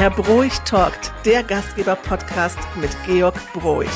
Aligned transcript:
Herr 0.00 0.08
Broich 0.08 0.58
talkt, 0.60 1.12
der 1.26 1.42
Gastgeber-Podcast 1.42 2.58
mit 2.80 2.90
Georg 3.04 3.34
Broich. 3.52 3.86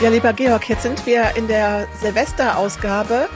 Ja, 0.00 0.10
lieber 0.10 0.32
Georg, 0.32 0.68
jetzt 0.68 0.82
sind 0.84 1.04
wir 1.06 1.34
in 1.34 1.48
der 1.48 1.88
Silvesterausgabe. 2.00 3.28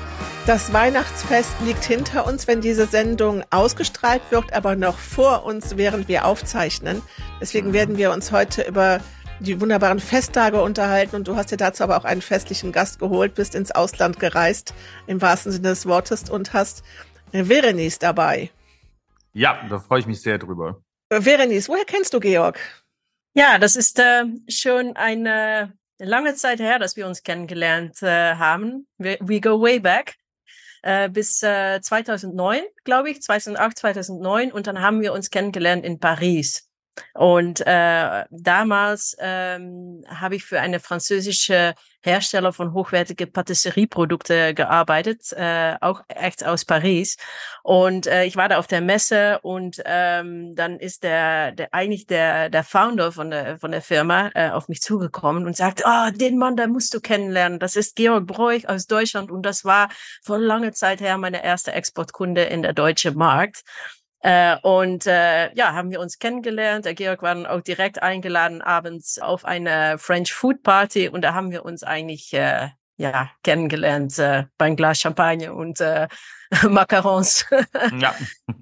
Das 0.46 0.73
Weihnachtsfest 0.73 1.51
liegt 1.65 1.83
hinter 1.83 2.25
uns, 2.25 2.46
wenn 2.46 2.61
diese 2.61 2.87
Sendung 2.87 3.43
ausgestrahlt 3.50 4.23
wird, 4.30 4.53
aber 4.53 4.77
noch 4.77 4.96
vor 4.96 5.45
uns, 5.45 5.77
während 5.77 6.07
wir 6.07 6.25
aufzeichnen. 6.25 7.03
Deswegen 7.41 7.71
mhm. 7.71 7.73
werden 7.73 7.96
wir 7.96 8.12
uns 8.12 8.30
heute 8.30 8.62
über 8.62 9.00
die 9.43 9.61
wunderbaren 9.61 10.00
Festtage 10.00 10.62
unterhalten 10.62 11.16
und 11.16 11.29
du 11.29 11.36
hast 11.36 11.50
dir 11.50 11.56
dazu 11.56 11.82
aber 11.82 11.96
auch 11.96 12.04
einen 12.04 12.22
festlichen 12.22 12.72
Gast 12.72 12.98
geholt, 12.98 13.34
bist 13.34 13.54
ins 13.54 13.70
Ausland 13.70 14.18
gereist, 14.18 14.74
im 15.06 15.20
wahrsten 15.20 15.52
Sinne 15.52 15.69
des 15.69 15.87
Wortes 15.87 16.30
und 16.30 16.52
hast 16.52 16.83
Verenice 17.33 17.98
dabei. 17.98 18.50
Ja, 19.33 19.66
da 19.69 19.78
freue 19.78 20.00
ich 20.00 20.06
mich 20.06 20.20
sehr 20.20 20.38
drüber. 20.38 20.83
Verenice, 21.10 21.69
woher 21.69 21.84
kennst 21.84 22.14
du 22.14 22.20
Georg? 22.20 22.59
Ja, 23.34 23.59
das 23.59 23.77
ist 23.77 23.98
äh, 23.98 24.24
schon 24.48 24.97
eine 24.97 25.72
lange 25.98 26.34
Zeit 26.34 26.61
her, 26.61 26.78
dass 26.78 26.97
wir 26.97 27.06
uns 27.06 27.22
kennengelernt 27.22 28.02
äh, 28.02 28.34
haben. 28.34 28.86
We, 28.98 29.19
we, 29.20 29.41
go 29.41 29.61
way 29.61 29.80
back. 29.80 30.16
Äh, 30.83 31.09
bis 31.09 31.42
äh, 31.42 31.80
2009, 31.80 32.61
glaube 32.84 33.11
ich, 33.11 33.22
2008, 33.22 33.78
2009. 33.78 34.52
Und 34.52 34.66
dann 34.66 34.80
haben 34.80 35.00
wir 35.00 35.12
uns 35.12 35.30
kennengelernt 35.30 35.84
in 35.84 35.98
Paris. 35.98 36.69
Und 37.14 37.60
äh, 37.66 38.24
damals 38.30 39.16
ähm, 39.19 40.05
habe 40.09 40.37
ich 40.37 40.45
für 40.45 40.60
eine 40.60 40.80
französische 40.80 41.74
Hersteller 42.02 42.52
von 42.52 42.73
hochwertige 42.73 43.27
Patisserieprodukte 43.27 44.55
gearbeitet, 44.55 45.33
äh, 45.33 45.77
auch 45.80 46.02
echt 46.09 46.45
aus 46.45 46.64
Paris. 46.64 47.17
Und 47.62 48.06
äh, 48.06 48.25
ich 48.25 48.36
war 48.36 48.48
da 48.48 48.58
auf 48.58 48.67
der 48.67 48.80
Messe 48.80 49.39
und 49.42 49.80
ähm, 49.84 50.55
dann 50.56 50.78
ist 50.80 51.05
der, 51.05 51.52
der 51.52 51.72
eigentlich 51.72 52.06
der 52.06 52.50
der 52.50 52.64
Founder 52.64 53.12
von 53.12 53.30
der 53.30 53.58
von 53.58 53.70
der 53.70 53.83
Firma 53.83 54.30
äh, 54.34 54.50
auf 54.50 54.69
mich 54.69 54.83
zugekommen 54.83 55.47
und 55.47 55.56
sagt, 55.56 55.83
oh, 55.86 56.11
den 56.12 56.39
Mann, 56.39 56.56
da 56.56 56.67
musst 56.67 56.92
du 56.92 57.00
kennenlernen. 57.00 57.58
Das 57.58 57.77
ist 57.77 57.97
Georg 57.97 58.27
Broich 58.27 58.69
aus 58.69 58.86
Deutschland 58.86 59.30
und 59.30 59.42
das 59.45 59.64
war 59.64 59.89
vor 60.22 60.39
langer 60.39 60.72
Zeit 60.72 61.00
her 61.00 61.17
meine 61.19 61.45
erste 61.45 61.72
Exportkunde 61.72 62.42
in 62.42 62.62
der 62.62 62.72
deutsche 62.72 63.12
Markt. 63.12 63.62
Äh, 64.23 64.56
und 64.62 65.06
äh, 65.06 65.53
ja, 65.55 65.73
haben 65.73 65.91
wir 65.91 66.01
uns 66.01 66.19
kennengelernt. 66.19 66.84
Der 66.84 66.95
Georg 66.95 67.23
war 67.23 67.34
dann 67.34 67.47
auch 67.47 67.61
direkt 67.61 68.03
eingeladen 68.03 68.62
abends 68.62 69.19
auf 69.19 69.45
eine 69.45 69.98
French 69.98 70.33
Food 70.33 70.62
Party 70.62 71.09
und 71.09 71.23
da 71.23 71.34
haben 71.34 71.51
wir 71.51 71.64
uns 71.64 71.83
eigentlich 71.83 72.33
äh, 72.33 72.69
ja 72.97 73.31
kennengelernt 73.42 74.17
äh, 74.20 74.45
beim 74.59 74.77
Glas 74.77 75.01
Champagner 75.01 75.55
und 75.55 75.81
äh, 75.81 76.06
Macarons. 76.69 77.47
Ja. 77.98 78.14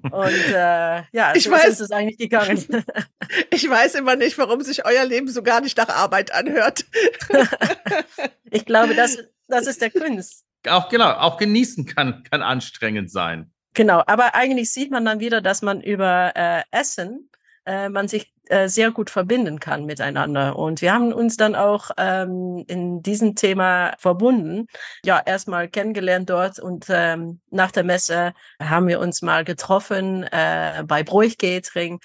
und 0.09 0.47
äh, 0.47 1.03
ja, 1.11 1.35
ich 1.35 1.43
so 1.43 1.51
weiß, 1.51 1.67
ist 1.67 1.81
es 1.81 1.91
eigentlich 1.91 2.17
gegangen. 2.17 2.65
ich 3.51 3.69
weiß 3.69 3.95
immer 3.95 4.15
nicht, 4.15 4.39
warum 4.39 4.61
sich 4.61 4.83
euer 4.83 5.05
Leben 5.05 5.27
so 5.27 5.43
gar 5.43 5.61
nicht 5.61 5.77
nach 5.77 5.89
Arbeit 5.89 6.33
anhört. 6.33 6.85
ich 8.49 8.65
glaube, 8.65 8.95
das, 8.95 9.19
das 9.47 9.67
ist 9.67 9.81
der 9.81 9.91
Kunst. 9.91 10.43
Auch 10.67 10.89
genau, 10.89 11.11
auch 11.11 11.37
genießen 11.37 11.85
kann, 11.85 12.23
kann 12.23 12.41
anstrengend 12.41 13.11
sein. 13.11 13.51
Genau, 13.73 14.03
aber 14.05 14.35
eigentlich 14.35 14.71
sieht 14.71 14.91
man 14.91 15.05
dann 15.05 15.19
wieder, 15.19 15.41
dass 15.41 15.61
man 15.61 15.81
über 15.81 16.33
äh, 16.35 16.63
Essen 16.71 17.29
äh, 17.65 17.89
man 17.89 18.07
sich 18.07 18.33
äh, 18.47 18.67
sehr 18.67 18.91
gut 18.91 19.09
verbinden 19.09 19.59
kann 19.59 19.85
miteinander. 19.85 20.57
Und 20.57 20.81
wir 20.81 20.93
haben 20.93 21.13
uns 21.13 21.37
dann 21.37 21.55
auch 21.55 21.91
ähm, 21.97 22.65
in 22.67 23.01
diesem 23.01 23.35
Thema 23.35 23.93
verbunden. 23.97 24.67
Ja, 25.05 25.21
erstmal 25.25 25.69
kennengelernt 25.69 26.29
dort 26.29 26.59
und 26.59 26.87
ähm, 26.89 27.39
nach 27.49 27.71
der 27.71 27.83
Messe 27.83 28.33
haben 28.61 28.87
wir 28.87 28.99
uns 28.99 29.21
mal 29.21 29.45
getroffen 29.45 30.23
äh, 30.23 30.83
bei 30.85 31.03
Bruch 31.03 31.37
Catering 31.37 31.99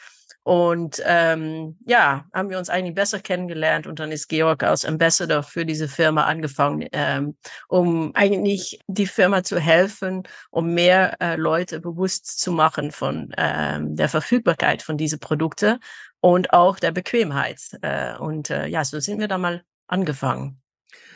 und 0.46 1.02
ähm, 1.04 1.76
ja, 1.86 2.24
haben 2.32 2.50
wir 2.50 2.58
uns 2.58 2.70
eigentlich 2.70 2.94
besser 2.94 3.18
kennengelernt 3.18 3.88
und 3.88 3.98
dann 3.98 4.12
ist 4.12 4.28
Georg 4.28 4.62
als 4.62 4.84
Ambassador 4.84 5.42
für 5.42 5.66
diese 5.66 5.88
Firma 5.88 6.22
angefangen, 6.22 6.86
ähm, 6.92 7.36
um 7.66 8.14
eigentlich 8.14 8.78
die 8.86 9.08
Firma 9.08 9.42
zu 9.42 9.58
helfen, 9.58 10.22
um 10.50 10.72
mehr 10.72 11.20
äh, 11.20 11.34
Leute 11.34 11.80
bewusst 11.80 12.38
zu 12.38 12.52
machen 12.52 12.92
von 12.92 13.32
ähm, 13.36 13.96
der 13.96 14.08
Verfügbarkeit 14.08 14.82
von 14.82 14.96
diese 14.96 15.18
Produkte 15.18 15.80
und 16.20 16.52
auch 16.52 16.78
der 16.78 16.92
Bequemheit. 16.92 17.62
Äh, 17.82 18.16
und 18.16 18.48
äh, 18.48 18.68
ja, 18.68 18.84
so 18.84 19.00
sind 19.00 19.18
wir 19.18 19.26
da 19.26 19.38
mal 19.38 19.64
angefangen. 19.88 20.62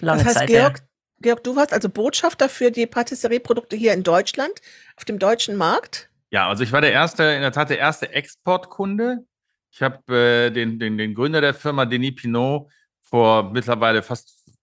Lange 0.01 0.25
das 0.25 0.27
heißt, 0.27 0.39
Zeit 0.39 0.49
Georg, 0.49 0.79
her. 0.81 0.87
Georg, 1.21 1.45
du 1.45 1.55
warst 1.55 1.73
also 1.73 1.89
Botschafter 1.89 2.49
für 2.49 2.73
die 2.73 2.89
Patisserieprodukte 2.89 3.77
hier 3.77 3.93
in 3.93 4.03
Deutschland, 4.03 4.61
auf 4.97 5.05
dem 5.05 5.21
deutschen 5.21 5.55
Markt? 5.55 6.10
Ja, 6.31 6.49
also 6.49 6.63
ich 6.63 6.73
war 6.73 6.81
der 6.81 6.93
erste, 6.93 7.25
in 7.25 7.43
der 7.43 7.53
Tat 7.53 7.71
der 7.71 7.79
erste 7.79 8.13
Exportkunde. 8.13 9.27
Ich 9.73 9.83
habe 9.83 10.17
äh, 10.17 10.51
den, 10.51 10.79
den, 10.79 10.97
den 10.97 11.15
Gründer 11.15 11.41
der 11.41 11.55
Firma, 11.55 11.85
Denis 11.87 12.15
Pinot, 12.15 12.71
vor 13.03 13.51
mittlerweile 13.53 14.03
fast, 14.03 14.43
ich 14.47 14.55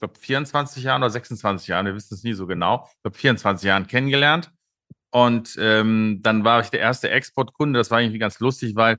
glaube, 0.00 0.18
24 0.18 0.82
Jahren 0.82 1.02
oder 1.02 1.10
26 1.10 1.68
Jahren, 1.68 1.86
wir 1.86 1.94
wissen 1.94 2.14
es 2.14 2.22
nie 2.22 2.32
so 2.32 2.46
genau, 2.46 2.86
ich 2.88 3.02
glaube, 3.02 3.16
24 3.16 3.66
Jahren 3.66 3.86
kennengelernt. 3.86 4.50
Und 5.12 5.56
ähm, 5.60 6.20
dann 6.22 6.44
war 6.44 6.60
ich 6.60 6.70
der 6.70 6.80
erste 6.80 7.10
Exportkunde. 7.10 7.78
Das 7.78 7.90
war 7.90 8.00
irgendwie 8.00 8.18
ganz 8.18 8.38
lustig, 8.40 8.76
weil 8.76 8.96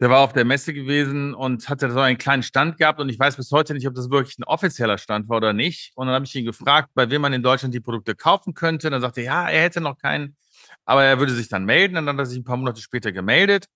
der 0.00 0.08
war 0.10 0.20
auf 0.20 0.32
der 0.32 0.46
Messe 0.46 0.72
gewesen 0.72 1.34
und 1.34 1.68
hatte 1.68 1.90
so 1.90 2.00
einen 2.00 2.16
kleinen 2.18 2.42
Stand 2.42 2.78
gehabt. 2.78 3.00
Und 3.00 3.10
ich 3.10 3.18
weiß 3.18 3.36
bis 3.36 3.50
heute 3.50 3.74
nicht, 3.74 3.86
ob 3.86 3.94
das 3.94 4.10
wirklich 4.10 4.38
ein 4.38 4.44
offizieller 4.44 4.98
Stand 4.98 5.28
war 5.28 5.36
oder 5.36 5.52
nicht. 5.52 5.92
Und 5.94 6.06
dann 6.06 6.14
habe 6.14 6.24
ich 6.24 6.34
ihn 6.34 6.46
gefragt, 6.46 6.90
bei 6.94 7.10
wem 7.10 7.20
man 7.20 7.34
in 7.34 7.42
Deutschland 7.42 7.74
die 7.74 7.80
Produkte 7.80 8.14
kaufen 8.14 8.54
könnte. 8.54 8.88
Und 8.88 8.92
dann 8.92 9.02
sagte 9.02 9.20
er, 9.20 9.26
ja, 9.26 9.48
er 9.50 9.62
hätte 9.62 9.82
noch 9.82 9.98
keinen 9.98 10.36
aber 10.84 11.04
er 11.04 11.18
würde 11.18 11.32
sich 11.32 11.48
dann 11.48 11.64
melden 11.64 11.96
und 11.96 12.06
dann 12.06 12.16
hat 12.16 12.22
er 12.22 12.26
sich 12.26 12.38
ein 12.38 12.44
paar 12.44 12.56
Monate 12.56 12.80
später 12.80 13.12
gemeldet. 13.12 13.66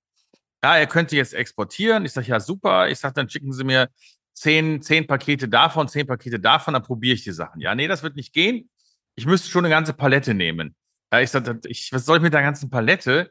Ja, 0.62 0.76
er 0.76 0.86
könnte 0.86 1.16
jetzt 1.16 1.34
exportieren. 1.34 2.04
Ich 2.04 2.12
sage, 2.12 2.28
ja, 2.28 2.40
super. 2.40 2.88
Ich 2.88 2.98
sage, 2.98 3.14
dann 3.14 3.28
schicken 3.30 3.52
Sie 3.52 3.64
mir 3.64 3.88
zehn, 4.34 4.82
zehn 4.82 5.06
Pakete 5.06 5.48
davon, 5.48 5.88
zehn 5.88 6.06
Pakete 6.06 6.40
davon, 6.40 6.74
dann 6.74 6.82
probiere 6.82 7.14
ich 7.14 7.24
die 7.24 7.32
Sachen. 7.32 7.60
Ja, 7.60 7.74
nee, 7.74 7.88
das 7.88 8.02
wird 8.02 8.16
nicht 8.16 8.32
gehen. 8.32 8.70
Ich 9.16 9.26
müsste 9.26 9.48
schon 9.48 9.64
eine 9.64 9.74
ganze 9.74 9.92
Palette 9.92 10.34
nehmen. 10.34 10.74
Ja, 11.12 11.20
ich 11.20 11.30
sage, 11.30 11.60
ich, 11.64 11.92
was 11.92 12.04
soll 12.04 12.18
ich 12.18 12.22
mit 12.22 12.34
der 12.34 12.42
ganzen 12.42 12.70
Palette? 12.70 13.30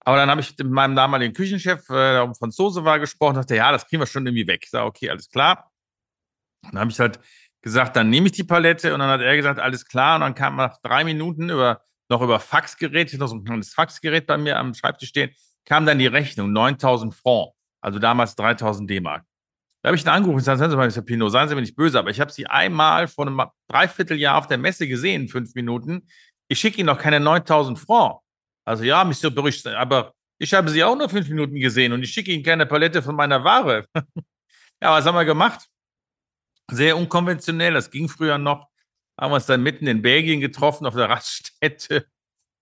Aber 0.00 0.16
dann 0.16 0.30
habe 0.30 0.40
ich 0.40 0.56
mit 0.56 0.70
meinem 0.70 0.96
damaligen 0.96 1.34
Küchenchef, 1.34 1.88
äh, 1.90 1.92
der 1.92 2.34
Franzose 2.34 2.84
war, 2.84 2.98
gesprochen, 2.98 3.34
dachte, 3.34 3.56
ja, 3.56 3.72
das 3.72 3.86
kriegen 3.86 4.00
wir 4.00 4.06
schon 4.06 4.26
irgendwie 4.26 4.46
weg. 4.46 4.62
Ich 4.64 4.70
sage, 4.70 4.86
okay, 4.86 5.10
alles 5.10 5.28
klar. 5.28 5.70
Dann 6.62 6.78
habe 6.78 6.90
ich 6.90 6.98
halt 7.00 7.20
gesagt, 7.62 7.96
dann 7.96 8.10
nehme 8.10 8.26
ich 8.26 8.32
die 8.32 8.44
Palette 8.44 8.94
und 8.94 9.00
dann 9.00 9.10
hat 9.10 9.20
er 9.20 9.36
gesagt, 9.36 9.60
alles 9.60 9.84
klar. 9.86 10.16
Und 10.16 10.22
dann 10.22 10.34
kam 10.34 10.56
nach 10.56 10.78
drei 10.82 11.04
Minuten 11.04 11.50
über 11.50 11.82
noch 12.08 12.22
über 12.22 12.40
Faxgerät, 12.40 13.12
ich 13.12 13.18
noch 13.18 13.28
so 13.28 13.36
ein 13.36 13.44
kleines 13.44 13.74
Faxgerät 13.74 14.26
bei 14.26 14.38
mir 14.38 14.58
am 14.58 14.74
Schreibtisch 14.74 15.10
stehen, 15.10 15.30
kam 15.64 15.86
dann 15.86 15.98
die 15.98 16.06
Rechnung, 16.06 16.52
9000 16.52 17.14
Franc, 17.14 17.52
also 17.80 17.98
damals 17.98 18.34
3000 18.36 18.88
D-Mark. 18.88 19.24
Da 19.82 19.88
habe 19.88 19.96
ich 19.96 20.04
ihn 20.04 20.08
angerufen 20.08 20.38
und 20.38 20.44
gesagt, 20.44 20.76
mal, 20.76 20.88
Mr. 20.88 21.02
Pino, 21.02 21.28
seien 21.28 21.48
Sie 21.48 21.54
mir 21.54 21.60
nicht 21.60 21.76
böse, 21.76 21.98
aber 21.98 22.10
ich 22.10 22.20
habe 22.20 22.32
Sie 22.32 22.46
einmal 22.46 23.06
vor 23.06 23.26
einem 23.26 23.40
Dreivierteljahr 23.68 24.36
auf 24.36 24.48
der 24.48 24.58
Messe 24.58 24.88
gesehen, 24.88 25.28
fünf 25.28 25.54
Minuten. 25.54 26.08
Ich 26.48 26.58
schicke 26.58 26.78
Ihnen 26.78 26.86
noch 26.86 26.98
keine 26.98 27.20
9000 27.20 27.78
Franc. 27.78 28.20
Also 28.64 28.84
ja, 28.84 29.04
Mr. 29.04 29.30
Bericht, 29.30 29.66
aber 29.66 30.14
ich 30.38 30.52
habe 30.52 30.68
Sie 30.70 30.82
auch 30.82 30.96
nur 30.96 31.08
fünf 31.08 31.28
Minuten 31.28 31.56
gesehen 31.56 31.92
und 31.92 32.02
ich 32.02 32.10
schicke 32.10 32.32
Ihnen 32.32 32.42
keine 32.42 32.66
Palette 32.66 33.02
von 33.02 33.14
meiner 33.14 33.44
Ware. 33.44 33.86
ja, 34.82 34.92
was 34.92 35.06
haben 35.06 35.14
wir 35.14 35.24
gemacht? 35.24 35.66
Sehr 36.70 36.96
unkonventionell, 36.96 37.74
das 37.74 37.90
ging 37.90 38.08
früher 38.08 38.36
noch 38.36 38.68
haben 39.18 39.32
wir 39.32 39.36
uns 39.36 39.46
dann 39.46 39.62
mitten 39.62 39.86
in 39.86 40.02
Belgien 40.02 40.40
getroffen 40.40 40.86
auf 40.86 40.94
der 40.94 41.08
Raststätte 41.08 42.06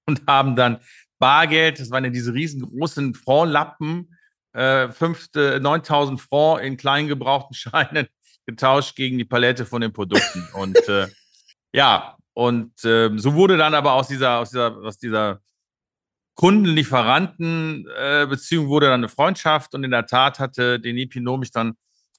und 0.06 0.22
haben 0.26 0.54
dann 0.56 0.78
Bargeld, 1.18 1.80
das 1.80 1.90
waren 1.90 2.04
ja 2.04 2.10
diese 2.10 2.32
riesengroßen 2.32 3.14
Frontlappen, 3.14 4.16
äh, 4.54 4.86
9000 4.88 6.20
Franc 6.20 6.62
in 6.62 6.76
klein 6.76 7.08
gebrauchten 7.08 7.54
Scheinen 7.54 8.06
getauscht 8.46 8.94
gegen 8.96 9.18
die 9.18 9.24
Palette 9.24 9.66
von 9.66 9.80
den 9.80 9.92
Produkten. 9.92 10.46
Und 10.54 10.76
äh, 10.88 11.08
ja, 11.72 12.16
und 12.32 12.84
äh, 12.84 13.10
so 13.16 13.34
wurde 13.34 13.56
dann 13.56 13.74
aber 13.74 13.94
aus 13.94 14.06
dieser, 14.08 14.38
aus 14.38 14.50
dieser, 14.50 14.76
aus 14.76 14.98
dieser 14.98 15.40
Kunden-Lieferanten-Beziehung 16.34 18.66
äh, 18.66 18.68
wurde 18.68 18.86
dann 18.86 19.00
eine 19.00 19.08
Freundschaft 19.08 19.74
und 19.74 19.82
in 19.84 19.90
der 19.90 20.06
Tat 20.06 20.38
hatte 20.38 20.78
Denis 20.78 21.08
Pinot 21.08 21.40
mich 21.40 21.50
dann 21.50 21.76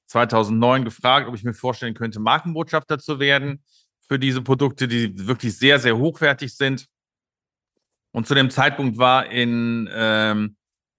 2009 0.07 0.86
gefragt, 0.86 1.28
ob 1.28 1.36
ich 1.36 1.44
mir 1.44 1.54
vorstellen 1.54 1.94
könnte, 1.94 2.19
Markenbotschafter 2.19 2.98
zu 3.00 3.19
werden 3.19 3.63
für 4.07 4.19
diese 4.19 4.42
Produkte, 4.42 4.88
die 4.88 5.27
wirklich 5.27 5.57
sehr, 5.57 5.80
sehr 5.80 5.98
hochwertig 5.98 6.56
sind. 6.56 6.88
Und 8.13 8.27
zu 8.27 8.33
dem 8.33 8.50
Zeitpunkt 8.50 8.98
war 8.98 9.27
in, 9.27 9.89
ähm, 9.92 10.56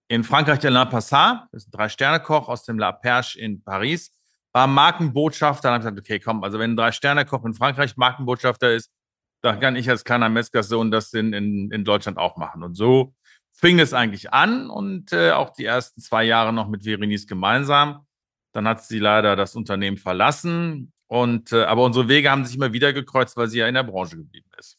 in 0.09 0.25
Frankreich 0.25 0.59
der 0.61 0.71
La 0.71 0.85
Passat, 0.85 1.47
das 1.53 1.63
ist 1.63 1.69
ein 1.69 1.73
Drei-Sterne-Koch 1.73 2.49
aus 2.49 2.65
dem 2.65 2.79
La 2.79 2.93
Perche 2.93 3.41
in 3.41 3.63
Paris, 3.63 4.13
war 4.53 4.67
Markenbotschafter. 4.67 5.71
Dann 5.71 5.85
habe 5.85 5.99
ich 5.99 6.05
gesagt, 6.05 6.07
okay, 6.07 6.21
komm, 6.21 6.45
also 6.45 6.59
wenn 6.59 6.73
ein 6.73 6.77
Drei-Sterne-Koch 6.77 7.45
in 7.45 7.55
Frankreich 7.55 7.97
Markenbotschafter 7.97 8.73
ist, 8.73 8.91
dann 9.43 9.61
kann 9.61 9.77
ich 9.77 9.89
als 9.89 10.05
kleiner 10.05 10.29
Metzgersohn 10.29 10.91
das 10.91 11.13
in, 11.13 11.33
in, 11.33 11.71
in 11.71 11.85
Deutschland 11.85 12.19
auch 12.19 12.37
machen. 12.37 12.63
Und 12.63 12.75
so 12.75 13.15
fing 13.53 13.79
es 13.79 13.93
eigentlich 13.93 14.33
an 14.33 14.69
und 14.69 15.13
äh, 15.13 15.31
auch 15.33 15.51
die 15.51 15.65
ersten 15.65 16.01
zwei 16.01 16.25
Jahre 16.25 16.53
noch 16.53 16.69
mit 16.69 16.85
Verenice 16.85 17.27
gemeinsam. 17.27 18.07
Dann 18.53 18.67
hat 18.67 18.85
sie 18.85 18.99
leider 18.99 19.37
das 19.37 19.55
Unternehmen 19.55 19.97
verlassen 19.97 20.93
und, 21.09 21.53
äh, 21.53 21.65
aber 21.65 21.85
unsere 21.85 22.09
Wege 22.09 22.31
haben 22.31 22.45
sich 22.45 22.57
immer 22.57 22.73
wieder 22.73 22.93
gekreuzt, 22.93 23.37
weil 23.37 23.49
sie 23.49 23.59
ja 23.59 23.67
in 23.67 23.75
der 23.75 23.83
Branche 23.83 24.17
geblieben 24.17 24.51
ist. 24.59 24.79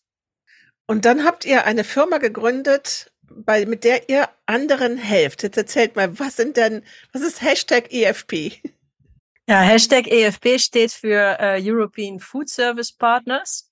Und 0.85 1.05
dann 1.05 1.25
habt 1.25 1.45
ihr 1.45 1.65
eine 1.65 1.83
Firma 1.83 2.17
gegründet, 2.17 3.11
bei, 3.29 3.65
mit 3.65 3.83
der 3.83 4.09
ihr 4.09 4.29
anderen 4.45 4.97
helft. 4.97 5.43
Jetzt 5.43 5.57
erzählt 5.57 5.95
mal, 5.95 6.17
was 6.19 6.35
sind 6.35 6.57
denn, 6.57 6.83
was 7.11 7.21
ist 7.21 7.41
Hashtag 7.41 7.91
EFP? 7.91 8.61
Ja, 9.47 9.61
Hashtag 9.61 10.07
EFP 10.07 10.59
steht 10.59 10.91
für 10.91 11.37
äh, 11.39 11.59
European 11.61 12.19
Food 12.19 12.49
Service 12.49 12.91
Partners. 12.91 13.71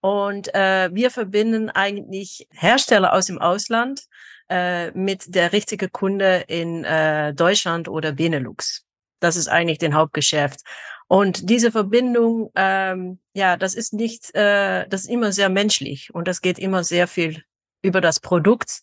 Und 0.00 0.54
äh, 0.54 0.90
wir 0.92 1.10
verbinden 1.10 1.70
eigentlich 1.70 2.46
Hersteller 2.50 3.14
aus 3.14 3.26
dem 3.26 3.38
Ausland 3.38 4.02
äh, 4.50 4.90
mit 4.90 5.34
der 5.34 5.52
richtigen 5.52 5.90
Kunde 5.90 6.44
in 6.48 6.84
äh, 6.84 7.32
Deutschland 7.32 7.88
oder 7.88 8.12
Benelux. 8.12 8.84
Das 9.20 9.36
ist 9.36 9.48
eigentlich 9.48 9.78
den 9.78 9.94
Hauptgeschäft. 9.94 10.60
Und 11.06 11.50
diese 11.50 11.70
Verbindung, 11.70 12.50
ähm, 12.54 13.18
ja, 13.34 13.56
das 13.56 13.74
ist 13.74 13.92
nicht, 13.92 14.34
äh, 14.34 14.88
das 14.88 15.02
ist 15.02 15.10
immer 15.10 15.32
sehr 15.32 15.48
menschlich 15.48 16.14
und 16.14 16.26
das 16.28 16.40
geht 16.40 16.58
immer 16.58 16.82
sehr 16.84 17.06
viel 17.06 17.42
über 17.82 18.00
das 18.00 18.20
Produkt. 18.20 18.82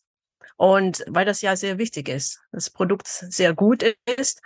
Und 0.58 1.04
weil 1.08 1.26
das 1.26 1.42
ja 1.42 1.56
sehr 1.56 1.80
wichtig 1.80 2.08
ist, 2.08 2.40
das 2.52 2.70
Produkt 2.70 3.08
sehr 3.08 3.54
gut 3.54 3.84
ist. 4.18 4.42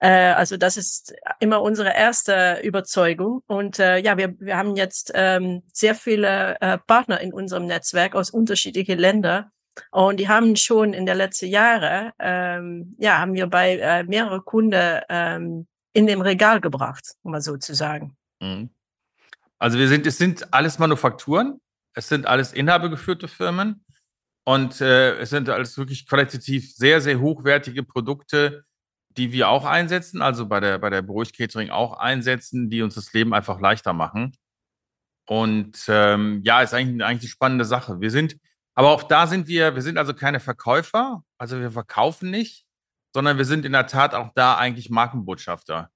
Äh, 0.00 0.32
also 0.32 0.56
das 0.56 0.76
ist 0.76 1.14
immer 1.38 1.62
unsere 1.62 1.94
erste 1.94 2.60
Überzeugung. 2.64 3.42
Und 3.46 3.78
äh, 3.78 3.98
ja, 3.98 4.16
wir, 4.18 4.34
wir 4.40 4.56
haben 4.56 4.74
jetzt 4.74 5.12
ähm, 5.14 5.62
sehr 5.72 5.94
viele 5.94 6.60
äh, 6.60 6.78
Partner 6.78 7.20
in 7.20 7.32
unserem 7.32 7.66
Netzwerk 7.66 8.16
aus 8.16 8.30
unterschiedlichen 8.30 8.98
Ländern. 8.98 9.50
Und 9.92 10.18
die 10.18 10.28
haben 10.28 10.56
schon 10.56 10.92
in 10.92 11.06
den 11.06 11.16
letzten 11.16 11.46
Jahren, 11.46 12.12
ähm, 12.18 12.96
ja, 12.98 13.18
haben 13.18 13.34
wir 13.34 13.46
bei 13.46 13.76
äh, 13.76 14.02
mehrere 14.04 14.42
Kunden 14.42 15.00
ähm, 15.08 15.66
in 15.92 16.06
dem 16.06 16.20
Regal 16.20 16.60
gebracht, 16.60 17.14
um 17.22 17.32
mal 17.32 17.40
so 17.40 17.56
zu 17.56 17.74
sagen. 17.74 18.16
Mhm. 18.40 18.70
Also 19.58 19.78
wir 19.78 19.88
sind, 19.88 20.06
es 20.06 20.18
sind 20.18 20.52
alles 20.54 20.78
Manufakturen, 20.78 21.60
es 21.94 22.08
sind 22.08 22.26
alles 22.26 22.52
inhabergeführte 22.52 23.28
Firmen 23.28 23.84
und 24.44 24.80
äh, 24.80 25.18
es 25.18 25.30
sind 25.30 25.48
alles 25.48 25.76
wirklich 25.76 26.06
qualitativ 26.06 26.74
sehr, 26.74 27.00
sehr 27.00 27.20
hochwertige 27.20 27.82
Produkte, 27.82 28.64
die 29.16 29.32
wir 29.32 29.48
auch 29.48 29.64
einsetzen, 29.64 30.22
also 30.22 30.46
bei 30.46 30.60
der, 30.60 30.78
bei 30.78 30.88
der 30.88 31.02
Beruhig 31.02 31.36
Catering 31.36 31.70
auch 31.70 31.98
einsetzen, 31.98 32.70
die 32.70 32.80
uns 32.82 32.94
das 32.94 33.12
Leben 33.12 33.34
einfach 33.34 33.60
leichter 33.60 33.92
machen. 33.92 34.36
Und 35.28 35.84
ähm, 35.88 36.40
ja, 36.42 36.62
ist 36.62 36.74
eigentlich, 36.74 37.04
eigentlich 37.04 37.22
eine 37.24 37.30
spannende 37.30 37.64
Sache. 37.64 38.00
Wir 38.00 38.10
sind, 38.10 38.36
aber 38.74 38.90
auch 38.90 39.02
da 39.02 39.26
sind 39.26 39.46
wir, 39.46 39.74
wir 39.74 39.82
sind 39.82 39.98
also 39.98 40.14
keine 40.14 40.40
Verkäufer, 40.40 41.22
also 41.38 41.60
wir 41.60 41.70
verkaufen 41.70 42.30
nicht, 42.30 42.64
sondern 43.12 43.38
wir 43.38 43.44
sind 43.44 43.64
in 43.64 43.72
der 43.72 43.86
Tat 43.86 44.14
auch 44.14 44.30
da 44.34 44.56
eigentlich 44.56 44.90
Markenbotschafter. 44.90 45.90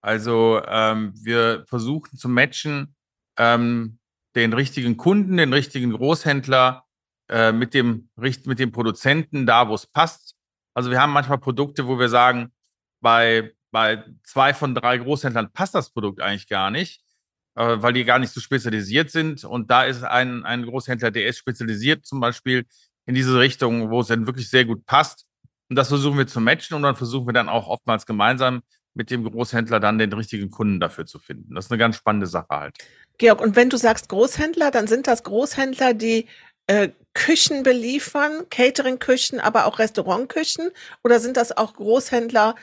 Also 0.00 0.62
ähm, 0.66 1.12
wir 1.16 1.64
versuchen 1.66 2.16
zu 2.16 2.28
matchen 2.28 2.94
ähm, 3.38 3.98
den 4.34 4.52
richtigen 4.52 4.96
Kunden, 4.96 5.36
den 5.36 5.52
richtigen 5.52 5.92
Großhändler 5.92 6.84
äh, 7.28 7.52
mit, 7.52 7.74
dem, 7.74 8.08
mit 8.16 8.58
dem 8.58 8.70
Produzenten 8.70 9.46
da, 9.46 9.68
wo 9.68 9.74
es 9.74 9.86
passt. 9.86 10.36
Also 10.74 10.90
wir 10.90 11.00
haben 11.00 11.12
manchmal 11.12 11.38
Produkte, 11.38 11.86
wo 11.86 11.98
wir 11.98 12.08
sagen, 12.08 12.52
bei, 13.00 13.52
bei 13.70 14.04
zwei 14.24 14.54
von 14.54 14.74
drei 14.74 14.98
Großhändlern 14.98 15.52
passt 15.52 15.74
das 15.74 15.90
Produkt 15.90 16.20
eigentlich 16.20 16.48
gar 16.48 16.70
nicht, 16.70 17.02
äh, 17.56 17.76
weil 17.78 17.92
die 17.92 18.04
gar 18.04 18.18
nicht 18.18 18.32
so 18.32 18.40
spezialisiert 18.40 19.10
sind. 19.10 19.44
Und 19.44 19.70
da 19.70 19.84
ist 19.84 20.02
ein, 20.04 20.44
ein 20.44 20.66
Großhändler, 20.66 21.10
der 21.10 21.26
ist 21.26 21.38
spezialisiert 21.38 22.06
zum 22.06 22.20
Beispiel 22.20 22.66
in 23.06 23.14
diese 23.14 23.38
Richtung, 23.38 23.90
wo 23.90 24.00
es 24.00 24.08
dann 24.08 24.26
wirklich 24.26 24.50
sehr 24.50 24.64
gut 24.64 24.84
passt. 24.86 25.25
Und 25.68 25.76
das 25.76 25.88
versuchen 25.88 26.18
wir 26.18 26.26
zu 26.26 26.40
matchen 26.40 26.74
und 26.74 26.82
dann 26.82 26.96
versuchen 26.96 27.26
wir 27.26 27.32
dann 27.32 27.48
auch 27.48 27.66
oftmals 27.68 28.06
gemeinsam 28.06 28.62
mit 28.94 29.10
dem 29.10 29.24
Großhändler 29.24 29.80
dann 29.80 29.98
den 29.98 30.12
richtigen 30.12 30.50
Kunden 30.50 30.80
dafür 30.80 31.06
zu 31.06 31.18
finden. 31.18 31.54
Das 31.54 31.66
ist 31.66 31.70
eine 31.70 31.78
ganz 31.78 31.96
spannende 31.96 32.26
Sache 32.26 32.48
halt. 32.50 32.76
Georg, 33.18 33.40
und 33.40 33.56
wenn 33.56 33.70
du 33.70 33.76
sagst 33.76 34.08
Großhändler, 34.08 34.70
dann 34.70 34.86
sind 34.86 35.06
das 35.06 35.22
Großhändler, 35.22 35.94
die 35.94 36.26
äh, 36.66 36.88
Küchen 37.14 37.62
beliefern, 37.62 38.48
Catering-Küchen, 38.50 39.40
aber 39.40 39.66
auch 39.66 39.78
Restaurantküchen? 39.78 40.70
Oder 41.04 41.20
sind 41.20 41.36
das 41.36 41.56
auch 41.56 41.74
Großhändler, 41.74 42.54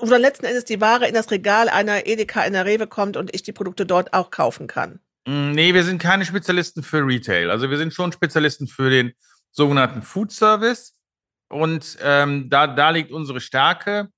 oder 0.00 0.18
letzten 0.18 0.46
Endes 0.46 0.64
die 0.64 0.80
Ware 0.80 1.06
in 1.06 1.14
das 1.14 1.30
Regal 1.30 1.68
einer 1.68 2.06
Edeka, 2.06 2.40
einer 2.40 2.64
Rewe 2.64 2.86
kommt 2.86 3.16
und 3.16 3.34
ich 3.34 3.42
die 3.42 3.52
Produkte 3.52 3.86
dort 3.86 4.12
auch 4.14 4.30
kaufen 4.30 4.66
kann? 4.66 5.00
Mm, 5.26 5.52
nee, 5.52 5.74
wir 5.74 5.84
sind 5.84 6.00
keine 6.00 6.24
Spezialisten 6.24 6.82
für 6.82 7.06
Retail. 7.06 7.50
Also 7.50 7.70
wir 7.70 7.76
sind 7.76 7.92
schon 7.92 8.12
Spezialisten 8.12 8.66
für 8.66 8.90
den 8.90 9.12
sogenannten 9.50 10.02
Food 10.02 10.32
Service. 10.32 10.95
Und 11.48 11.98
ähm, 12.02 12.50
da, 12.50 12.66
da 12.66 12.90
liegt 12.90 13.12
unsere 13.12 13.40
Stärke. 13.40 14.08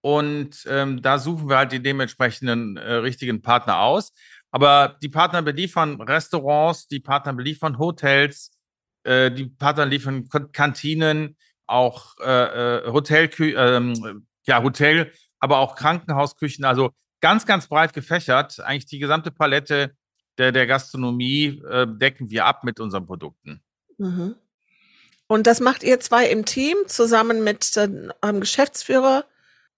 Und 0.00 0.64
ähm, 0.68 1.02
da 1.02 1.18
suchen 1.18 1.48
wir 1.48 1.56
halt 1.56 1.72
die 1.72 1.82
dementsprechenden 1.82 2.76
äh, 2.76 2.94
richtigen 2.94 3.42
Partner 3.42 3.80
aus. 3.80 4.12
Aber 4.52 4.96
die 5.02 5.08
Partner 5.08 5.42
beliefern 5.42 6.00
Restaurants, 6.00 6.86
die 6.86 7.00
Partner 7.00 7.32
beliefern 7.32 7.78
Hotels, 7.78 8.52
äh, 9.02 9.30
die 9.32 9.46
Partner 9.46 9.84
liefern 9.84 10.28
Kantinen, 10.52 11.36
auch 11.66 12.14
äh, 12.20 12.84
äh 12.86 12.92
Hotel, 12.92 13.28
ähm, 13.38 14.26
ja, 14.46 14.62
Hotel, 14.62 15.12
aber 15.40 15.58
auch 15.58 15.74
Krankenhausküchen. 15.74 16.64
Also 16.64 16.90
ganz, 17.20 17.44
ganz 17.44 17.66
breit 17.66 17.92
gefächert. 17.92 18.60
Eigentlich 18.60 18.86
die 18.86 19.00
gesamte 19.00 19.32
Palette 19.32 19.96
der, 20.38 20.52
der 20.52 20.66
Gastronomie 20.66 21.60
äh, 21.68 21.86
decken 21.88 22.30
wir 22.30 22.46
ab 22.46 22.62
mit 22.62 22.78
unseren 22.78 23.06
Produkten. 23.06 23.60
Mhm. 23.98 24.36
Und 25.28 25.46
das 25.46 25.60
macht 25.60 25.82
ihr 25.82 25.98
zwei 26.00 26.28
im 26.28 26.44
Team 26.44 26.76
zusammen 26.86 27.42
mit 27.42 27.76
äh, 27.76 27.88
eurem 28.22 28.40
Geschäftsführer? 28.40 29.24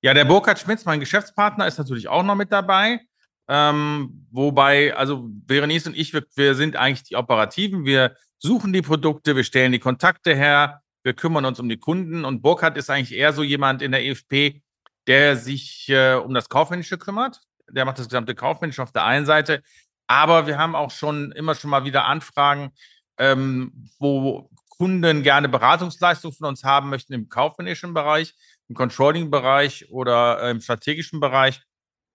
Ja, 0.03 0.15
der 0.15 0.25
Burkhard 0.25 0.59
Schmitz, 0.59 0.85
mein 0.85 1.01
Geschäftspartner, 1.01 1.67
ist 1.67 1.79
natürlich 1.79 2.09
auch 2.09 2.23
noch 2.23 2.35
mit 2.35 2.53
dabei. 2.53 3.01
Ähm, 3.49 4.27
wobei, 4.31 4.95
also 4.95 5.25
Berenice 5.27 5.87
und 5.87 5.97
ich, 5.97 6.13
wir, 6.13 6.25
wir 6.35 6.55
sind 6.55 6.77
eigentlich 6.77 7.05
die 7.05 7.17
Operativen. 7.17 7.85
Wir 7.85 8.15
suchen 8.39 8.73
die 8.73 8.83
Produkte, 8.83 9.35
wir 9.35 9.45
stellen 9.45 9.73
die 9.73 9.79
Kontakte 9.79 10.35
her, 10.35 10.83
wir 11.03 11.15
kümmern 11.15 11.47
uns 11.47 11.59
um 11.59 11.69
die 11.69 11.79
Kunden. 11.79 12.25
Und 12.25 12.43
Burkhard 12.43 12.77
ist 12.77 12.91
eigentlich 12.91 13.19
eher 13.19 13.33
so 13.33 13.43
jemand 13.43 13.81
in 13.81 13.91
der 13.91 14.05
EFP, 14.05 14.63
der 15.07 15.37
sich 15.37 15.89
äh, 15.89 16.15
um 16.15 16.35
das 16.35 16.51
Kaufmännische 16.51 16.99
kümmert. 16.99 17.41
Der 17.71 17.87
macht 17.87 17.99
das 17.99 18.09
gesamte 18.09 18.35
Kaufmännische 18.35 18.83
auf 18.83 18.93
der 18.93 19.05
einen 19.05 19.25
Seite. 19.25 19.63
Aber 20.07 20.47
wir 20.47 20.59
haben 20.59 20.75
auch 20.75 20.91
schon 20.91 21.33
immer 21.33 21.55
schon 21.55 21.71
mal 21.71 21.85
wieder 21.85 22.05
Anfragen, 22.05 22.73
ähm, 23.19 23.91
wo 23.99 24.51
Kunden 24.79 25.23
gerne 25.23 25.49
Beratungsleistungen 25.49 26.37
von 26.37 26.49
uns 26.49 26.63
haben 26.63 26.89
möchten 26.89 27.13
im 27.13 27.29
kaufmännischen 27.29 27.95
Bereich, 27.95 28.35
im 28.69 28.77
Controlling-Bereich 28.77 29.91
oder 29.91 30.41
äh, 30.43 30.51
im 30.51 30.61
strategischen 30.61 31.21
Bereich. 31.21 31.61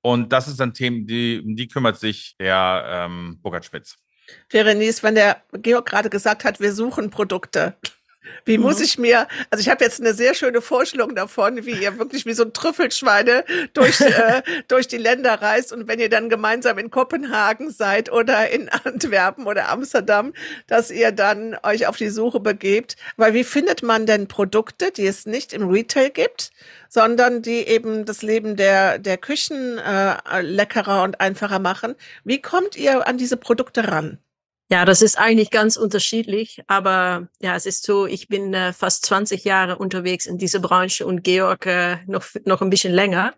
Und 0.01 0.31
das 0.31 0.47
ist 0.47 0.61
ein 0.61 0.73
Thema, 0.73 1.05
die, 1.05 1.41
um 1.45 1.55
die 1.55 1.67
kümmert 1.67 1.99
sich 1.99 2.35
der 2.39 2.85
ähm, 2.87 3.39
Burkhard 3.41 3.65
Schmitz. 3.65 3.97
Verenice, 4.49 5.03
wenn 5.03 5.15
der 5.15 5.43
Georg 5.53 5.85
gerade 5.85 6.09
gesagt 6.09 6.45
hat, 6.45 6.59
wir 6.59 6.73
suchen 6.73 7.09
Produkte, 7.09 7.77
wie 8.45 8.57
muss 8.57 8.79
mhm. 8.79 8.83
ich 8.83 8.97
mir, 8.97 9.27
also 9.49 9.61
ich 9.61 9.69
habe 9.69 9.83
jetzt 9.83 9.99
eine 9.99 10.13
sehr 10.13 10.33
schöne 10.33 10.61
Vorstellung 10.61 11.15
davon, 11.15 11.65
wie 11.65 11.71
ihr 11.71 11.97
wirklich 11.97 12.25
wie 12.25 12.33
so 12.33 12.43
ein 12.43 12.53
Trüffelschweine 12.53 13.45
durch, 13.73 14.01
äh, 14.01 14.41
durch 14.67 14.87
die 14.87 14.97
Länder 14.97 15.41
reist 15.41 15.73
und 15.73 15.87
wenn 15.87 15.99
ihr 15.99 16.09
dann 16.09 16.29
gemeinsam 16.29 16.77
in 16.77 16.91
Kopenhagen 16.91 17.71
seid 17.71 18.11
oder 18.11 18.49
in 18.49 18.69
Antwerpen 18.83 19.45
oder 19.45 19.69
Amsterdam, 19.69 20.33
dass 20.67 20.91
ihr 20.91 21.11
dann 21.11 21.57
euch 21.63 21.87
auf 21.87 21.97
die 21.97 22.09
Suche 22.09 22.39
begebt. 22.39 22.95
Weil 23.17 23.33
wie 23.33 23.43
findet 23.43 23.83
man 23.83 24.05
denn 24.05 24.27
Produkte, 24.27 24.91
die 24.91 25.07
es 25.07 25.25
nicht 25.25 25.53
im 25.53 25.69
Retail 25.69 26.09
gibt, 26.09 26.51
sondern 26.89 27.41
die 27.41 27.67
eben 27.67 28.05
das 28.05 28.21
Leben 28.21 28.55
der, 28.55 28.99
der 28.99 29.17
Küchen 29.17 29.77
äh, 29.77 30.41
leckerer 30.41 31.03
und 31.03 31.19
einfacher 31.19 31.59
machen? 31.59 31.95
Wie 32.23 32.41
kommt 32.41 32.75
ihr 32.75 33.07
an 33.07 33.17
diese 33.17 33.37
Produkte 33.37 33.87
ran? 33.87 34.19
Ja, 34.73 34.85
das 34.85 35.03
ist 35.03 35.19
eigentlich 35.19 35.51
ganz 35.51 35.77
unterschiedlich, 35.77 36.63
aber 36.65 37.27
ja, 37.39 37.55
es 37.55 37.67
ist 37.67 37.83
so, 37.83 38.07
ich 38.07 38.27
bin 38.27 38.55
äh, 38.55 38.73
fast 38.73 39.05
20 39.05 39.43
Jahre 39.43 39.77
unterwegs 39.77 40.25
in 40.25 40.39
dieser 40.39 40.57
Branche 40.57 41.05
und 41.05 41.23
Georg 41.23 41.67
äh, 41.67 41.97
noch, 42.07 42.25
noch 42.45 42.63
ein 42.63 42.71
bisschen 42.71 42.91
länger. 42.91 43.35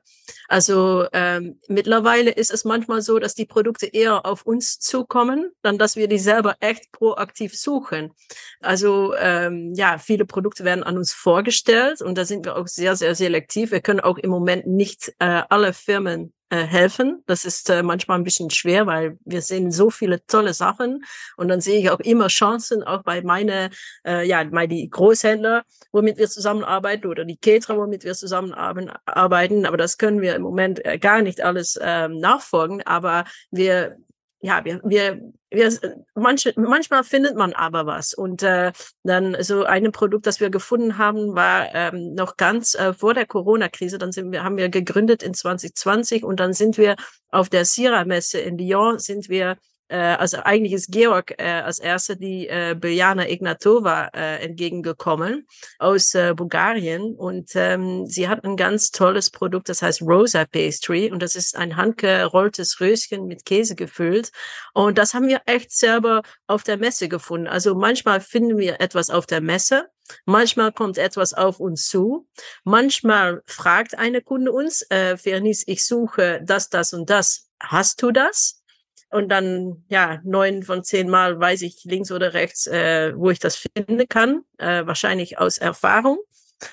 Also 0.48 1.06
ähm, 1.12 1.60
mittlerweile 1.68 2.32
ist 2.32 2.52
es 2.52 2.64
manchmal 2.64 3.02
so, 3.02 3.20
dass 3.20 3.36
die 3.36 3.46
Produkte 3.46 3.86
eher 3.86 4.26
auf 4.26 4.46
uns 4.46 4.80
zukommen, 4.80 5.52
dann 5.62 5.78
dass 5.78 5.98
wir 5.98 6.08
die 6.08 6.20
selber 6.20 6.56
echt 6.62 6.94
proaktiv 6.94 7.54
suchen. 7.54 8.14
Also 8.62 9.14
ähm, 9.16 9.74
ja, 9.76 9.98
viele 9.98 10.24
Produkte 10.24 10.64
werden 10.64 10.86
an 10.86 10.98
uns 10.98 11.12
vorgestellt 11.12 12.02
und 12.02 12.18
da 12.18 12.24
sind 12.24 12.46
wir 12.46 12.56
auch 12.56 12.68
sehr, 12.68 12.96
sehr 12.96 13.14
selektiv. 13.14 13.72
Wir 13.72 13.82
können 13.82 14.00
auch 14.00 14.18
im 14.18 14.30
Moment 14.30 14.68
nicht 14.68 15.14
äh, 15.20 15.42
alle 15.50 15.74
Firmen 15.74 16.32
äh, 16.50 16.58
helfen. 16.58 17.24
Das 17.26 17.44
ist 17.46 17.70
äh, 17.70 17.82
manchmal 17.84 18.20
ein 18.20 18.24
bisschen 18.24 18.50
schwer, 18.50 18.86
weil 18.86 19.18
wir 19.26 19.42
sehen 19.42 19.72
so 19.72 19.90
viele 19.90 20.26
tolle 20.28 20.54
Sachen 20.54 21.04
und 21.38 21.48
dann 21.48 21.62
sehe 21.62 21.80
ich 21.80 21.90
auch 21.90 22.00
immer 22.00 22.28
Chancen, 22.28 22.84
auch 22.84 23.04
bei 23.04 23.22
meine, 23.22 23.72
äh, 24.06 24.28
ja, 24.28 24.44
bei 24.44 24.68
die 24.68 24.90
Großhändler, 24.90 25.64
womit 25.92 26.18
wir 26.18 26.30
zusammenarbeiten 26.30 27.08
oder 27.08 27.26
die 27.26 27.38
Ketra, 27.38 27.78
womit 27.78 28.04
wir 28.04 28.14
zusammenarbeiten. 28.14 29.66
Aber 29.66 29.78
das 29.78 29.98
können 29.98 30.22
wir 30.22 30.36
im 30.36 30.44
Moment 30.44 30.86
äh, 30.86 31.00
gar 31.00 31.22
nicht 31.22 31.42
alles 31.42 31.80
ähm, 31.82 32.20
nachfolgen. 32.20 32.82
Aber 32.86 33.26
wir 33.52 33.98
ja, 34.46 34.64
wir, 34.64 34.80
wir, 34.84 35.34
wir 35.50 35.80
manche, 36.14 36.54
manchmal 36.56 37.04
findet 37.04 37.36
man 37.36 37.54
aber 37.54 37.88
was. 37.88 38.14
Und 38.14 38.44
äh, 38.44 38.74
dann 39.04 39.36
so 39.42 39.64
ein 39.64 39.92
Produkt, 39.92 40.28
das 40.28 40.40
wir 40.40 40.52
gefunden 40.52 41.00
haben, 41.00 41.34
war 41.34 41.74
ähm, 41.74 42.14
noch 42.14 42.38
ganz 42.38 42.76
äh, 42.76 42.94
vor 42.94 43.16
der 43.16 43.26
Corona-Krise. 43.26 43.98
Dann 43.98 44.12
sind 44.12 44.32
wir, 44.32 44.44
haben 44.44 44.58
wir 44.58 44.70
gegründet 44.70 45.24
in 45.24 45.34
2020 45.34 46.24
und 46.24 46.40
dann 46.40 46.54
sind 46.54 46.78
wir 46.78 46.96
auf 47.30 47.50
der 47.50 47.66
Sira-Messe 47.66 48.38
in 48.38 48.60
Lyon, 48.60 49.00
sind 49.00 49.30
wir 49.30 49.58
also 49.94 50.38
eigentlich 50.44 50.74
ist 50.74 50.92
Georg 50.92 51.36
äh, 51.38 51.44
als 51.44 51.80
erster 51.80 52.16
die 52.16 52.48
äh, 52.48 52.76
Biljana 52.80 53.30
Ignatova 53.30 54.10
äh, 54.14 54.44
entgegengekommen 54.44 55.48
aus 55.80 56.14
äh, 56.16 56.34
Bulgarien 56.36 57.16
und 57.16 57.52
ähm, 57.56 58.06
sie 58.06 58.28
hat 58.28 58.44
ein 58.44 58.58
ganz 58.58 58.92
tolles 58.92 59.30
Produkt, 59.30 59.70
das 59.70 59.82
heißt 59.82 60.02
Rosa 60.02 60.46
Pastry 60.46 61.12
und 61.12 61.22
das 61.22 61.36
ist 61.36 61.56
ein 61.56 61.76
handgerolltes 61.76 62.80
Röschen 62.80 63.28
mit 63.28 63.46
Käse 63.46 63.76
gefüllt 63.76 64.32
und 64.74 64.98
das 64.98 65.14
haben 65.14 65.28
wir 65.28 65.42
echt 65.46 65.72
selber 65.72 66.22
auf 66.48 66.64
der 66.64 66.78
Messe 66.78 67.08
gefunden. 67.08 67.48
Also 67.48 67.76
manchmal 67.76 68.22
finden 68.22 68.58
wir 68.58 68.82
etwas 68.82 69.10
auf 69.10 69.26
der 69.26 69.42
Messe 69.42 69.90
Manchmal 70.26 70.72
kommt 70.72 70.98
etwas 70.98 71.34
auf 71.34 71.60
uns 71.60 71.88
zu. 71.88 72.28
Manchmal 72.64 73.42
fragt 73.46 73.98
eine 73.98 74.22
Kunde 74.22 74.52
uns, 74.52 74.84
äh, 74.90 75.18
Vernice, 75.18 75.64
ich 75.68 75.86
suche 75.86 76.42
das, 76.44 76.70
das 76.70 76.94
und 76.94 77.10
das. 77.10 77.50
Hast 77.60 78.02
du 78.02 78.12
das? 78.12 78.62
Und 79.10 79.30
dann, 79.30 79.86
ja, 79.88 80.20
neun 80.24 80.64
von 80.64 80.84
zehn 80.84 81.10
Mal 81.10 81.40
weiß 81.40 81.62
ich 81.62 81.84
links 81.86 82.12
oder 82.12 82.34
rechts, 82.34 82.68
äh, 82.68 83.14
wo 83.16 83.30
ich 83.30 83.40
das 83.40 83.56
finden 83.56 84.08
kann. 84.10 84.42
Äh, 84.58 84.86
wahrscheinlich 84.86 85.38
aus 85.38 85.58
Erfahrung. 85.58 86.18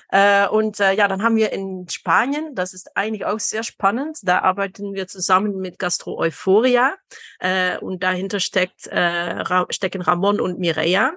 Äh, 0.09 0.47
und 0.47 0.79
äh, 0.79 0.93
ja, 0.93 1.07
dann 1.07 1.23
haben 1.23 1.35
wir 1.35 1.51
in 1.51 1.87
Spanien, 1.89 2.55
das 2.55 2.73
ist 2.73 2.95
eigentlich 2.95 3.25
auch 3.25 3.39
sehr 3.39 3.63
spannend, 3.63 4.19
da 4.23 4.39
arbeiten 4.39 4.93
wir 4.93 5.07
zusammen 5.07 5.57
mit 5.57 5.77
Gastro 5.77 6.17
Euphoria 6.17 6.95
äh, 7.39 7.77
und 7.79 8.01
dahinter 8.01 8.39
steckt, 8.39 8.87
äh, 8.87 8.99
Ra 8.99 9.65
stecken 9.69 10.01
Ramon 10.01 10.39
und 10.39 10.59
Mireia. 10.59 11.13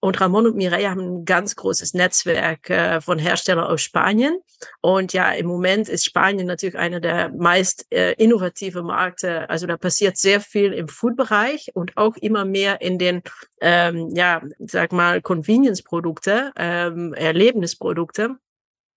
Und 0.00 0.20
Ramon 0.20 0.46
und 0.46 0.56
Mireia 0.56 0.90
haben 0.90 1.20
ein 1.20 1.24
ganz 1.24 1.56
großes 1.56 1.94
Netzwerk 1.94 2.70
äh, 2.70 3.00
von 3.00 3.18
Herstellern 3.18 3.66
aus 3.66 3.82
Spanien. 3.82 4.38
Und 4.80 5.12
ja, 5.12 5.32
im 5.32 5.46
Moment 5.46 5.88
ist 5.88 6.04
Spanien 6.04 6.46
natürlich 6.46 6.76
einer 6.76 7.00
der 7.00 7.30
meist 7.30 7.86
äh, 7.90 8.12
innovative 8.12 8.82
Märkte. 8.82 9.48
Also 9.50 9.66
da 9.66 9.76
passiert 9.76 10.16
sehr 10.16 10.40
viel 10.40 10.72
im 10.72 10.88
Food-Bereich 10.88 11.70
und 11.74 11.96
auch 11.96 12.16
immer 12.16 12.44
mehr 12.44 12.80
in 12.80 12.98
den, 12.98 13.22
ähm, 13.60 14.10
ja, 14.14 14.42
sag 14.58 14.92
mal, 14.92 15.20
Convenience-Produkte, 15.20 16.52
ähm, 16.56 17.14
Erlebnisprodukte. 17.14 18.36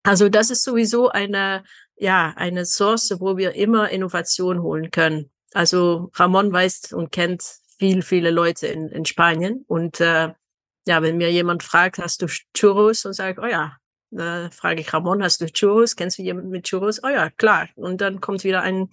Also 0.04 0.30
das 0.30 0.50
ist 0.50 0.64
sowieso 0.64 1.10
eine, 1.10 1.64
ja, 1.96 2.34
eine 2.36 2.66
Source, 2.66 3.16
wo 3.20 3.38
wir 3.38 3.56
immer 3.56 3.90
Innovation 3.90 4.62
holen 4.62 4.92
können. 4.92 5.30
Also 5.54 6.12
Ramon 6.16 6.52
weiß 6.52 6.94
und 6.94 7.12
kennt 7.12 7.44
viel, 7.78 8.02
viele 8.02 8.32
Leute 8.32 8.68
in, 8.68 8.90
in 8.90 9.06
Spanien 9.06 9.64
und 9.68 10.02
äh, 10.02 10.34
ja, 10.88 11.02
wenn 11.02 11.18
mir 11.18 11.32
jemand 11.32 11.64
fragt, 11.64 11.98
hast 11.98 12.22
du 12.22 12.28
Churros? 12.54 13.06
Und 13.06 13.14
sage, 13.14 13.42
oh 13.42 13.46
ja, 13.46 13.78
da 14.12 14.50
frage 14.52 14.82
ich 14.82 14.94
Ramon, 14.94 15.24
hast 15.24 15.42
du 15.42 15.52
Churros? 15.52 15.96
Kennst 15.96 16.18
du 16.18 16.22
jemanden 16.24 16.50
mit 16.50 16.66
Churros? 16.66 17.02
Oh 17.04 17.10
ja, 17.10 17.30
klar. 17.30 17.70
Und 17.76 18.02
dann 18.02 18.22
kommt 18.22 18.44
wieder 18.44 18.62
ein, 18.62 18.90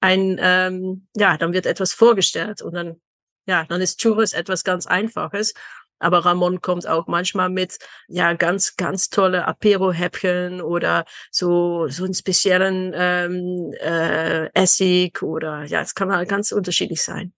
ein 0.00 0.38
ähm, 0.40 1.06
ja, 1.16 1.36
dann 1.36 1.52
wird 1.52 1.66
etwas 1.66 1.92
vorgestellt 1.92 2.62
und 2.62 2.74
dann, 2.74 3.00
ja, 3.46 3.64
dann 3.64 3.80
ist 3.80 4.00
Churros 4.00 4.32
etwas 4.32 4.64
ganz 4.64 4.86
Einfaches. 4.86 5.54
Aber 6.00 6.24
Ramon 6.24 6.62
kommt 6.62 6.86
auch 6.86 7.06
manchmal 7.06 7.50
mit, 7.50 7.78
ja, 8.08 8.32
ganz, 8.32 8.76
ganz 8.76 9.10
tolle 9.10 9.46
Apero-Häppchen 9.46 10.62
oder 10.62 11.04
so, 11.30 11.88
so 11.88 12.04
einen 12.04 12.14
speziellen 12.14 12.92
ähm, 12.94 13.72
äh, 13.80 14.46
Essig 14.54 15.22
oder, 15.22 15.64
ja, 15.64 15.82
es 15.82 15.94
kann 15.94 16.10
halt 16.10 16.28
ganz 16.28 16.52
unterschiedlich 16.52 17.02
sein. 17.02 17.34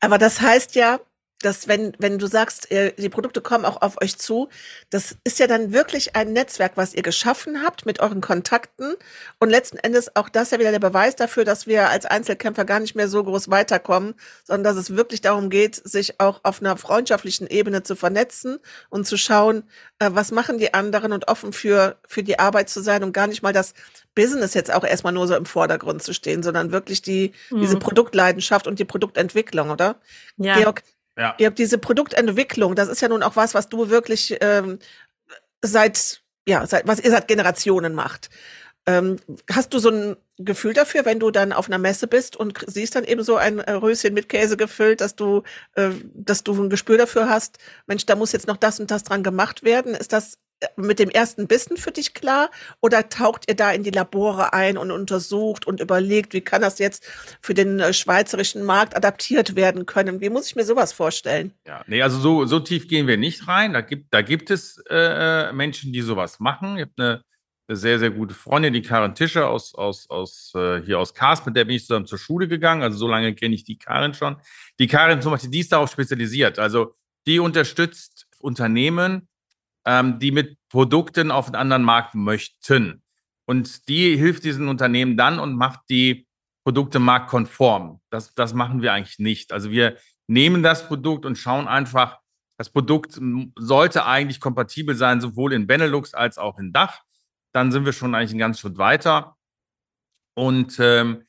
Aber 0.00 0.16
das 0.16 0.40
heißt 0.40 0.76
ja, 0.76 1.00
dass 1.42 1.68
wenn, 1.68 1.92
wenn 1.98 2.18
du 2.18 2.26
sagst, 2.26 2.70
äh, 2.70 2.92
die 2.96 3.08
Produkte 3.08 3.40
kommen 3.40 3.64
auch 3.64 3.80
auf 3.82 4.00
euch 4.02 4.18
zu, 4.18 4.48
das 4.90 5.16
ist 5.24 5.38
ja 5.38 5.46
dann 5.46 5.72
wirklich 5.72 6.14
ein 6.14 6.32
Netzwerk, 6.32 6.72
was 6.76 6.94
ihr 6.94 7.02
geschaffen 7.02 7.62
habt 7.62 7.86
mit 7.86 8.00
euren 8.00 8.20
Kontakten. 8.20 8.94
Und 9.38 9.50
letzten 9.50 9.78
Endes 9.78 10.14
auch 10.16 10.28
das 10.28 10.50
ja 10.50 10.58
wieder 10.58 10.70
der 10.70 10.78
Beweis 10.78 11.16
dafür, 11.16 11.44
dass 11.44 11.66
wir 11.66 11.88
als 11.88 12.06
Einzelkämpfer 12.06 12.64
gar 12.64 12.80
nicht 12.80 12.94
mehr 12.94 13.08
so 13.08 13.24
groß 13.24 13.50
weiterkommen, 13.50 14.14
sondern 14.44 14.64
dass 14.64 14.82
es 14.82 14.96
wirklich 14.96 15.22
darum 15.22 15.50
geht, 15.50 15.76
sich 15.76 16.20
auch 16.20 16.40
auf 16.42 16.60
einer 16.60 16.76
freundschaftlichen 16.76 17.46
Ebene 17.46 17.82
zu 17.82 17.96
vernetzen 17.96 18.58
und 18.90 19.06
zu 19.06 19.16
schauen, 19.16 19.64
äh, 19.98 20.10
was 20.12 20.32
machen 20.32 20.58
die 20.58 20.74
anderen 20.74 21.12
und 21.12 21.28
offen 21.28 21.52
für, 21.52 21.96
für 22.06 22.22
die 22.22 22.38
Arbeit 22.38 22.68
zu 22.68 22.82
sein 22.82 23.02
und 23.02 23.12
gar 23.12 23.26
nicht 23.26 23.42
mal 23.42 23.52
das 23.52 23.74
Business 24.14 24.54
jetzt 24.54 24.72
auch 24.72 24.84
erstmal 24.84 25.12
nur 25.12 25.26
so 25.26 25.36
im 25.36 25.46
Vordergrund 25.46 26.02
zu 26.02 26.12
stehen, 26.12 26.42
sondern 26.42 26.72
wirklich 26.72 27.00
die, 27.00 27.32
mhm. 27.50 27.60
diese 27.60 27.78
Produktleidenschaft 27.78 28.66
und 28.66 28.78
die 28.78 28.84
Produktentwicklung, 28.84 29.70
oder? 29.70 30.00
Ja. 30.36 30.58
Georg, 30.58 30.82
ja. 31.20 31.34
Ihr 31.38 31.46
habt 31.46 31.58
diese 31.58 31.78
Produktentwicklung, 31.78 32.74
das 32.74 32.88
ist 32.88 33.02
ja 33.02 33.08
nun 33.08 33.22
auch 33.22 33.36
was, 33.36 33.52
was 33.54 33.68
du 33.68 33.90
wirklich 33.90 34.38
ähm, 34.40 34.78
seit, 35.62 36.22
ja, 36.48 36.66
seit, 36.66 36.86
was 36.88 36.98
ihr 36.98 37.10
seit 37.10 37.28
Generationen 37.28 37.94
macht. 37.94 38.30
Ähm, 38.86 39.18
hast 39.50 39.74
du 39.74 39.78
so 39.78 39.90
ein 39.90 40.16
Gefühl 40.38 40.72
dafür, 40.72 41.04
wenn 41.04 41.20
du 41.20 41.30
dann 41.30 41.52
auf 41.52 41.66
einer 41.66 41.76
Messe 41.76 42.06
bist 42.06 42.34
und 42.36 42.64
siehst 42.66 42.94
dann 42.94 43.04
eben 43.04 43.22
so 43.22 43.36
ein 43.36 43.58
äh, 43.58 43.72
Röschen 43.72 44.14
mit 44.14 44.30
Käse 44.30 44.56
gefüllt, 44.56 45.02
dass 45.02 45.14
du, 45.14 45.42
äh, 45.74 45.90
dass 46.14 46.42
du 46.42 46.54
ein 46.54 46.70
Gespür 46.70 46.96
dafür 46.96 47.28
hast, 47.28 47.58
Mensch, 47.86 48.06
da 48.06 48.16
muss 48.16 48.32
jetzt 48.32 48.46
noch 48.46 48.56
das 48.56 48.80
und 48.80 48.90
das 48.90 49.04
dran 49.04 49.22
gemacht 49.22 49.62
werden? 49.62 49.94
Ist 49.94 50.14
das 50.14 50.38
mit 50.76 50.98
dem 50.98 51.10
ersten 51.10 51.46
Bissen 51.46 51.76
für 51.76 51.90
dich 51.90 52.14
klar? 52.14 52.50
Oder 52.80 53.08
taucht 53.08 53.48
ihr 53.48 53.56
da 53.56 53.70
in 53.70 53.82
die 53.82 53.90
Labore 53.90 54.52
ein 54.52 54.76
und 54.76 54.90
untersucht 54.90 55.66
und 55.66 55.80
überlegt, 55.80 56.34
wie 56.34 56.40
kann 56.40 56.62
das 56.62 56.78
jetzt 56.78 57.06
für 57.40 57.54
den 57.54 57.80
äh, 57.80 57.92
schweizerischen 57.92 58.64
Markt 58.64 58.96
adaptiert 58.96 59.56
werden 59.56 59.86
können? 59.86 60.20
Wie 60.20 60.30
muss 60.30 60.46
ich 60.46 60.56
mir 60.56 60.64
sowas 60.64 60.92
vorstellen? 60.92 61.52
Ja, 61.66 61.82
nee, 61.86 62.02
also 62.02 62.18
so, 62.18 62.46
so 62.46 62.60
tief 62.60 62.88
gehen 62.88 63.06
wir 63.06 63.16
nicht 63.16 63.48
rein. 63.48 63.72
Da 63.72 63.80
gibt, 63.80 64.12
da 64.12 64.22
gibt 64.22 64.50
es 64.50 64.82
äh, 64.90 65.48
äh 65.48 65.52
Menschen, 65.52 65.92
die 65.92 66.02
sowas 66.02 66.40
machen. 66.40 66.76
Ich 66.76 66.82
habe 66.82 66.92
eine, 66.98 67.22
eine, 67.68 67.76
sehr, 67.76 67.98
sehr 67.98 68.10
gute 68.10 68.34
Freundin, 68.34 68.72
die 68.72 68.82
Karin 68.82 69.14
Tischer 69.14 69.48
aus, 69.48 69.74
aus, 69.74 70.08
aus 70.10 70.52
äh, 70.54 70.82
hier 70.82 70.98
aus 70.98 71.14
Kars, 71.14 71.44
mit 71.46 71.56
der 71.56 71.64
bin 71.64 71.76
ich 71.76 71.86
zusammen 71.86 72.06
zur 72.06 72.18
Schule 72.18 72.48
gegangen. 72.48 72.82
Also 72.82 72.98
so 72.98 73.08
lange 73.08 73.34
kenne 73.34 73.54
ich 73.54 73.64
die 73.64 73.78
Karin 73.78 74.14
schon. 74.14 74.36
Die 74.78 74.86
Karin 74.86 75.22
zum 75.22 75.32
Beispiel, 75.32 75.50
die 75.50 75.60
ist 75.60 75.72
darauf 75.72 75.90
spezialisiert. 75.90 76.58
Also 76.58 76.94
die 77.26 77.38
unterstützt 77.38 78.26
Unternehmen, 78.38 79.28
ähm, 79.84 80.18
die 80.18 80.32
mit 80.32 80.58
Produkten 80.68 81.30
auf 81.30 81.46
einen 81.46 81.56
anderen 81.56 81.82
Markt 81.82 82.14
möchten. 82.14 83.02
Und 83.46 83.88
die 83.88 84.16
hilft 84.16 84.44
diesen 84.44 84.68
Unternehmen 84.68 85.16
dann 85.16 85.38
und 85.38 85.56
macht 85.56 85.80
die 85.88 86.26
Produkte 86.64 86.98
marktkonform. 86.98 88.00
Das, 88.10 88.34
das 88.34 88.54
machen 88.54 88.82
wir 88.82 88.92
eigentlich 88.92 89.18
nicht. 89.18 89.52
Also 89.52 89.70
wir 89.70 89.96
nehmen 90.28 90.62
das 90.62 90.86
Produkt 90.86 91.26
und 91.26 91.36
schauen 91.36 91.66
einfach, 91.66 92.18
das 92.58 92.70
Produkt 92.70 93.18
sollte 93.58 94.04
eigentlich 94.04 94.38
kompatibel 94.38 94.94
sein, 94.94 95.20
sowohl 95.20 95.54
in 95.54 95.66
Benelux 95.66 96.14
als 96.14 96.36
auch 96.38 96.58
in 96.58 96.72
Dach. 96.72 97.00
Dann 97.52 97.72
sind 97.72 97.86
wir 97.86 97.92
schon 97.92 98.14
eigentlich 98.14 98.30
einen 98.30 98.38
ganzen 98.38 98.60
Schritt 98.60 98.78
weiter. 98.78 99.36
Und 100.36 100.76
ähm, 100.78 101.24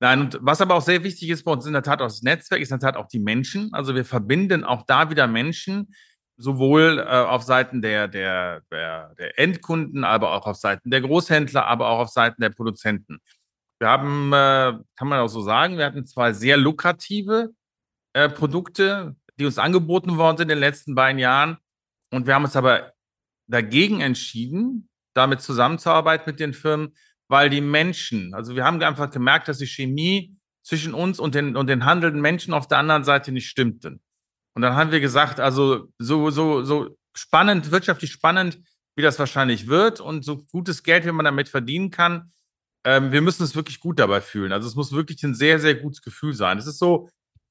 nein, 0.00 0.20
und 0.20 0.38
was 0.40 0.60
aber 0.60 0.76
auch 0.76 0.82
sehr 0.82 1.02
wichtig 1.02 1.28
ist 1.30 1.44
bei 1.44 1.52
uns 1.52 1.66
in 1.66 1.72
der 1.72 1.82
Tat 1.82 2.00
auch 2.00 2.06
das 2.06 2.22
Netzwerk, 2.22 2.60
ist 2.60 2.70
in 2.70 2.78
der 2.78 2.92
Tat 2.92 2.96
auch 2.96 3.08
die 3.08 3.18
Menschen. 3.18 3.70
Also 3.72 3.94
wir 3.94 4.04
verbinden 4.04 4.64
auch 4.64 4.86
da 4.86 5.10
wieder 5.10 5.26
Menschen, 5.26 5.92
sowohl 6.38 7.00
äh, 7.00 7.02
auf 7.02 7.42
Seiten 7.42 7.82
der, 7.82 8.08
der, 8.08 8.62
der, 8.70 9.14
der 9.18 9.38
Endkunden, 9.38 10.04
aber 10.04 10.32
auch 10.32 10.46
auf 10.46 10.56
Seiten 10.56 10.90
der 10.90 11.00
Großhändler, 11.00 11.66
aber 11.66 11.88
auch 11.88 11.98
auf 11.98 12.08
Seiten 12.10 12.40
der 12.40 12.50
Produzenten. 12.50 13.18
Wir 13.80 13.88
haben, 13.88 14.32
äh, 14.32 14.78
kann 14.96 15.08
man 15.08 15.20
auch 15.20 15.28
so 15.28 15.42
sagen, 15.42 15.78
wir 15.78 15.84
hatten 15.84 16.06
zwei 16.06 16.32
sehr 16.32 16.56
lukrative 16.56 17.50
äh, 18.12 18.28
Produkte, 18.28 19.16
die 19.38 19.46
uns 19.46 19.58
angeboten 19.58 20.16
worden 20.16 20.38
sind 20.38 20.44
in 20.44 20.56
den 20.56 20.58
letzten 20.58 20.94
beiden 20.94 21.18
Jahren. 21.18 21.58
Und 22.10 22.26
wir 22.26 22.34
haben 22.34 22.44
uns 22.44 22.56
aber 22.56 22.92
dagegen 23.48 24.00
entschieden, 24.00 24.88
damit 25.14 25.40
zusammenzuarbeiten 25.40 26.24
mit 26.26 26.40
den 26.40 26.54
Firmen, 26.54 26.94
weil 27.28 27.50
die 27.50 27.60
Menschen, 27.60 28.32
also 28.34 28.54
wir 28.54 28.64
haben 28.64 28.80
einfach 28.82 29.10
gemerkt, 29.10 29.48
dass 29.48 29.58
die 29.58 29.66
Chemie 29.66 30.36
zwischen 30.62 30.94
uns 30.94 31.18
und 31.18 31.34
den, 31.34 31.56
und 31.56 31.68
den 31.68 31.84
handelnden 31.84 32.20
Menschen 32.20 32.54
auf 32.54 32.68
der 32.68 32.78
anderen 32.78 33.04
Seite 33.04 33.32
nicht 33.32 33.48
stimmten. 33.48 34.00
Und 34.54 34.62
dann 34.62 34.74
haben 34.74 34.90
wir 34.90 35.00
gesagt, 35.00 35.40
also 35.40 35.88
so, 35.98 36.30
so, 36.30 36.64
so 36.64 36.96
spannend, 37.14 37.70
wirtschaftlich 37.70 38.12
spannend, 38.12 38.58
wie 38.96 39.02
das 39.02 39.18
wahrscheinlich 39.18 39.68
wird 39.68 40.00
und 40.00 40.24
so 40.24 40.38
gutes 40.38 40.82
Geld, 40.82 41.04
wie 41.04 41.12
man 41.12 41.24
damit 41.24 41.48
verdienen 41.48 41.90
kann, 41.90 42.32
ähm, 42.84 43.12
wir 43.12 43.20
müssen 43.20 43.42
uns 43.42 43.54
wirklich 43.54 43.80
gut 43.80 43.98
dabei 43.98 44.20
fühlen. 44.20 44.52
Also 44.52 44.68
es 44.68 44.74
muss 44.74 44.92
wirklich 44.92 45.22
ein 45.22 45.34
sehr, 45.34 45.58
sehr 45.58 45.74
gutes 45.74 46.02
Gefühl 46.02 46.34
sein. 46.34 46.58
Es 46.58 46.66
ist 46.66 46.78
so, 46.78 47.08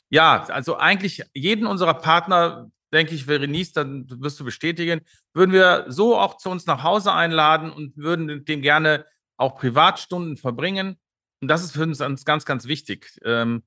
ja, 0.10 0.44
also 0.46 0.78
eigentlich 0.78 1.24
jeden 1.34 1.68
unserer 1.68 1.94
Partner, 1.94 2.72
denke 2.94 3.14
ich, 3.14 3.26
Verenice, 3.26 3.74
dann 3.74 4.08
wirst 4.22 4.40
du 4.40 4.46
bestätigen, 4.46 5.02
würden 5.34 5.52
wir 5.52 5.86
so 5.90 6.18
auch 6.18 6.38
zu 6.38 6.50
uns 6.50 6.66
nach 6.66 6.84
Hause 6.84 7.14
einladen 7.14 7.72
und 7.72 7.98
würden 7.98 8.46
dem 8.46 8.62
gerne 8.62 9.06
auch 9.38 9.58
Privatstunden 9.58 10.38
verbringen. 10.38 10.98
Und 11.42 11.50
das 11.50 11.64
ist 11.64 11.74
für 11.74 11.84
uns 11.84 12.26
ganz, 12.26 12.46
ganz 12.46 12.66
wichtig. 12.66 13.20
Ähm, 13.24 13.64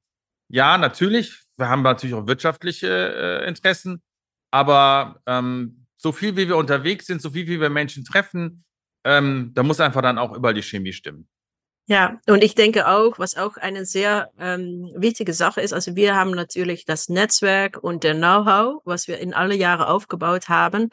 ja, 0.49 0.79
natürlich, 0.79 1.45
wir 1.61 1.69
haben 1.69 1.83
natürlich 1.83 2.15
auch 2.15 2.27
wirtschaftliche 2.27 2.89
äh, 3.45 3.49
Interessen, 3.49 4.03
aber 4.51 5.21
ähm, 5.27 5.87
so 5.97 6.13
viel 6.13 6.37
wie 6.37 6.49
wir 6.49 6.57
unterwegs 6.57 7.07
sind, 7.07 7.23
so 7.23 7.31
viel 7.31 7.47
wie 7.47 7.61
wir 7.61 7.71
Menschen 7.71 8.05
treffen, 8.05 8.65
ähm, 9.05 9.53
da 9.55 9.63
muss 9.63 9.81
einfach 9.81 10.03
dann 10.03 10.19
auch 10.19 10.35
überall 10.35 10.55
die 10.55 10.63
Chemie 10.63 10.93
stimmen. 10.93 11.29
Ja, 11.87 12.21
und 12.29 12.45
ich 12.45 12.55
denke 12.55 12.87
auch, 12.89 13.19
was 13.19 13.37
auch 13.37 13.57
eine 13.57 13.85
sehr 13.85 14.31
ähm, 14.39 14.93
wichtige 14.97 15.33
Sache 15.33 15.61
ist, 15.61 15.73
also 15.73 15.97
wir 15.97 16.15
haben 16.15 16.31
natürlich 16.31 16.85
das 16.85 17.09
Netzwerk 17.09 17.79
und 17.83 18.05
der 18.05 18.15
Know-how, 18.15 18.81
was 18.85 19.09
wir 19.09 19.19
in 19.19 19.35
alle 19.35 19.57
Jahre 19.57 19.89
aufgebaut 19.89 20.49
haben, 20.49 20.91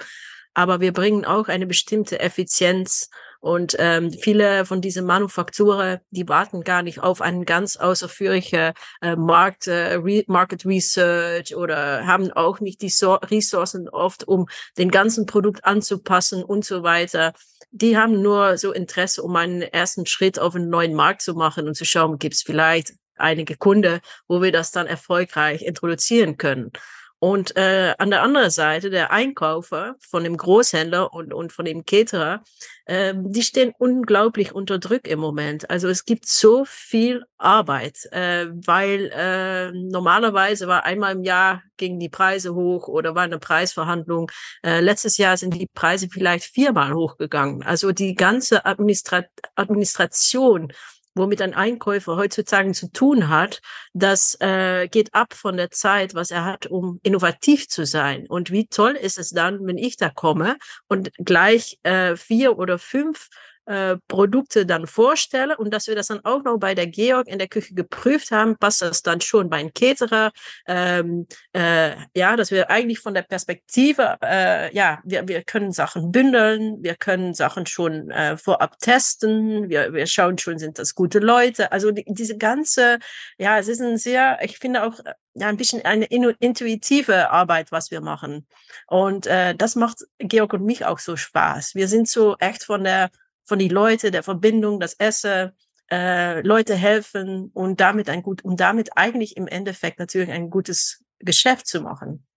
aber 0.53 0.79
wir 0.81 0.93
bringen 0.93 1.23
auch 1.23 1.49
eine 1.49 1.67
bestimmte 1.67 2.19
Effizienz 2.19 3.09
Und 3.47 3.77
ähm, 3.79 4.11
viele 4.11 4.65
von 4.65 4.81
diesen 4.81 5.05
Manufakturen, 5.05 5.99
die 6.11 6.27
warten 6.27 6.65
gar 6.65 6.83
nicht 6.83 6.99
auf 6.99 7.21
einen 7.21 7.45
ganz 7.45 7.77
ausführlichen 7.77 8.73
äh, 9.01 9.15
Markt, 9.15 9.67
äh, 9.67 9.93
Re 9.93 10.25
Market 10.27 10.65
Research 10.65 11.55
oder 11.55 12.05
haben 12.05 12.29
auch 12.33 12.59
nicht 12.59 12.81
die 12.81 12.89
so 12.89 13.13
Ressourcen 13.13 13.87
oft, 13.87 14.27
um 14.27 14.47
den 14.77 14.91
ganzen 14.91 15.27
Produkt 15.27 15.63
anzupassen 15.63 16.43
und 16.43 16.65
so 16.65 16.83
weiter. 16.83 17.31
Die 17.71 17.95
haben 17.95 18.21
nur 18.21 18.57
so 18.57 18.73
Interesse, 18.73 19.23
um 19.23 19.33
einen 19.37 19.61
ersten 19.61 20.05
Schritt 20.05 20.39
auf 20.39 20.53
einen 20.53 20.67
neuen 20.67 20.93
Markt 20.93 21.21
zu 21.21 21.33
machen 21.33 21.69
und 21.69 21.75
zu 21.75 21.85
schauen, 21.85 22.19
gibt 22.19 22.35
es 22.35 22.41
vielleicht 22.41 22.95
einige 23.15 23.55
Kunden, 23.55 24.01
wo 24.27 24.41
wir 24.41 24.51
das 24.51 24.71
dann 24.71 24.87
erfolgreich 24.87 25.61
introduzieren 25.61 26.35
können. 26.35 26.73
Und 27.19 27.57
äh, 27.57 27.95
an 27.97 28.11
der 28.11 28.21
anderen 28.21 28.51
Seite 28.51 28.91
der 28.91 29.11
Einkäufer 29.11 29.95
von 29.99 30.23
dem 30.23 30.37
Großhändler 30.37 31.13
und, 31.13 31.33
und 31.33 31.51
von 31.51 31.65
dem 31.65 31.83
Caterer, 31.83 32.43
äh, 32.85 33.15
die 33.15 33.41
stehen 33.41 33.73
unglaublich 33.79 34.53
unter 34.53 34.77
Druck 34.77 35.07
im 35.07 35.19
Moment. 35.19 35.67
Also 35.71 35.87
es 35.87 36.05
gibt 36.05 36.27
so 36.27 36.63
viel 36.65 37.23
Arbeit, 37.39 38.05
äh, 38.11 38.47
weil 38.51 39.11
äh, 39.15 39.71
normalerweise 39.71 40.67
war 40.67 40.83
einmal 40.83 41.15
im 41.15 41.23
Jahr 41.23 41.63
gingen 41.77 41.99
die 41.99 42.09
Preise 42.09 42.53
hoch 42.53 42.87
oder 42.87 43.15
war 43.15 43.23
eine 43.23 43.39
Preisverhandlung. 43.39 44.31
Äh, 44.63 44.81
letztes 44.81 45.17
Jahr 45.17 45.37
sind 45.37 45.55
die 45.55 45.67
Preise 45.73 46.09
vielleicht 46.11 46.45
viermal 46.45 46.93
hochgegangen. 46.93 47.63
Also 47.63 47.91
die 47.93 48.13
ganze 48.13 48.65
Administra 48.65 49.23
Administration 49.55 50.71
womit 51.17 51.41
ein 51.41 51.53
Einkäufer 51.53 52.15
heutzutage 52.15 52.71
zu 52.71 52.91
tun 52.91 53.29
hat, 53.29 53.61
das 53.93 54.37
äh, 54.39 54.87
geht 54.87 55.13
ab 55.13 55.33
von 55.33 55.57
der 55.57 55.71
Zeit, 55.71 56.15
was 56.15 56.31
er 56.31 56.45
hat, 56.45 56.67
um 56.67 56.99
innovativ 57.03 57.67
zu 57.67 57.85
sein. 57.85 58.25
Und 58.27 58.51
wie 58.51 58.67
toll 58.67 58.91
ist 58.93 59.17
es 59.17 59.29
dann, 59.31 59.65
wenn 59.67 59.77
ich 59.77 59.97
da 59.97 60.09
komme 60.09 60.57
und 60.87 61.11
gleich 61.17 61.79
äh, 61.83 62.15
vier 62.15 62.57
oder 62.57 62.79
fünf 62.79 63.29
äh, 63.67 63.97
Produkte 64.07 64.65
dann 64.65 64.87
vorstelle 64.87 65.57
und 65.57 65.73
dass 65.73 65.87
wir 65.87 65.95
das 65.95 66.07
dann 66.07 66.23
auch 66.23 66.43
noch 66.43 66.57
bei 66.57 66.73
der 66.73 66.87
Georg 66.87 67.27
in 67.27 67.37
der 67.37 67.49
Küche 67.49 67.73
geprüft 67.73 68.31
haben, 68.31 68.57
passt 68.57 68.81
das 68.81 69.03
dann 69.03 69.19
schon 69.21 69.49
bei 69.49 69.57
einem 69.57 69.73
Caterer. 69.73 70.31
Ähm, 70.67 71.27
äh, 71.53 71.95
ja, 72.15 72.35
dass 72.37 72.49
wir 72.51 72.69
eigentlich 72.69 72.99
von 72.99 73.13
der 73.13 73.23
Perspektive, 73.23 74.17
äh, 74.23 74.73
ja, 74.73 74.99
wir, 75.03 75.27
wir 75.27 75.43
können 75.43 75.73
Sachen 75.73 76.11
bündeln, 76.11 76.81
wir 76.81 76.95
können 76.95 77.33
Sachen 77.33 77.65
schon 77.65 78.09
äh, 78.09 78.37
vorab 78.37 78.79
testen, 78.79 79.69
wir, 79.69 79.93
wir 79.93 80.07
schauen 80.07 80.37
schon, 80.37 80.59
sind 80.59 80.79
das 80.79 80.95
gute 80.95 81.19
Leute. 81.19 81.71
Also 81.71 81.91
die, 81.91 82.05
diese 82.07 82.37
ganze, 82.37 82.99
ja, 83.37 83.59
es 83.59 83.67
ist 83.67 83.81
ein 83.81 83.97
sehr, 83.97 84.39
ich 84.43 84.59
finde 84.59 84.83
auch 84.83 84.99
äh, 84.99 85.13
ja, 85.33 85.47
ein 85.47 85.57
bisschen 85.57 85.85
eine 85.85 86.05
intuitive 86.05 87.29
Arbeit, 87.29 87.71
was 87.71 87.91
wir 87.91 88.01
machen. 88.01 88.47
Und 88.87 89.27
äh, 89.27 89.53
das 89.55 89.75
macht 89.75 90.05
Georg 90.17 90.53
und 90.53 90.63
mich 90.63 90.85
auch 90.85 90.99
so 90.99 91.15
Spaß. 91.15 91.75
Wir 91.75 91.87
sind 91.87 92.07
so 92.07 92.35
echt 92.39 92.63
von 92.63 92.83
der 92.83 93.09
von 93.47 93.57
die 93.57 93.69
Leute, 93.69 94.11
der 94.11 94.23
Verbindung, 94.23 94.79
das 94.79 94.93
Essen, 94.95 95.53
äh, 95.89 96.41
Leute 96.41 96.75
helfen 96.75 97.49
und 97.53 97.79
damit 97.79 98.09
ein 98.09 98.21
gut 98.21 98.43
und 98.43 98.59
damit 98.59 98.97
eigentlich 98.97 99.37
im 99.37 99.47
Endeffekt 99.47 99.99
natürlich 99.99 100.29
ein 100.29 100.49
gutes 100.49 101.03
Geschäft 101.19 101.65
zu 101.65 101.81
machen. 101.81 102.27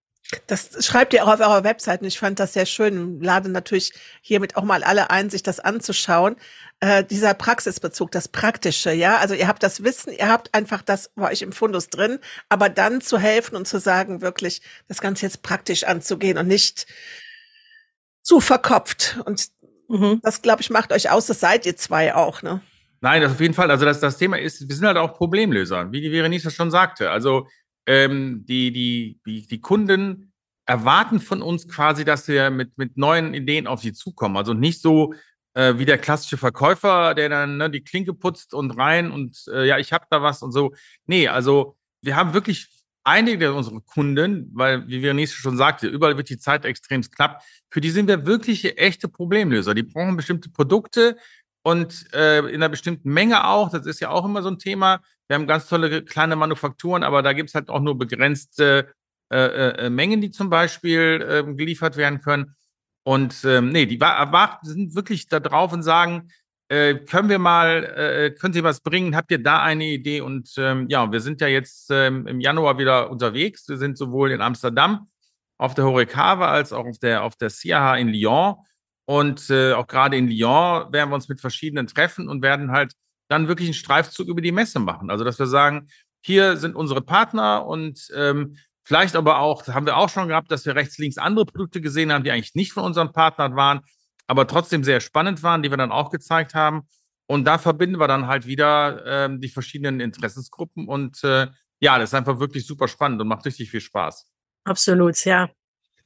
Das 0.46 0.86
schreibt 0.86 1.12
ihr 1.12 1.24
auch 1.24 1.32
auf 1.34 1.40
eurer 1.40 1.64
Website 1.64 2.02
und 2.02 2.06
ich 2.06 2.20
fand 2.20 2.38
das 2.38 2.52
sehr 2.52 2.66
schön. 2.66 3.20
Lade 3.20 3.48
natürlich 3.48 3.92
hiermit 4.20 4.56
auch 4.56 4.62
mal 4.62 4.84
alle 4.84 5.10
ein, 5.10 5.28
sich 5.28 5.42
das 5.42 5.58
anzuschauen. 5.58 6.36
Äh, 6.78 7.02
dieser 7.02 7.34
Praxisbezug, 7.34 8.12
das 8.12 8.28
Praktische, 8.28 8.92
ja. 8.92 9.16
Also 9.16 9.34
ihr 9.34 9.48
habt 9.48 9.64
das 9.64 9.82
Wissen, 9.82 10.12
ihr 10.12 10.28
habt 10.28 10.54
einfach 10.54 10.82
das 10.82 11.10
bei 11.16 11.32
euch 11.32 11.42
im 11.42 11.50
Fundus 11.50 11.88
drin, 11.88 12.20
aber 12.48 12.68
dann 12.68 13.00
zu 13.00 13.18
helfen 13.18 13.56
und 13.56 13.66
zu 13.66 13.80
sagen, 13.80 14.20
wirklich 14.20 14.62
das 14.86 15.00
Ganze 15.00 15.26
jetzt 15.26 15.42
praktisch 15.42 15.82
anzugehen 15.82 16.38
und 16.38 16.46
nicht 16.46 16.86
zu 18.22 18.40
verkopft. 18.40 19.18
Und 19.24 19.48
Mhm. 19.90 20.20
Das, 20.22 20.40
glaube 20.40 20.62
ich, 20.62 20.70
macht 20.70 20.92
euch 20.92 21.10
aus. 21.10 21.26
Das 21.26 21.40
seid 21.40 21.66
ihr 21.66 21.76
zwei 21.76 22.14
auch, 22.14 22.42
ne? 22.42 22.60
Nein, 23.00 23.22
das 23.22 23.32
auf 23.32 23.40
jeden 23.40 23.54
Fall. 23.54 23.70
Also 23.70 23.84
das, 23.84 23.98
das 23.98 24.18
Thema 24.18 24.38
ist, 24.38 24.68
wir 24.68 24.76
sind 24.76 24.86
halt 24.86 24.96
auch 24.96 25.14
Problemlöser, 25.14 25.90
wie 25.90 26.00
die 26.00 26.10
Verenice 26.10 26.50
schon 26.50 26.70
sagte. 26.70 27.10
Also 27.10 27.48
ähm, 27.86 28.44
die, 28.46 28.72
die, 28.72 29.20
die, 29.26 29.46
die 29.46 29.60
Kunden 29.60 30.32
erwarten 30.66 31.18
von 31.18 31.42
uns 31.42 31.66
quasi, 31.66 32.04
dass 32.04 32.28
wir 32.28 32.50
mit, 32.50 32.78
mit 32.78 32.96
neuen 32.96 33.34
Ideen 33.34 33.66
auf 33.66 33.80
sie 33.80 33.92
zukommen. 33.92 34.36
Also 34.36 34.54
nicht 34.54 34.80
so 34.80 35.14
äh, 35.54 35.74
wie 35.78 35.86
der 35.86 35.98
klassische 35.98 36.36
Verkäufer, 36.36 37.14
der 37.14 37.28
dann 37.28 37.56
ne, 37.56 37.70
die 37.70 37.82
Klinke 37.82 38.14
putzt 38.14 38.54
und 38.54 38.70
rein 38.72 39.10
und 39.10 39.44
äh, 39.52 39.66
ja, 39.66 39.78
ich 39.78 39.92
habe 39.92 40.04
da 40.10 40.22
was 40.22 40.42
und 40.42 40.52
so. 40.52 40.72
Nee, 41.06 41.26
also 41.26 41.76
wir 42.02 42.14
haben 42.14 42.34
wirklich 42.34 42.68
einige 43.04 43.52
unserer 43.54 43.80
Kunden, 43.80 44.50
weil, 44.52 44.86
wie 44.88 45.00
Verenice 45.00 45.34
schon 45.34 45.56
sagte, 45.56 45.86
überall 45.88 46.16
wird 46.16 46.28
die 46.28 46.38
Zeit 46.38 46.64
extrem 46.64 47.02
knapp, 47.02 47.42
für 47.68 47.80
die 47.80 47.90
sind 47.90 48.08
wir 48.08 48.26
wirklich 48.26 48.78
echte 48.78 49.08
Problemlöser. 49.08 49.74
Die 49.74 49.82
brauchen 49.82 50.16
bestimmte 50.16 50.50
Produkte 50.50 51.16
und 51.62 52.06
äh, 52.14 52.38
in 52.40 52.56
einer 52.56 52.68
bestimmten 52.68 53.12
Menge 53.12 53.46
auch. 53.46 53.70
Das 53.70 53.86
ist 53.86 54.00
ja 54.00 54.10
auch 54.10 54.24
immer 54.24 54.42
so 54.42 54.50
ein 54.50 54.58
Thema. 54.58 55.00
Wir 55.28 55.36
haben 55.36 55.46
ganz 55.46 55.68
tolle 55.68 56.02
kleine 56.04 56.36
Manufakturen, 56.36 57.02
aber 57.02 57.22
da 57.22 57.32
gibt 57.32 57.50
es 57.50 57.54
halt 57.54 57.68
auch 57.68 57.80
nur 57.80 57.96
begrenzte 57.96 58.92
äh, 59.32 59.86
äh, 59.86 59.90
Mengen, 59.90 60.20
die 60.20 60.30
zum 60.30 60.50
Beispiel 60.50 61.24
äh, 61.48 61.54
geliefert 61.54 61.96
werden 61.96 62.20
können. 62.20 62.56
Und 63.04 63.44
ähm, 63.44 63.70
nee, 63.70 63.86
die 63.86 64.00
erwarten, 64.00 64.66
sind 64.66 64.94
wirklich 64.94 65.28
da 65.28 65.40
drauf 65.40 65.72
und 65.72 65.82
sagen, 65.82 66.30
äh, 66.70 66.94
können 67.04 67.28
wir 67.28 67.40
mal, 67.40 67.82
äh, 67.84 68.30
können 68.30 68.54
Sie 68.54 68.62
was 68.62 68.80
bringen? 68.80 69.16
Habt 69.16 69.32
ihr 69.32 69.42
da 69.42 69.60
eine 69.60 69.86
Idee? 69.86 70.20
Und 70.20 70.54
ähm, 70.56 70.86
ja, 70.88 71.10
wir 71.10 71.20
sind 71.20 71.40
ja 71.40 71.48
jetzt 71.48 71.90
ähm, 71.90 72.28
im 72.28 72.38
Januar 72.38 72.78
wieder 72.78 73.10
unterwegs. 73.10 73.68
Wir 73.68 73.76
sind 73.76 73.98
sowohl 73.98 74.30
in 74.30 74.40
Amsterdam 74.40 75.08
auf 75.58 75.74
der 75.74 75.84
Horecava 75.84 76.48
als 76.48 76.72
auch 76.72 76.86
auf 76.86 76.98
der, 77.00 77.24
auf 77.24 77.34
der 77.34 77.50
CIAH 77.50 77.96
in 77.96 78.08
Lyon. 78.08 78.54
Und 79.04 79.50
äh, 79.50 79.72
auch 79.72 79.88
gerade 79.88 80.16
in 80.16 80.28
Lyon 80.28 80.92
werden 80.92 81.10
wir 81.10 81.16
uns 81.16 81.28
mit 81.28 81.40
verschiedenen 81.40 81.88
treffen 81.88 82.28
und 82.28 82.40
werden 82.40 82.70
halt 82.70 82.92
dann 83.26 83.48
wirklich 83.48 83.66
einen 83.66 83.74
Streifzug 83.74 84.28
über 84.28 84.40
die 84.40 84.52
Messe 84.52 84.78
machen. 84.78 85.10
Also, 85.10 85.24
dass 85.24 85.40
wir 85.40 85.46
sagen, 85.46 85.88
hier 86.20 86.56
sind 86.56 86.76
unsere 86.76 87.00
Partner 87.00 87.66
und 87.66 88.06
ähm, 88.14 88.56
vielleicht 88.84 89.16
aber 89.16 89.40
auch, 89.40 89.66
haben 89.66 89.86
wir 89.86 89.96
auch 89.96 90.08
schon 90.08 90.28
gehabt, 90.28 90.52
dass 90.52 90.66
wir 90.66 90.76
rechts, 90.76 90.98
links 90.98 91.18
andere 91.18 91.46
Produkte 91.46 91.80
gesehen 91.80 92.12
haben, 92.12 92.22
die 92.22 92.30
eigentlich 92.30 92.54
nicht 92.54 92.72
von 92.72 92.84
unseren 92.84 93.10
Partnern 93.12 93.56
waren 93.56 93.80
aber 94.30 94.46
trotzdem 94.46 94.84
sehr 94.84 95.00
spannend 95.00 95.42
waren, 95.42 95.60
die 95.60 95.70
wir 95.70 95.76
dann 95.76 95.90
auch 95.90 96.08
gezeigt 96.08 96.54
haben. 96.54 96.86
Und 97.26 97.46
da 97.46 97.58
verbinden 97.58 97.98
wir 97.98 98.06
dann 98.06 98.28
halt 98.28 98.46
wieder 98.46 99.02
ähm, 99.04 99.40
die 99.40 99.48
verschiedenen 99.48 99.98
Interessensgruppen. 99.98 100.86
Und 100.86 101.24
äh, 101.24 101.48
ja, 101.80 101.98
das 101.98 102.10
ist 102.10 102.14
einfach 102.14 102.38
wirklich 102.38 102.64
super 102.64 102.86
spannend 102.86 103.20
und 103.20 103.26
macht 103.26 103.44
richtig 103.44 103.72
viel 103.72 103.80
Spaß. 103.80 104.28
Absolut, 104.62 105.24
ja. 105.24 105.50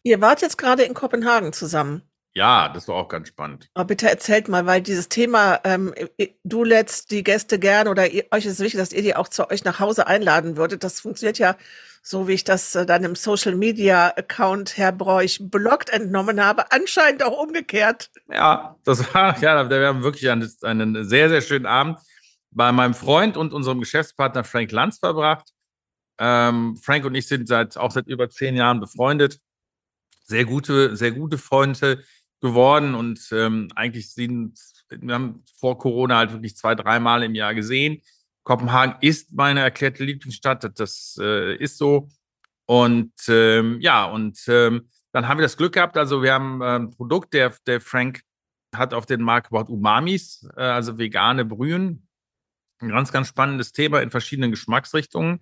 Ihr 0.05 0.23
wart 0.23 0.41
jetzt 0.41 0.57
gerade 0.57 0.85
in 0.85 0.95
Kopenhagen 0.95 1.53
zusammen. 1.53 2.01
Ja, 2.33 2.71
das 2.71 2.89
war 2.89 2.95
auch 2.95 3.09
ganz 3.09 3.29
spannend. 3.29 3.69
Aber 3.75 3.89
bitte 3.89 4.09
erzählt 4.09 4.49
mal, 4.49 4.65
weil 4.65 4.81
dieses 4.81 5.11
Thema, 5.11 5.61
ähm, 5.65 5.95
du 6.45 6.65
lädst 6.65 7.11
die 7.11 7.25
Gäste 7.25 7.59
gern 7.59 7.89
oder 7.89 8.11
ihr, 8.11 8.25
euch 8.31 8.47
ist 8.47 8.59
wichtig, 8.59 8.81
dass 8.81 8.95
ihr 8.95 9.03
die 9.03 9.17
auch 9.17 9.29
zu 9.29 9.51
euch 9.51 9.65
nach 9.65 9.81
Hause 9.81 10.07
einladen 10.07 10.57
würdet. 10.57 10.83
Das 10.83 11.01
funktioniert 11.01 11.39
ja 11.39 11.57
so, 12.07 12.29
wie 12.29 12.35
ich 12.35 12.45
das 12.45 12.75
äh, 12.75 12.85
dann 12.85 13.03
im 13.03 13.14
Social 13.14 13.57
Media 13.57 14.09
Account 14.09 14.77
Herr 14.77 14.93
Bräuch 14.93 15.38
blockt 15.40 15.88
entnommen 15.88 16.45
habe, 16.45 16.71
anscheinend 16.71 17.23
auch 17.23 17.43
umgekehrt. 17.43 18.11
Ja, 18.31 18.77
das 18.85 18.99
war, 19.14 19.40
ja, 19.40 19.71
wir 19.71 19.87
haben 19.87 20.03
wirklich 20.03 20.29
einen, 20.29 20.53
einen 20.62 21.09
sehr, 21.09 21.31
sehr 21.31 21.40
schönen 21.40 21.64
Abend 21.64 21.99
bei 22.51 22.71
meinem 22.73 22.93
Freund 22.93 23.38
und 23.38 23.55
unserem 23.55 23.81
Geschäftspartner 23.81 24.45
Frank 24.45 24.71
Lanz 24.71 24.99
verbracht. 24.99 25.49
Ähm, 26.19 26.77
Frank 26.77 27.07
und 27.07 27.14
ich 27.14 27.27
sind 27.27 27.49
seit, 27.49 27.79
auch 27.79 27.90
seit 27.90 28.07
über 28.07 28.29
zehn 28.29 28.55
Jahren 28.55 28.81
befreundet. 28.81 29.40
Sehr 30.27 30.45
gute, 30.45 30.97
sehr 30.97 31.12
gute 31.12 31.38
Freunde 31.38 32.05
geworden 32.43 32.95
und 32.95 33.27
ähm, 33.33 33.69
eigentlich 33.75 34.12
sind, 34.12 34.61
wir 34.90 35.14
haben 35.14 35.43
vor 35.59 35.79
Corona 35.79 36.19
halt 36.19 36.33
wirklich 36.33 36.55
zwei, 36.55 36.75
dreimal 36.75 37.23
im 37.23 37.35
Jahr 37.35 37.55
gesehen. 37.55 38.03
Kopenhagen 38.44 38.96
ist 39.00 39.33
meine 39.33 39.61
erklärte 39.61 40.04
Lieblingsstadt, 40.04 40.78
das 40.78 41.18
äh, 41.20 41.57
ist 41.57 41.78
so. 41.78 42.09
Und 42.66 43.12
ähm, 43.28 43.80
ja, 43.80 44.04
und 44.04 44.38
ähm, 44.48 44.88
dann 45.12 45.28
haben 45.28 45.38
wir 45.38 45.42
das 45.42 45.57
Glück 45.57 45.74
gehabt, 45.74 45.96
also 45.96 46.22
wir 46.22 46.33
haben 46.33 46.61
äh, 46.61 46.76
ein 46.76 46.90
Produkt, 46.90 47.35
der, 47.35 47.54
der 47.66 47.80
Frank 47.80 48.22
hat 48.74 48.94
auf 48.94 49.07
den 49.07 49.22
Markt 49.22 49.48
gebracht 49.48 49.68
Umamis, 49.68 50.48
äh, 50.57 50.62
also 50.62 50.98
vegane 50.98 51.44
Brühen. 51.44 52.07
Ein 52.80 52.88
ganz, 52.88 53.12
ganz 53.12 53.28
spannendes 53.28 53.72
Thema 53.72 54.02
in 54.02 54.11
verschiedenen 54.11 54.50
Geschmacksrichtungen. 54.50 55.40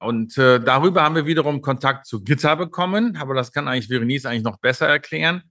Und 0.00 0.36
äh, 0.36 0.60
darüber 0.60 1.02
haben 1.02 1.14
wir 1.14 1.26
wiederum 1.26 1.62
Kontakt 1.62 2.06
zu 2.06 2.22
Gitter 2.24 2.56
bekommen, 2.56 3.16
aber 3.16 3.34
das 3.34 3.52
kann 3.52 3.68
eigentlich 3.68 3.88
Verenice 3.88 4.26
eigentlich 4.26 4.42
noch 4.42 4.58
besser 4.58 4.88
erklären. 4.88 5.42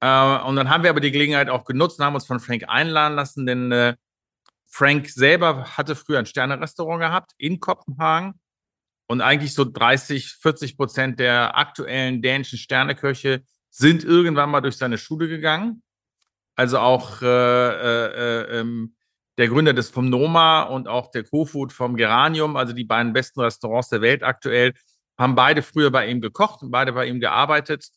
Äh, 0.00 0.38
und 0.42 0.56
dann 0.56 0.68
haben 0.68 0.82
wir 0.82 0.90
aber 0.90 1.00
die 1.00 1.10
Gelegenheit 1.10 1.48
auch 1.48 1.64
genutzt 1.64 1.98
und 1.98 2.04
haben 2.04 2.14
uns 2.14 2.26
von 2.26 2.40
Frank 2.40 2.64
einladen 2.68 3.14
lassen, 3.14 3.46
denn 3.46 3.72
äh, 3.72 3.96
Frank 4.70 5.08
selber 5.08 5.76
hatte 5.76 5.96
früher 5.96 6.20
ein 6.20 6.26
Sternerestaurant 6.26 7.00
gehabt 7.00 7.32
in 7.36 7.58
Kopenhagen. 7.58 8.40
Und 9.08 9.20
eigentlich 9.20 9.52
so 9.52 9.64
30, 9.64 10.34
40 10.34 10.76
Prozent 10.76 11.18
der 11.18 11.58
aktuellen 11.58 12.22
dänischen 12.22 12.58
Sterneköche 12.58 13.42
sind 13.68 14.04
irgendwann 14.04 14.50
mal 14.50 14.60
durch 14.60 14.76
seine 14.76 14.98
Schule 14.98 15.26
gegangen. 15.26 15.82
Also 16.54 16.78
auch 16.78 17.20
äh, 17.20 17.26
äh, 17.26 18.06
äh, 18.06 18.60
ähm, 18.60 18.94
der 19.38 19.48
Gründer 19.48 19.72
des 19.72 19.90
vom 19.90 20.08
Noma 20.08 20.62
und 20.62 20.86
auch 20.86 21.10
der 21.10 21.24
Co-Food 21.24 21.72
vom 21.72 21.96
Geranium, 21.96 22.56
also 22.56 22.72
die 22.72 22.84
beiden 22.84 23.12
besten 23.12 23.40
Restaurants 23.40 23.88
der 23.88 24.02
Welt 24.02 24.22
aktuell, 24.22 24.74
haben 25.18 25.34
beide 25.34 25.62
früher 25.62 25.90
bei 25.90 26.06
ihm 26.06 26.20
gekocht 26.20 26.62
und 26.62 26.70
beide 26.70 26.92
bei 26.92 27.06
ihm 27.06 27.18
gearbeitet. 27.18 27.88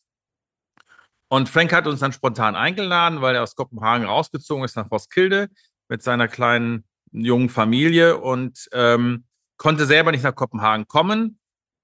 Und 1.28 1.48
Frank 1.48 1.72
hat 1.72 1.86
uns 1.86 2.00
dann 2.00 2.12
spontan 2.12 2.56
eingeladen, 2.56 3.20
weil 3.20 3.36
er 3.36 3.42
aus 3.42 3.54
Kopenhagen 3.54 4.06
rausgezogen 4.06 4.64
ist 4.64 4.76
nach 4.76 4.90
Roskilde 4.90 5.48
mit 5.88 6.02
seiner 6.02 6.28
kleinen 6.28 6.84
jungen 7.12 7.48
Familie 7.48 8.18
und 8.18 8.68
ähm, 8.72 9.24
konnte 9.56 9.86
selber 9.86 10.10
nicht 10.10 10.24
nach 10.24 10.34
Kopenhagen 10.34 10.88
kommen, 10.88 11.38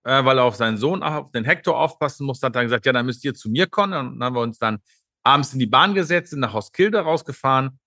äh, 0.05 0.25
weil 0.25 0.39
er 0.39 0.45
auf 0.45 0.57
seinen 0.57 0.77
Sohn, 0.77 1.03
auf 1.03 1.31
den 1.33 1.45
Hector 1.45 1.79
aufpassen 1.79 2.27
musste. 2.27 2.47
Hat 2.47 2.57
dann 2.57 2.65
gesagt, 2.65 2.87
ja, 2.87 2.93
dann 2.93 3.07
müsst 3.07 3.25
ihr 3.25 3.35
zu 3.35 3.51
mir 3.51 3.67
kommen. 3.67 3.93
Und 3.95 4.19
dann 4.19 4.25
haben 4.25 4.35
wir 4.35 4.43
uns 4.43 4.59
dann 4.59 4.79
abends 5.23 5.53
in 5.53 5.59
die 5.59 5.67
Bahn 5.67 5.95
gesetzt, 5.95 6.31
sind 6.31 6.41
nach 6.41 6.55
Roskilde 6.55 7.01
rausgefahren. 7.01 7.79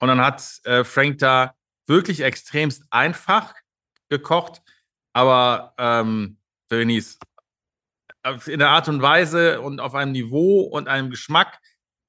Und 0.00 0.08
dann 0.08 0.20
hat 0.20 0.60
äh, 0.64 0.84
Frank 0.84 1.18
da 1.18 1.54
wirklich 1.86 2.20
extremst 2.20 2.84
einfach 2.90 3.54
gekocht. 4.08 4.62
Aber 5.12 5.74
ähm, 5.78 6.38
in 6.70 8.58
der 8.58 8.70
Art 8.70 8.88
und 8.88 9.02
Weise 9.02 9.60
und 9.60 9.80
auf 9.80 9.94
einem 9.94 10.12
Niveau 10.12 10.62
und 10.62 10.88
einem 10.88 11.10
Geschmack, 11.10 11.60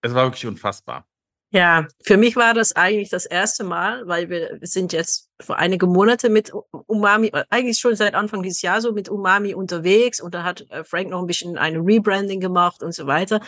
es 0.02 0.14
war 0.14 0.26
wirklich 0.26 0.46
unfassbar. 0.46 1.08
Ja, 1.54 1.88
für 2.04 2.18
mich 2.18 2.36
war 2.36 2.56
das 2.56 2.76
eigentlich 2.76 3.10
das 3.10 3.28
erste 3.28 3.64
Mal, 3.64 4.08
weil 4.08 4.28
wir 4.28 4.58
sind 4.62 4.92
jetzt 4.92 5.30
vor 5.40 5.58
einige 5.60 5.86
Monate 5.86 6.32
mit 6.32 6.52
Umami, 6.88 7.32
eigentlich 7.52 7.78
schon 7.78 7.96
seit 7.96 8.16
Anfang 8.16 8.42
dieses 8.42 8.64
Jahr 8.64 8.82
so 8.82 8.92
mit 8.92 9.08
Umami 9.08 9.54
unterwegs 9.54 10.20
und 10.20 10.34
da 10.34 10.42
hat 10.44 10.66
äh, 10.72 10.84
Frank 10.84 11.12
noch 11.12 11.20
ein 11.22 11.28
bisschen 11.28 11.60
eine 11.60 11.78
Rebranding 11.78 12.40
gemacht 12.40 12.82
und 12.82 12.96
so 12.96 13.06
weiter. 13.06 13.40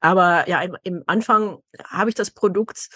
Aber 0.00 0.46
ja, 0.50 0.60
im, 0.60 0.76
im 0.82 1.02
Anfang 1.06 1.60
habe 1.86 2.10
ich 2.10 2.14
das 2.14 2.30
Produkt, 2.30 2.90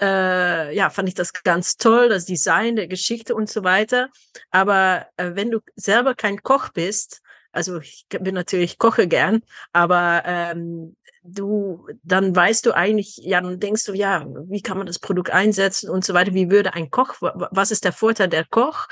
äh, 0.00 0.72
ja, 0.76 0.88
fand 0.88 1.08
ich 1.08 1.16
das 1.16 1.32
ganz 1.32 1.76
toll, 1.76 2.08
das 2.08 2.24
Design 2.24 2.76
der 2.76 2.86
Geschichte 2.86 3.34
und 3.34 3.50
so 3.50 3.64
weiter. 3.64 4.10
Aber 4.52 5.08
äh, 5.16 5.32
wenn 5.34 5.50
du 5.50 5.58
selber 5.74 6.14
kein 6.14 6.40
Koch 6.44 6.68
bist, 6.68 7.20
also 7.52 7.80
ich 7.80 8.06
bin 8.08 8.34
natürlich 8.34 8.78
koche 8.78 9.06
gern, 9.06 9.42
aber 9.72 10.22
ähm, 10.26 10.96
du, 11.22 11.86
dann 12.02 12.34
weißt 12.34 12.66
du 12.66 12.72
eigentlich, 12.72 13.18
ja, 13.18 13.40
dann 13.40 13.60
denkst 13.60 13.84
du, 13.84 13.92
ja, 13.92 14.26
wie 14.48 14.62
kann 14.62 14.78
man 14.78 14.86
das 14.86 14.98
Produkt 14.98 15.30
einsetzen 15.30 15.88
und 15.90 16.04
so 16.04 16.14
weiter, 16.14 16.34
wie 16.34 16.50
würde 16.50 16.74
ein 16.74 16.90
Koch, 16.90 17.14
was 17.20 17.70
ist 17.70 17.84
der 17.84 17.92
Vorteil 17.92 18.28
der 18.28 18.44
Koch? 18.44 18.88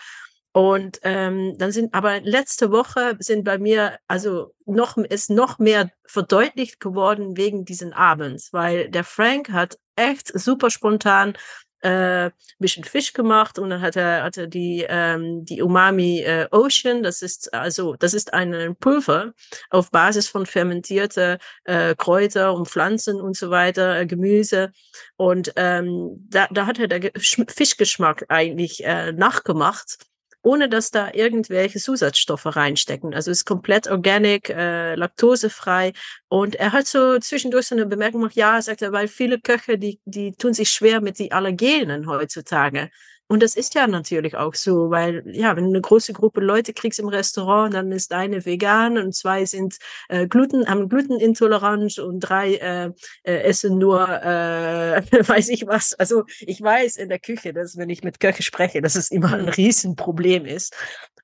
Und 0.53 0.99
ähm, 1.03 1.55
dann 1.59 1.71
sind, 1.71 1.95
aber 1.95 2.21
letzte 2.23 2.73
Woche 2.73 3.17
sind 3.21 3.45
bei 3.45 3.59
mir, 3.59 3.99
also 4.09 4.53
noch, 4.67 4.97
ist 4.97 5.31
noch 5.31 5.61
mehr 5.61 5.91
verdeutlicht 6.05 6.81
geworden 6.81 7.37
wegen 7.37 7.65
diesen 7.65 7.93
Abends, 7.93 8.53
weil 8.53 8.91
der 8.91 9.05
Frank 9.05 9.51
hat 9.51 9.79
echt 9.95 10.37
super 10.37 10.71
spontan 10.71 11.35
äh, 11.83 12.31
bisschen 12.59 12.85
Fisch 12.85 13.13
gemacht 13.13 13.59
und 13.59 13.71
dann 13.71 13.81
hat 13.81 13.97
er, 13.97 14.23
hat 14.23 14.37
er 14.37 14.47
die, 14.47 14.85
ähm, 14.89 15.45
die 15.45 15.63
Umami 15.63 16.21
äh, 16.21 16.47
Ocean, 16.51 17.03
das 17.03 17.23
ist 17.23 17.53
also, 17.55 17.95
das 17.97 18.15
ist 18.15 18.35
ein 18.35 18.77
Pulver 18.79 19.33
auf 19.71 19.91
Basis 19.91 20.29
von 20.29 20.47
fermentierter 20.47 21.39
äh, 21.65 21.95
Kräuter 21.95 22.55
und 22.55 22.69
Pflanzen 22.69 23.21
und 23.21 23.37
so 23.37 23.51
weiter, 23.51 24.01
äh, 24.01 24.07
Gemüse. 24.07 24.73
Und 25.17 25.53
ähm, 25.57 26.27
da, 26.29 26.49
da 26.51 26.67
hat 26.67 26.79
er 26.79 26.89
der 26.89 27.13
Fischgeschmack 27.17 28.27
eigentlich 28.29 28.85
äh, 28.85 29.13
nachgemacht 29.13 30.10
ohne 30.43 30.69
dass 30.69 30.91
da 30.91 31.11
irgendwelche 31.13 31.79
Zusatzstoffe 31.79 32.57
reinstecken. 32.57 33.15
Also 33.15 33.31
ist 33.31 33.45
komplett 33.45 33.89
organic, 33.89 34.49
äh, 34.51 34.95
laktosefrei. 34.95 35.93
Und 36.29 36.57
er 36.57 36.73
hat 36.73 36.87
so 36.87 37.19
zwischendurch 37.19 37.67
so 37.67 37.75
eine 37.75 37.87
Bemerkung 37.87 38.21
gemacht, 38.21 38.37
ja, 38.37 38.61
sagt 38.63 38.83
er, 38.83 38.93
weil 38.93 39.09
viele 39.09 39.41
Köche, 39.41 39.79
die, 39.79 40.01
die 40.05 40.33
tun 40.33 40.55
sich 40.55 40.71
schwer 40.71 41.01
mit 41.01 41.19
die 41.19 41.33
Allergenen 41.33 42.07
heutzutage. 42.07 42.91
Und 43.31 43.45
das 43.45 43.55
ist 43.55 43.77
ja 43.77 43.87
natürlich 43.87 44.37
auch 44.37 44.57
so, 44.57 44.91
weil 44.91 45.23
ja, 45.25 45.55
wenn 45.55 45.63
du 45.63 45.71
eine 45.71 45.81
große 45.81 46.13
Gruppe 46.13 46.41
Leute 46.41 46.73
kriegst 46.73 46.99
im 46.99 47.07
Restaurant, 47.07 47.73
dann 47.73 47.93
ist 47.93 48.13
eine 48.13 48.45
vegan 48.45 48.99
und 48.99 49.15
zwei 49.15 49.45
sind 49.45 49.79
äh, 50.09 50.27
Gluten, 50.27 50.67
haben 50.67 50.89
Glutenintoleranz 50.89 51.99
und 51.99 52.19
drei 52.19 52.57
äh, 52.57 52.91
äh, 53.23 53.43
essen 53.43 53.79
nur, 53.79 54.01
äh, 54.09 55.01
weiß 55.29 55.49
ich 55.51 55.65
was. 55.69 55.95
Also 55.95 56.25
ich 56.41 56.61
weiß 56.61 56.97
in 56.97 57.09
der 57.09 57.21
Küche, 57.21 57.53
dass 57.53 57.77
wenn 57.77 57.89
ich 57.89 58.03
mit 58.03 58.19
Köche 58.19 58.43
spreche, 58.43 58.83
dass 58.83 58.97
es 58.97 59.13
immer 59.13 59.33
ein 59.35 59.43
mhm. 59.43 59.51
Riesenproblem 59.51 60.45
ist. 60.45 60.75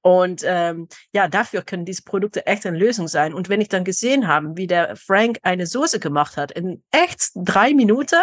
Und 0.01 0.43
ähm, 0.45 0.87
ja, 1.13 1.27
dafür 1.27 1.63
können 1.63 1.87
diese 1.87 2.05
Produkte 2.05 2.47
echt 2.47 2.67
eine 2.67 2.79
Lösung 2.79 3.09
sein. 3.09 3.35
Und 3.35 3.49
wenn 3.49 3.61
ich 3.61 3.69
dann 3.69 3.83
gesehen 3.83 4.29
habe, 4.29 4.57
wie 4.57 4.69
der 4.69 4.95
Frank 4.95 5.41
eine 5.43 5.67
Soße 5.67 5.99
gemacht 5.99 6.37
hat, 6.37 6.53
in 6.53 6.85
echt 6.93 7.31
drei 7.35 7.75
Minuten, 7.75 8.23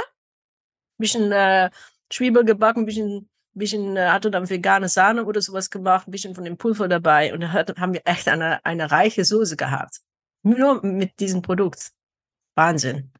bisschen 0.98 1.34
äh, 1.34 1.70
Zwiebel 2.10 2.46
gebacken, 2.46 2.86
bisschen 2.86 3.30
bisschen, 3.60 3.98
äh, 3.98 4.08
hatte 4.08 4.32
dann 4.32 4.50
vegane 4.50 4.90
Sahne 4.90 5.26
oder 5.26 5.42
sowas 5.42 5.70
gemacht, 5.70 6.08
ein 6.08 6.12
bisschen 6.12 6.36
von 6.36 6.44
dem 6.44 6.58
Pulver 6.58 6.88
dabei 6.88 7.34
und 7.34 7.42
dann 7.42 7.54
haben 7.54 7.94
wir 7.94 8.02
echt 8.06 8.28
eine, 8.28 8.64
eine 8.66 8.92
reiche 8.92 9.26
Soße 9.26 9.56
gehabt. 9.56 10.02
Nur 10.44 10.84
mit 10.84 11.20
diesem 11.20 11.42
Produkt. 11.42 11.92
Wahnsinn. 12.56 13.12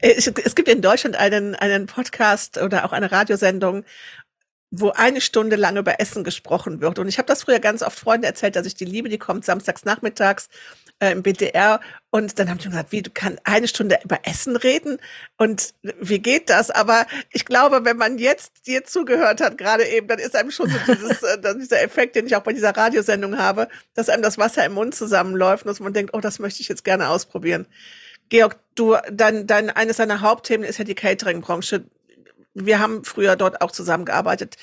Es, 0.00 0.26
es 0.26 0.54
gibt 0.54 0.68
in 0.68 0.82
Deutschland 0.82 1.16
einen, 1.16 1.54
einen 1.54 1.86
Podcast 1.86 2.58
oder 2.58 2.84
auch 2.84 2.92
eine 2.92 3.10
Radiosendung, 3.10 3.84
wo 4.80 4.90
eine 4.90 5.20
Stunde 5.20 5.56
lang 5.56 5.76
über 5.76 6.00
Essen 6.00 6.24
gesprochen 6.24 6.80
wird. 6.80 6.98
Und 6.98 7.08
ich 7.08 7.18
habe 7.18 7.26
das 7.26 7.42
früher 7.42 7.60
ganz 7.60 7.82
oft 7.82 7.98
Freunden 7.98 8.24
erzählt, 8.24 8.56
dass 8.56 8.66
ich 8.66 8.74
die 8.74 8.84
liebe, 8.84 9.08
die 9.08 9.18
kommt 9.18 9.44
samstags 9.44 9.84
nachmittags 9.84 10.48
äh, 10.98 11.12
im 11.12 11.22
BDR. 11.22 11.80
Und 12.10 12.38
dann 12.38 12.48
haben 12.48 12.58
die 12.58 12.68
gesagt, 12.68 12.92
wie, 12.92 13.02
du 13.02 13.10
kannst 13.12 13.40
eine 13.44 13.68
Stunde 13.68 13.98
über 14.04 14.20
Essen 14.24 14.56
reden? 14.56 14.98
Und 15.36 15.74
wie 16.00 16.18
geht 16.18 16.50
das? 16.50 16.70
Aber 16.70 17.06
ich 17.30 17.44
glaube, 17.44 17.84
wenn 17.84 17.96
man 17.96 18.18
jetzt 18.18 18.66
dir 18.66 18.84
zugehört 18.84 19.40
hat, 19.40 19.58
gerade 19.58 19.84
eben, 19.86 20.08
dann 20.08 20.18
ist 20.18 20.34
einem 20.34 20.50
schon 20.50 20.68
so 20.68 20.76
dieses, 20.92 21.22
äh, 21.22 21.38
dieser 21.60 21.82
Effekt, 21.82 22.16
den 22.16 22.26
ich 22.26 22.34
auch 22.34 22.42
bei 22.42 22.52
dieser 22.52 22.76
Radiosendung 22.76 23.38
habe, 23.38 23.68
dass 23.94 24.08
einem 24.08 24.22
das 24.22 24.38
Wasser 24.38 24.64
im 24.64 24.74
Mund 24.74 24.94
zusammenläuft 24.94 25.64
und 25.64 25.68
dass 25.68 25.80
man 25.80 25.92
denkt, 25.92 26.14
oh, 26.14 26.20
das 26.20 26.38
möchte 26.38 26.62
ich 26.62 26.68
jetzt 26.68 26.84
gerne 26.84 27.08
ausprobieren. 27.08 27.66
Georg, 28.28 28.56
du, 28.74 28.96
dein, 29.12 29.46
dein, 29.46 29.70
eines 29.70 29.98
deiner 29.98 30.20
Hauptthemen 30.20 30.66
ist 30.66 30.78
ja 30.78 30.84
die 30.84 30.94
Catering-Branche 30.94 31.84
wir 32.54 32.78
haben 32.78 33.04
früher 33.04 33.36
dort 33.36 33.60
auch 33.60 33.72
zusammengearbeitet. 33.72 34.56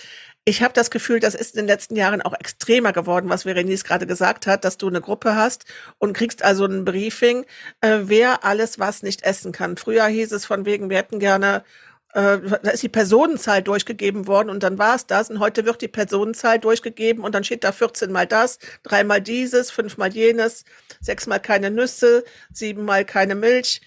Ich 0.44 0.64
habe 0.64 0.74
das 0.74 0.90
Gefühl, 0.90 1.20
das 1.20 1.36
ist 1.36 1.54
in 1.56 1.62
den 1.62 1.68
letzten 1.68 1.96
Jahren 1.96 2.22
auch 2.24 2.34
extremer 2.34 2.94
geworden, 2.94 3.30
was 3.30 3.44
Verenice 3.44 3.84
gerade 3.84 4.08
gesagt 4.08 4.48
hat, 4.48 4.66
dass 4.66 4.78
du 4.78 4.88
eine 4.88 5.02
Gruppe 5.02 5.36
hast 5.36 5.66
und 6.00 6.14
kriegst 6.14 6.44
also 6.44 6.66
ein 6.66 6.84
Briefing, 6.84 7.46
äh, 7.82 8.00
wer 8.04 8.44
alles 8.44 8.80
was 8.80 9.04
nicht 9.04 9.22
essen 9.24 9.52
kann. 9.52 9.78
Früher 9.78 10.08
hieß 10.08 10.32
es 10.32 10.46
von 10.46 10.66
wegen, 10.66 10.90
wir 10.90 10.98
hätten 10.98 11.20
gerne, 11.20 11.64
äh, 12.14 12.40
da 12.64 12.72
ist 12.72 12.82
die 12.82 12.90
Personenzahl 12.90 13.62
durchgegeben 13.62 14.26
worden 14.26 14.50
und 14.50 14.64
dann 14.64 14.80
war 14.80 14.96
es 14.96 15.06
das. 15.06 15.30
Und 15.30 15.40
heute 15.40 15.66
wird 15.66 15.82
die 15.82 15.88
Personenzahl 15.88 16.58
durchgegeben 16.58 17.24
und 17.24 17.36
dann 17.36 17.44
steht 17.44 17.64
da 17.64 17.72
14 17.72 18.12
mal 18.12 18.26
das, 18.26 18.58
dreimal 18.82 19.22
dieses, 19.22 19.70
fünfmal 19.70 20.12
jenes, 20.12 20.66
sechsmal 21.02 21.40
keine 21.40 21.70
Nüsse, 21.70 22.24
siebenmal 22.52 23.06
keine 23.06 23.36
Milch. 23.36 23.82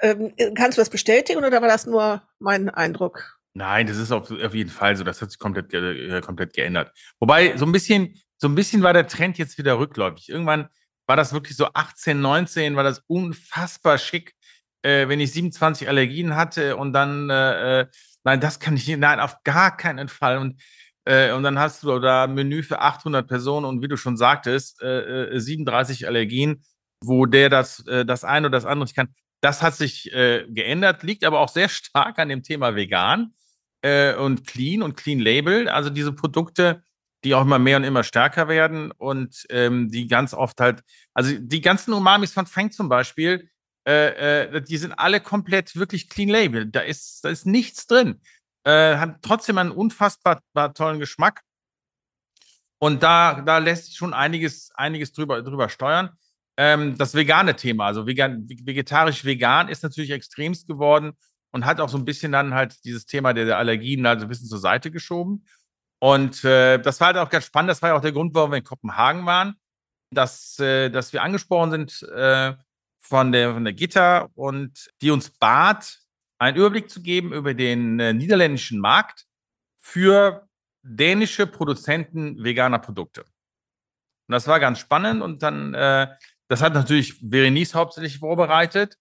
Ähm, 0.00 0.32
kannst 0.54 0.78
du 0.78 0.80
das 0.80 0.90
bestätigen 0.90 1.44
oder 1.44 1.60
war 1.60 1.68
das 1.68 1.86
nur 1.86 2.22
mein 2.38 2.70
Eindruck? 2.70 3.37
Nein, 3.58 3.88
das 3.88 3.96
ist 3.96 4.12
auf, 4.12 4.30
auf 4.30 4.54
jeden 4.54 4.70
Fall 4.70 4.94
so. 4.94 5.02
Das 5.02 5.20
hat 5.20 5.32
sich 5.32 5.38
komplett, 5.40 5.74
äh, 5.74 6.20
komplett 6.20 6.52
geändert. 6.52 6.92
Wobei, 7.18 7.56
so 7.56 7.66
ein 7.66 7.72
bisschen, 7.72 8.14
so 8.36 8.46
ein 8.46 8.54
bisschen 8.54 8.84
war 8.84 8.92
der 8.92 9.08
Trend 9.08 9.36
jetzt 9.36 9.58
wieder 9.58 9.80
rückläufig. 9.80 10.28
Irgendwann 10.28 10.68
war 11.08 11.16
das 11.16 11.32
wirklich 11.32 11.56
so 11.56 11.66
18, 11.74 12.20
19, 12.20 12.76
war 12.76 12.84
das 12.84 13.02
unfassbar 13.08 13.98
schick, 13.98 14.34
äh, 14.82 15.08
wenn 15.08 15.18
ich 15.18 15.32
27 15.32 15.88
Allergien 15.88 16.36
hatte 16.36 16.76
und 16.76 16.92
dann, 16.92 17.30
äh, 17.30 17.80
äh, 17.80 17.86
nein, 18.22 18.40
das 18.40 18.60
kann 18.60 18.76
ich 18.76 18.86
nicht, 18.86 19.00
nein, 19.00 19.18
auf 19.18 19.42
gar 19.42 19.76
keinen 19.76 20.06
Fall. 20.06 20.38
Und, 20.38 20.62
äh, 21.04 21.32
und 21.32 21.42
dann 21.42 21.58
hast 21.58 21.82
du 21.82 21.98
da 21.98 22.28
Menü 22.28 22.62
für 22.62 22.80
800 22.80 23.26
Personen 23.26 23.66
und 23.66 23.82
wie 23.82 23.88
du 23.88 23.96
schon 23.96 24.16
sagtest, 24.16 24.80
äh, 24.82 25.36
37 25.36 26.02
äh, 26.02 26.06
Allergien, 26.06 26.62
wo 27.02 27.26
der 27.26 27.48
das, 27.48 27.82
das 27.84 28.22
eine 28.22 28.46
oder 28.46 28.56
das 28.56 28.66
andere 28.66 28.84
nicht 28.84 28.94
kann. 28.94 29.08
Das 29.40 29.62
hat 29.62 29.74
sich 29.76 30.10
geändert, 30.12 31.04
liegt 31.04 31.22
aber 31.22 31.38
auch 31.38 31.48
sehr 31.48 31.68
stark 31.68 32.18
an 32.18 32.28
dem 32.28 32.42
Thema 32.42 32.74
vegan 32.74 33.34
äh, 33.82 34.14
und 34.14 34.46
Clean 34.46 34.82
und 34.82 34.96
Clean 34.96 35.18
Label. 35.18 35.68
Also 35.68 35.90
diese 35.90 36.12
Produkte, 36.12 36.82
die 37.24 37.34
auch 37.34 37.42
immer 37.42 37.58
mehr 37.58 37.76
und 37.76 37.84
immer 37.84 38.04
stärker 38.04 38.48
werden 38.48 38.92
und 38.92 39.44
ähm, 39.50 39.90
die 39.90 40.06
ganz 40.06 40.34
oft 40.34 40.60
halt, 40.60 40.82
also 41.14 41.32
die 41.38 41.60
ganzen 41.60 41.92
Umamis 41.92 42.32
von 42.32 42.46
Frank 42.46 42.72
zum 42.72 42.88
Beispiel, 42.88 43.50
äh, 43.86 44.44
äh, 44.56 44.62
die 44.62 44.76
sind 44.76 44.92
alle 44.92 45.20
komplett 45.20 45.74
wirklich 45.76 46.08
Clean 46.08 46.28
Label. 46.28 46.66
Da 46.66 46.80
ist, 46.80 47.24
da 47.24 47.30
ist 47.30 47.46
nichts 47.46 47.86
drin. 47.86 48.20
Äh, 48.64 48.96
hat 48.96 49.22
trotzdem 49.22 49.58
einen 49.58 49.70
unfassbar 49.70 50.42
tollen 50.74 51.00
Geschmack. 51.00 51.42
Und 52.80 53.02
da, 53.02 53.40
da 53.40 53.58
lässt 53.58 53.86
sich 53.86 53.96
schon 53.96 54.14
einiges, 54.14 54.70
einiges 54.74 55.12
drüber, 55.12 55.42
drüber 55.42 55.68
steuern. 55.68 56.10
Ähm, 56.56 56.96
das 56.98 57.14
vegane 57.14 57.56
Thema, 57.56 57.86
also 57.86 58.06
vegan, 58.06 58.48
vegetarisch-vegan, 58.48 59.68
ist 59.68 59.82
natürlich 59.82 60.10
extremst 60.10 60.68
geworden 60.68 61.12
und 61.52 61.64
hat 61.64 61.80
auch 61.80 61.88
so 61.88 61.98
ein 61.98 62.04
bisschen 62.04 62.32
dann 62.32 62.54
halt 62.54 62.84
dieses 62.84 63.06
Thema 63.06 63.32
der, 63.32 63.46
der 63.46 63.58
Allergien 63.58 64.06
halt 64.06 64.20
so 64.20 64.26
ein 64.26 64.28
bisschen 64.28 64.48
zur 64.48 64.58
Seite 64.58 64.90
geschoben. 64.90 65.44
Und 66.00 66.44
äh, 66.44 66.78
das 66.78 67.00
war 67.00 67.08
halt 67.08 67.16
auch 67.16 67.30
ganz 67.30 67.46
spannend. 67.46 67.70
Das 67.70 67.82
war 67.82 67.90
ja 67.90 67.96
auch 67.96 68.02
der 68.02 68.12
Grund, 68.12 68.34
warum 68.34 68.52
wir 68.52 68.58
in 68.58 68.64
Kopenhagen 68.64 69.26
waren, 69.26 69.54
dass, 70.10 70.58
äh, 70.58 70.90
dass 70.90 71.12
wir 71.12 71.22
angesprochen 71.22 71.70
sind 71.70 72.02
äh, 72.14 72.54
von, 72.98 73.32
der, 73.32 73.54
von 73.54 73.64
der 73.64 73.72
Gitter 73.72 74.28
und 74.34 74.90
die 75.00 75.10
uns 75.10 75.30
bat, 75.30 75.98
einen 76.38 76.56
Überblick 76.56 76.88
zu 76.88 77.02
geben 77.02 77.32
über 77.32 77.54
den 77.54 77.98
äh, 77.98 78.12
niederländischen 78.12 78.78
Markt 78.78 79.26
für 79.76 80.48
dänische 80.82 81.46
Produzenten 81.46 82.42
veganer 82.44 82.78
Produkte. 82.78 83.22
Und 83.22 84.32
das 84.32 84.46
war 84.46 84.60
ganz 84.60 84.78
spannend 84.78 85.22
und 85.22 85.42
dann, 85.42 85.74
äh, 85.74 86.08
das 86.48 86.62
hat 86.62 86.74
natürlich 86.74 87.14
Verenice 87.14 87.74
hauptsächlich 87.74 88.18
vorbereitet 88.18 88.96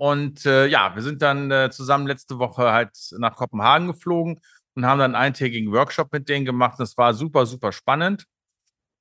Und 0.00 0.46
äh, 0.46 0.66
ja, 0.66 0.94
wir 0.94 1.02
sind 1.02 1.20
dann 1.20 1.50
äh, 1.50 1.68
zusammen 1.70 2.06
letzte 2.06 2.38
Woche 2.38 2.72
halt 2.72 2.96
nach 3.18 3.36
Kopenhagen 3.36 3.86
geflogen 3.88 4.40
und 4.74 4.86
haben 4.86 4.98
dann 4.98 5.14
einen 5.14 5.22
eintägigen 5.26 5.72
Workshop 5.72 6.10
mit 6.10 6.26
denen 6.30 6.46
gemacht. 6.46 6.80
Das 6.80 6.96
war 6.96 7.12
super, 7.12 7.44
super 7.44 7.70
spannend. 7.70 8.24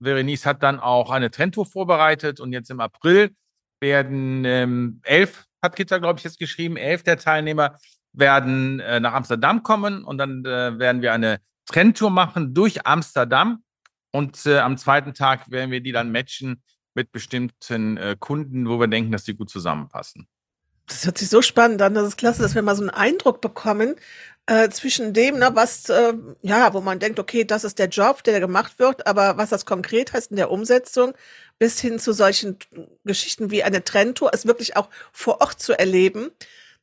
Verenice 0.04 0.46
hat 0.46 0.62
dann 0.62 0.78
auch 0.78 1.10
eine 1.10 1.32
Trendtour 1.32 1.66
vorbereitet 1.66 2.42
und 2.42 2.52
jetzt 2.52 2.70
im 2.70 2.82
April 2.82 3.34
werden 3.80 4.44
ähm, 4.44 5.00
elf, 5.04 5.46
hat 5.62 5.78
Gitter, 5.78 6.02
glaube 6.02 6.20
ich, 6.20 6.26
jetzt 6.26 6.38
geschrieben, 6.38 6.76
elf 6.76 7.02
der 7.04 7.18
Teilnehmer 7.18 7.78
werden 8.12 8.82
äh, 8.82 9.00
nach 9.00 9.14
Amsterdam 9.14 9.64
kommen 9.64 10.04
und 10.04 10.18
dann 10.18 10.44
äh, 10.44 10.80
werden 10.80 11.02
wir 11.02 11.14
eine 11.14 11.40
Trendtour 11.66 12.10
machen 12.10 12.54
durch 12.54 12.86
Amsterdam 12.86 13.64
und 14.12 14.46
äh, 14.46 14.60
am 14.60 14.78
zweiten 14.78 15.14
Tag 15.14 15.50
werden 15.50 15.72
wir 15.72 15.80
die 15.80 15.94
dann 15.94 16.12
matchen 16.12 16.62
mit 16.94 17.14
bestimmten 17.14 17.96
äh, 17.96 18.18
Kunden, 18.20 18.68
wo 18.68 18.82
wir 18.82 18.90
denken, 18.90 19.14
dass 19.14 19.24
die 19.24 19.36
gut 19.36 19.50
zusammenpassen. 19.50 20.28
Das 20.90 21.06
hört 21.06 21.18
sich 21.18 21.30
so 21.30 21.42
spannend 21.42 21.82
an. 21.82 21.94
Das 21.94 22.08
ist 22.08 22.18
klasse, 22.18 22.42
dass 22.42 22.56
wir 22.56 22.62
mal 22.62 22.76
so 22.76 22.82
einen 22.82 22.90
Eindruck 22.90 23.42
bekommen 23.42 23.96
äh, 24.48 24.70
zwischen 24.70 25.14
dem, 25.14 25.38
ne, 25.38 25.52
was, 25.54 25.88
äh, 25.90 26.14
ja, 26.42 26.74
wo 26.74 26.82
man 26.82 27.00
denkt, 27.00 27.20
okay, 27.20 27.46
das 27.46 27.64
ist 27.64 27.78
der 27.78 27.88
Job, 27.88 28.24
der 28.24 28.40
gemacht 28.40 28.80
wird, 28.80 29.06
aber 29.06 29.38
was 29.38 29.50
das 29.50 29.66
konkret 29.66 30.14
heißt 30.14 30.32
in 30.32 30.38
der 30.38 30.50
Umsetzung, 30.50 31.14
bis 31.60 31.80
hin 31.80 32.00
zu 32.00 32.14
solchen 32.14 32.58
Geschichten 33.06 33.52
wie 33.52 33.64
eine 33.64 33.84
Trendtour, 33.84 34.32
es 34.34 34.48
wirklich 34.48 34.76
auch 34.76 34.90
vor 35.12 35.42
Ort 35.42 35.62
zu 35.62 35.78
erleben. 35.78 36.32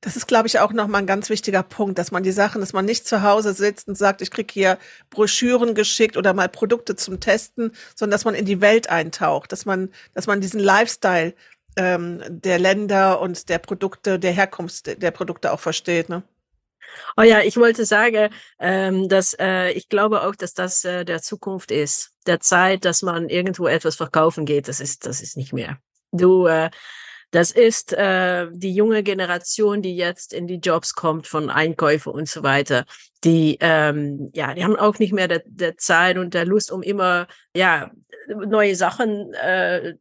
Das 0.01 0.15
ist, 0.15 0.29
glaube 0.29 0.47
ich, 0.47 0.61
auch 0.61 0.73
nochmal 0.73 1.03
ein 1.03 1.07
ganz 1.07 1.31
wichtiger 1.31 1.65
Punkt, 1.65 1.99
dass 1.99 2.13
man 2.13 2.23
die 2.23 2.31
Sachen, 2.31 2.61
dass 2.61 2.73
man 2.73 2.85
nicht 2.85 3.09
zu 3.09 3.23
Hause 3.23 3.55
sitzt 3.55 3.89
und 3.89 3.97
sagt, 3.97 4.23
ich 4.23 4.31
krieg 4.31 4.51
hier 4.53 4.79
Broschüren 5.11 5.75
geschickt 5.75 6.17
oder 6.17 6.35
mal 6.35 6.49
Produkte 6.49 6.95
zum 6.95 7.19
Testen, 7.19 7.73
sondern 7.97 8.13
dass 8.13 8.25
man 8.25 8.35
in 8.37 8.45
die 8.45 8.61
Welt 8.61 8.89
eintaucht, 8.91 9.51
dass 9.51 9.65
man, 9.65 9.91
dass 10.15 10.29
man 10.29 10.41
diesen 10.41 10.61
Lifestyle 10.61 11.35
ähm, 11.77 12.23
der 12.29 12.59
Länder 12.59 13.21
und 13.21 13.49
der 13.49 13.59
Produkte, 13.59 14.19
der 14.19 14.33
Herkunft 14.33 15.03
der 15.03 15.11
Produkte 15.11 15.53
auch 15.53 15.61
versteht. 15.61 16.09
Ne? 16.09 16.23
Oh 17.17 17.23
ja, 17.23 17.41
ich 17.41 17.57
wollte 17.57 17.85
sagen, 17.85 18.31
ähm, 18.59 19.09
dass 19.09 19.37
äh, 19.39 19.71
ich 19.73 19.89
glaube 19.89 20.23
auch, 20.23 20.35
dass 20.35 20.55
das 20.55 20.85
äh, 20.85 21.05
der 21.05 21.23
Zukunft 21.23 21.71
ist. 21.71 22.13
Der 22.27 22.41
Zeit, 22.41 22.85
dass 22.85 23.03
man 23.03 23.29
irgendwo 23.29 23.67
etwas 23.67 23.97
verkaufen 23.97 24.47
geht, 24.47 24.69
das 24.69 24.81
ist, 24.81 25.07
das 25.07 25.21
ist 25.23 25.37
nicht 25.37 25.53
mehr. 25.53 25.79
Du, 26.13 26.47
äh, 26.47 26.71
das 27.31 27.51
ist 27.51 27.93
äh, 27.93 28.47
die 28.53 28.75
junge 28.75 29.03
Generation, 29.03 29.83
die 29.83 29.97
jetzt 29.97 30.33
in 30.33 30.47
die 30.47 30.59
Jobs 30.59 30.95
kommt 30.95 31.27
von 31.27 31.51
Einkäufe 31.51 32.11
und 32.11 32.29
so 32.29 32.43
weiter. 32.43 32.85
Die, 33.25 33.59
ähm, 33.61 34.31
ja, 34.33 34.55
die 34.55 34.65
haben 34.65 34.77
auch 34.77 34.99
nicht 34.99 35.13
mehr 35.13 35.29
der, 35.29 35.43
der 35.45 35.77
Zeit 35.77 36.19
und 36.19 36.35
der 36.35 36.47
Lust, 36.47 36.71
um 36.71 36.83
immer, 36.83 37.27
ja, 37.55 37.91
neue 38.29 38.77
Sachen 38.77 39.35
äh, 39.35 39.95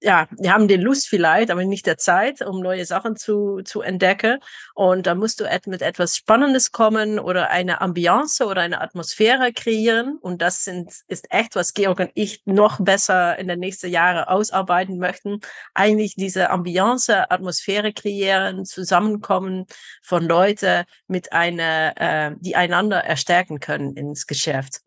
ja, 0.00 0.28
die 0.32 0.50
haben 0.50 0.68
die 0.68 0.76
Lust 0.76 1.08
vielleicht, 1.08 1.50
aber 1.50 1.64
nicht 1.64 1.86
der 1.86 1.96
Zeit, 1.96 2.42
um 2.42 2.60
neue 2.60 2.84
Sachen 2.84 3.16
zu, 3.16 3.62
zu 3.64 3.80
entdecken. 3.80 4.38
Und 4.74 5.06
da 5.06 5.14
musst 5.14 5.40
du 5.40 5.44
mit 5.66 5.82
etwas 5.82 6.16
Spannendes 6.16 6.72
kommen 6.72 7.18
oder 7.18 7.50
eine 7.50 7.80
Ambiance 7.80 8.44
oder 8.44 8.60
eine 8.62 8.80
Atmosphäre 8.80 9.52
kreieren. 9.52 10.18
Und 10.20 10.42
das 10.42 10.64
sind, 10.64 10.92
ist 11.08 11.26
echt, 11.30 11.56
was 11.56 11.74
Georg 11.74 12.00
und 12.00 12.10
ich 12.14 12.42
noch 12.44 12.80
besser 12.80 13.38
in 13.38 13.48
den 13.48 13.60
nächsten 13.60 13.90
Jahren 13.90 14.24
ausarbeiten 14.24 14.98
möchten. 14.98 15.40
Eigentlich 15.74 16.14
diese 16.14 16.50
Ambiance, 16.50 17.30
Atmosphäre 17.30 17.92
kreieren, 17.92 18.64
Zusammenkommen 18.64 19.66
von 20.02 20.24
Leuten 20.24 20.84
mit 21.08 21.32
einer, 21.32 21.94
äh, 21.96 22.36
die 22.38 22.56
einander 22.56 22.98
erstärken 22.98 23.60
können 23.60 23.96
ins 23.96 24.26
Geschäft. 24.26 24.82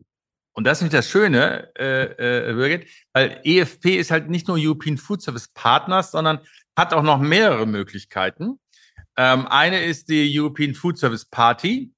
Und 0.54 0.64
das 0.64 0.78
ist 0.78 0.82
nämlich 0.82 0.98
das 0.98 1.10
Schöne, 1.10 1.70
äh, 1.76 2.50
äh, 2.50 2.54
Birgit, 2.54 2.88
weil 3.12 3.40
EFP 3.44 3.96
ist 3.96 4.12
halt 4.12 4.30
nicht 4.30 4.46
nur 4.46 4.56
European 4.58 4.96
Food 4.96 5.20
Service 5.20 5.48
Partners, 5.48 6.12
sondern 6.12 6.40
hat 6.76 6.94
auch 6.94 7.02
noch 7.02 7.18
mehrere 7.18 7.66
Möglichkeiten. 7.66 8.60
Ähm, 9.16 9.46
eine 9.46 9.82
ist 9.82 10.08
die 10.08 10.32
European 10.38 10.74
Food 10.74 10.98
Service 10.98 11.24
Party. 11.24 11.92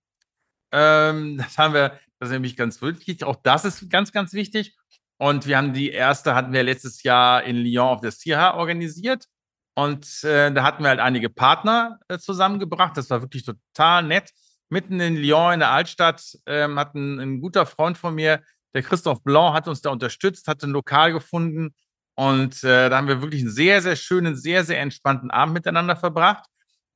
Ähm, 0.73 1.37
das 1.39 1.59
haben 1.59 1.75
wir, 1.75 2.01
das 2.19 2.29
ist 2.29 2.33
nämlich 2.33 2.57
ganz 2.57 2.81
wichtig. 2.81 3.25
Auch 3.25 3.37
das 3.43 3.65
ist 3.67 3.91
ganz, 3.91 4.13
ganz 4.13 4.33
wichtig. 4.33 4.75
Und 5.19 5.47
wir 5.47 5.59
haben 5.59 5.73
die 5.73 5.91
erste, 5.91 6.35
hatten 6.35 6.53
wir 6.53 6.63
letztes 6.63 7.03
Jahr 7.03 7.43
in 7.45 7.57
Lyon 7.57 7.89
auf 7.89 8.01
der 8.01 8.13
CIHA 8.13 8.55
organisiert. 8.55 9.27
Und 9.75 10.25
äh, 10.25 10.51
da 10.53 10.63
hatten 10.63 10.83
wir 10.83 10.89
halt 10.89 11.01
einige 11.01 11.29
Partner 11.29 12.01
äh, 12.09 12.19
zusammengebracht. 12.19 12.97
Das 12.97 13.11
war 13.11 13.21
wirklich 13.21 13.45
total 13.45 14.03
nett 14.03 14.33
mitten 14.69 15.01
in 15.01 15.17
Lyon 15.17 15.55
in 15.55 15.61
der 15.61 15.71
Altstadt 15.71 16.23
ähm, 16.47 16.79
hat 16.79 16.95
ein, 16.95 17.19
ein, 17.21 17.41
guter 17.41 17.67
Freund 17.67 17.99
von 17.99 18.15
mir, 18.15 18.43
der 18.75 18.83
Christoph 18.83 19.23
Blanc, 19.23 19.55
hat 19.55 19.69
uns 19.69 19.81
da 19.81 19.91
unterstützt, 19.91 20.49
hat 20.49 20.63
ein 20.63 20.71
Lokal 20.71 21.13
gefunden 21.13 21.75
und 22.15 22.65
äh, 22.65 22.89
da 22.89 22.97
haben 22.97 23.09
wir 23.09 23.23
wirklich 23.23 23.43
einen 23.43 23.51
sehr, 23.51 23.83
sehr 23.83 23.97
schönen, 23.97 24.37
sehr, 24.37 24.65
sehr 24.65 24.81
entspannten 24.81 25.31
Abend 25.31 25.55
miteinander 25.55 25.97
verbracht, 25.97 26.45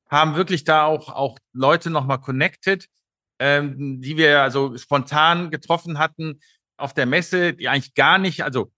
haben 0.09 0.35
wirklich 0.35 0.63
da 0.63 0.85
auch, 0.85 1.09
auch 1.09 1.37
Leute 1.53 1.89
nochmal 1.89 2.19
connected, 2.19 2.87
ähm, 3.39 4.01
die 4.01 4.17
wir 4.17 4.41
also 4.41 4.77
spontan 4.77 5.51
getroffen 5.51 5.97
hatten 5.97 6.39
auf 6.77 6.93
der 6.93 7.05
Messe, 7.05 7.53
die 7.53 7.69
eigentlich 7.69 7.93
gar 7.93 8.17
nicht, 8.17 8.43
also 8.43 8.71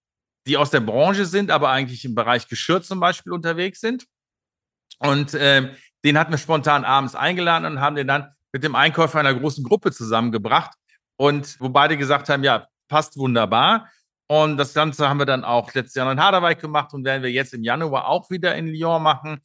die 0.45 0.57
aus 0.57 0.69
der 0.69 0.81
Branche 0.81 1.25
sind, 1.25 1.51
aber 1.51 1.69
eigentlich 1.69 2.05
im 2.05 2.15
Bereich 2.15 2.47
Geschirr 2.47 2.81
zum 2.81 2.99
Beispiel 2.99 3.31
unterwegs 3.31 3.79
sind. 3.79 4.05
Und 4.99 5.35
ähm, 5.39 5.71
den 6.03 6.17
hatten 6.17 6.31
wir 6.31 6.37
spontan 6.37 6.85
abends 6.85 7.15
eingeladen 7.15 7.65
und 7.65 7.79
haben 7.79 7.95
den 7.95 8.07
dann 8.07 8.33
mit 8.53 8.63
dem 8.63 8.75
Einkäufer 8.75 9.19
einer 9.19 9.33
großen 9.33 9.63
Gruppe 9.63 9.91
zusammengebracht 9.91 10.71
und 11.17 11.59
wo 11.59 11.69
beide 11.69 11.97
gesagt 11.97 12.29
haben, 12.29 12.43
ja, 12.43 12.67
passt 12.87 13.17
wunderbar. 13.17 13.89
Und 14.27 14.57
das 14.57 14.73
Ganze 14.73 15.09
haben 15.09 15.19
wir 15.19 15.25
dann 15.25 15.43
auch 15.43 15.73
letztes 15.73 15.95
Jahr 15.95 16.11
in 16.11 16.21
Harderwijk 16.21 16.61
gemacht 16.61 16.93
und 16.93 17.03
werden 17.03 17.23
wir 17.23 17.31
jetzt 17.31 17.53
im 17.53 17.63
Januar 17.63 18.07
auch 18.07 18.29
wieder 18.29 18.55
in 18.55 18.67
Lyon 18.67 19.03
machen. 19.03 19.41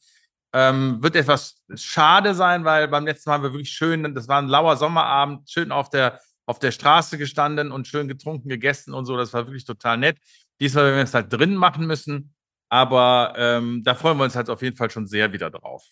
Ähm, 0.53 1.03
wird 1.03 1.15
etwas 1.15 1.61
schade 1.75 2.33
sein, 2.33 2.63
weil 2.63 2.87
beim 2.87 3.05
letzten 3.05 3.29
Mal 3.29 3.35
haben 3.35 3.43
wir 3.43 3.53
wirklich 3.53 3.71
schön, 3.71 4.15
das 4.15 4.27
war 4.27 4.41
ein 4.41 4.47
lauer 4.47 4.77
Sommerabend, 4.77 5.49
schön 5.49 5.71
auf 5.71 5.89
der, 5.89 6.19
auf 6.45 6.57
der 6.59 6.71
Straße 6.71 7.17
gestanden 7.17 7.71
und 7.71 7.87
schön 7.87 8.07
getrunken, 8.07 8.49
gegessen 8.49 8.93
und 8.93 9.05
so. 9.05 9.17
Das 9.17 9.33
war 9.33 9.45
wirklich 9.45 9.65
total 9.65 9.97
nett. 9.97 10.17
Diesmal 10.59 10.85
werden 10.85 10.95
wir 10.97 11.03
es 11.03 11.13
halt 11.13 11.31
drin 11.31 11.55
machen 11.55 11.85
müssen. 11.85 12.33
Aber 12.69 13.33
ähm, 13.35 13.81
da 13.83 13.95
freuen 13.95 14.17
wir 14.17 14.23
uns 14.25 14.35
halt 14.35 14.49
auf 14.49 14.61
jeden 14.61 14.77
Fall 14.77 14.91
schon 14.91 15.07
sehr 15.07 15.33
wieder 15.33 15.49
drauf. 15.49 15.83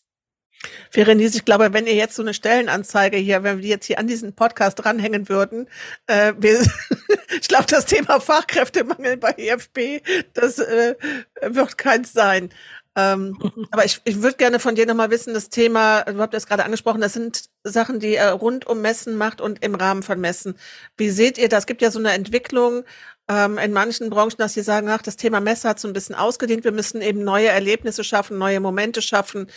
Verenice, 0.90 1.36
ich 1.36 1.46
glaube, 1.46 1.74
wenn 1.74 1.88
ihr 1.88 1.96
jetzt 1.96 2.16
so 2.16 2.22
eine 2.22 2.34
Stellenanzeige 2.34 3.18
hier, 3.18 3.44
wenn 3.44 3.58
wir 3.58 3.64
die 3.64 3.70
jetzt 3.70 3.86
hier 3.86 4.00
an 4.00 4.08
diesen 4.08 4.34
Podcast 4.34 4.80
dranhängen 4.80 5.30
würden, 5.30 5.68
äh, 6.08 6.34
wir, 6.38 6.60
ich 7.42 7.48
glaube, 7.48 7.66
das 7.68 7.86
Thema 7.86 8.20
Fachkräftemangel 8.20 9.18
bei 9.18 9.34
EFB, 9.38 10.02
das 10.34 10.60
äh, 10.60 10.96
wird 11.42 11.78
keins 11.78 12.14
sein. 12.14 12.50
Ähm, 12.96 13.38
aber 13.72 13.86
ich, 13.86 14.02
ich 14.06 14.22
würde 14.22 14.38
gerne 14.38 14.60
von 14.60 14.76
dir 14.76 14.88
nochmal 14.88 15.12
wissen, 15.12 15.34
das 15.34 15.50
Thema, 15.50 16.02
du 16.04 16.20
habt 16.20 16.34
das 16.34 16.48
gerade 16.48 16.66
angesprochen, 16.66 17.00
das 17.00 17.14
sind 17.14 17.46
Sachen, 17.64 18.00
die 18.00 18.16
er 18.16 18.34
rund 18.34 18.66
um 18.66 18.82
Messen 18.82 19.16
macht 19.16 19.40
und 19.40 19.64
im 19.64 19.76
Rahmen 19.76 20.04
von 20.04 20.20
Messen. 20.20 20.58
Wie 20.98 21.12
seht 21.12 21.38
ihr 21.38 21.48
das? 21.48 21.60
Es 21.60 21.68
gibt 21.68 21.82
ja 21.82 21.92
so 21.92 22.00
eine 22.00 22.14
Entwicklung 22.14 22.84
ähm, 23.30 23.58
in 23.58 23.74
manchen 23.74 24.10
Branchen, 24.10 24.38
dass 24.38 24.54
sie 24.54 24.62
sagen, 24.62 24.90
ach, 24.90 25.02
das 25.02 25.18
Thema 25.18 25.40
Messe 25.40 25.70
hat 25.70 25.80
so 25.80 25.88
ein 25.88 25.94
bisschen 25.94 26.16
ausgedehnt. 26.16 26.64
Wir 26.64 26.72
müssen 26.72 27.02
eben 27.02 27.24
neue 27.24 27.48
Erlebnisse 27.48 28.04
schaffen, 28.04 28.38
neue 28.38 28.60
Momente 28.60 29.02
schaffen, 29.02 29.48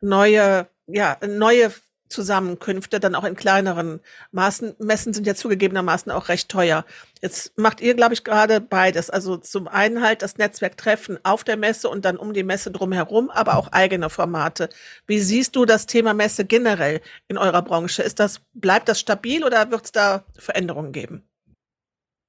neue, 0.00 0.66
ja, 0.86 1.16
neue 1.26 1.72
Zusammenkünfte, 2.10 3.00
dann 3.00 3.14
auch 3.14 3.24
in 3.24 3.36
kleineren 3.36 4.00
Maßen. 4.32 4.74
Messen 4.78 5.14
sind 5.14 5.26
ja 5.26 5.34
zugegebenermaßen 5.34 6.10
auch 6.10 6.28
recht 6.28 6.48
teuer. 6.48 6.84
Jetzt 7.22 7.56
macht 7.56 7.80
ihr, 7.80 7.94
glaube 7.94 8.14
ich, 8.14 8.24
gerade 8.24 8.60
beides. 8.60 9.10
Also 9.10 9.36
zum 9.36 9.68
einen 9.68 10.02
halt 10.02 10.22
das 10.22 10.36
Netzwerk 10.36 10.76
Treffen 10.76 11.18
auf 11.22 11.44
der 11.44 11.56
Messe 11.56 11.88
und 11.88 12.04
dann 12.04 12.16
um 12.16 12.32
die 12.32 12.42
Messe 12.42 12.72
drumherum, 12.72 13.30
aber 13.30 13.56
auch 13.56 13.68
eigene 13.72 14.10
Formate. 14.10 14.68
Wie 15.06 15.20
siehst 15.20 15.54
du 15.56 15.64
das 15.64 15.86
Thema 15.86 16.12
Messe 16.12 16.44
generell 16.44 17.00
in 17.28 17.38
eurer 17.38 17.62
Branche? 17.62 18.02
Ist 18.02 18.18
das, 18.18 18.40
bleibt 18.54 18.88
das 18.88 18.98
stabil 18.98 19.44
oder 19.44 19.70
wird 19.70 19.84
es 19.84 19.92
da 19.92 20.24
Veränderungen 20.36 20.92
geben? 20.92 21.29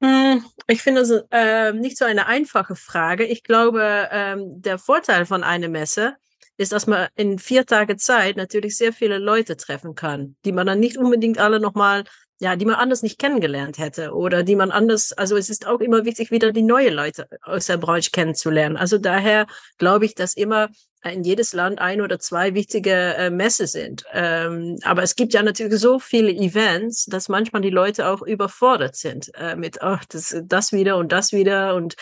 Hm, 0.01 0.43
ich 0.67 0.81
finde 0.81 1.01
es 1.01 1.11
äh, 1.31 1.73
nicht 1.73 1.97
so 1.97 2.05
eine 2.05 2.25
einfache 2.25 2.75
Frage. 2.75 3.25
Ich 3.25 3.43
glaube, 3.43 4.09
ähm, 4.11 4.61
der 4.61 4.79
Vorteil 4.79 5.25
von 5.25 5.43
einer 5.43 5.67
Messe 5.69 6.15
ist, 6.57 6.71
dass 6.71 6.87
man 6.87 7.07
in 7.15 7.37
vier 7.37 7.65
Tage 7.65 7.97
Zeit 7.97 8.35
natürlich 8.35 8.77
sehr 8.77 8.93
viele 8.93 9.19
Leute 9.19 9.57
treffen 9.57 9.93
kann, 9.93 10.35
die 10.43 10.51
man 10.51 10.65
dann 10.65 10.79
nicht 10.79 10.97
unbedingt 10.97 11.37
alle 11.37 11.59
nochmal, 11.59 12.03
ja, 12.41 12.55
die 12.55 12.65
man 12.65 12.75
anders 12.75 13.03
nicht 13.03 13.19
kennengelernt 13.19 13.77
hätte 13.77 14.15
oder 14.15 14.41
die 14.41 14.55
man 14.55 14.71
anders, 14.71 15.13
also 15.13 15.37
es 15.37 15.47
ist 15.51 15.67
auch 15.67 15.79
immer 15.79 16.05
wichtig, 16.05 16.31
wieder 16.31 16.51
die 16.51 16.63
neue 16.63 16.89
Leute 16.89 17.27
aus 17.43 17.67
der 17.67 17.77
Branche 17.77 18.09
kennenzulernen. 18.09 18.77
Also 18.77 18.97
daher 18.97 19.45
glaube 19.77 20.05
ich, 20.05 20.15
dass 20.15 20.33
immer 20.33 20.69
in 21.03 21.23
jedes 21.23 21.53
Land 21.53 21.77
ein 21.77 22.01
oder 22.01 22.17
zwei 22.17 22.55
wichtige 22.55 22.91
äh, 22.91 23.29
Messe 23.29 23.67
sind. 23.67 24.05
Ähm, 24.11 24.79
aber 24.83 25.03
es 25.03 25.15
gibt 25.15 25.33
ja 25.33 25.43
natürlich 25.43 25.79
so 25.79 25.99
viele 25.99 26.31
Events, 26.31 27.05
dass 27.05 27.29
manchmal 27.29 27.61
die 27.61 27.69
Leute 27.69 28.07
auch 28.07 28.23
überfordert 28.23 28.95
sind 28.95 29.29
äh, 29.35 29.55
mit, 29.55 29.83
ach, 29.83 30.03
das, 30.05 30.35
das 30.43 30.71
wieder 30.71 30.97
und 30.97 31.11
das 31.11 31.33
wieder 31.33 31.75
und 31.75 31.95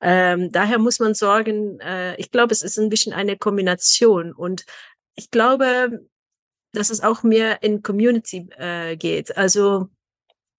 ähm, 0.00 0.52
daher 0.52 0.78
muss 0.78 1.00
man 1.00 1.14
sorgen, 1.14 1.80
äh, 1.80 2.14
ich 2.16 2.30
glaube, 2.30 2.52
es 2.52 2.62
ist 2.62 2.78
ein 2.78 2.88
bisschen 2.88 3.12
eine 3.12 3.36
Kombination 3.36 4.32
und 4.32 4.64
ich 5.16 5.32
glaube, 5.32 6.06
dass 6.72 6.90
es 6.90 7.02
auch 7.02 7.22
mehr 7.22 7.62
in 7.62 7.82
Community 7.82 8.48
äh, 8.58 8.96
geht. 8.96 9.36
Also 9.36 9.88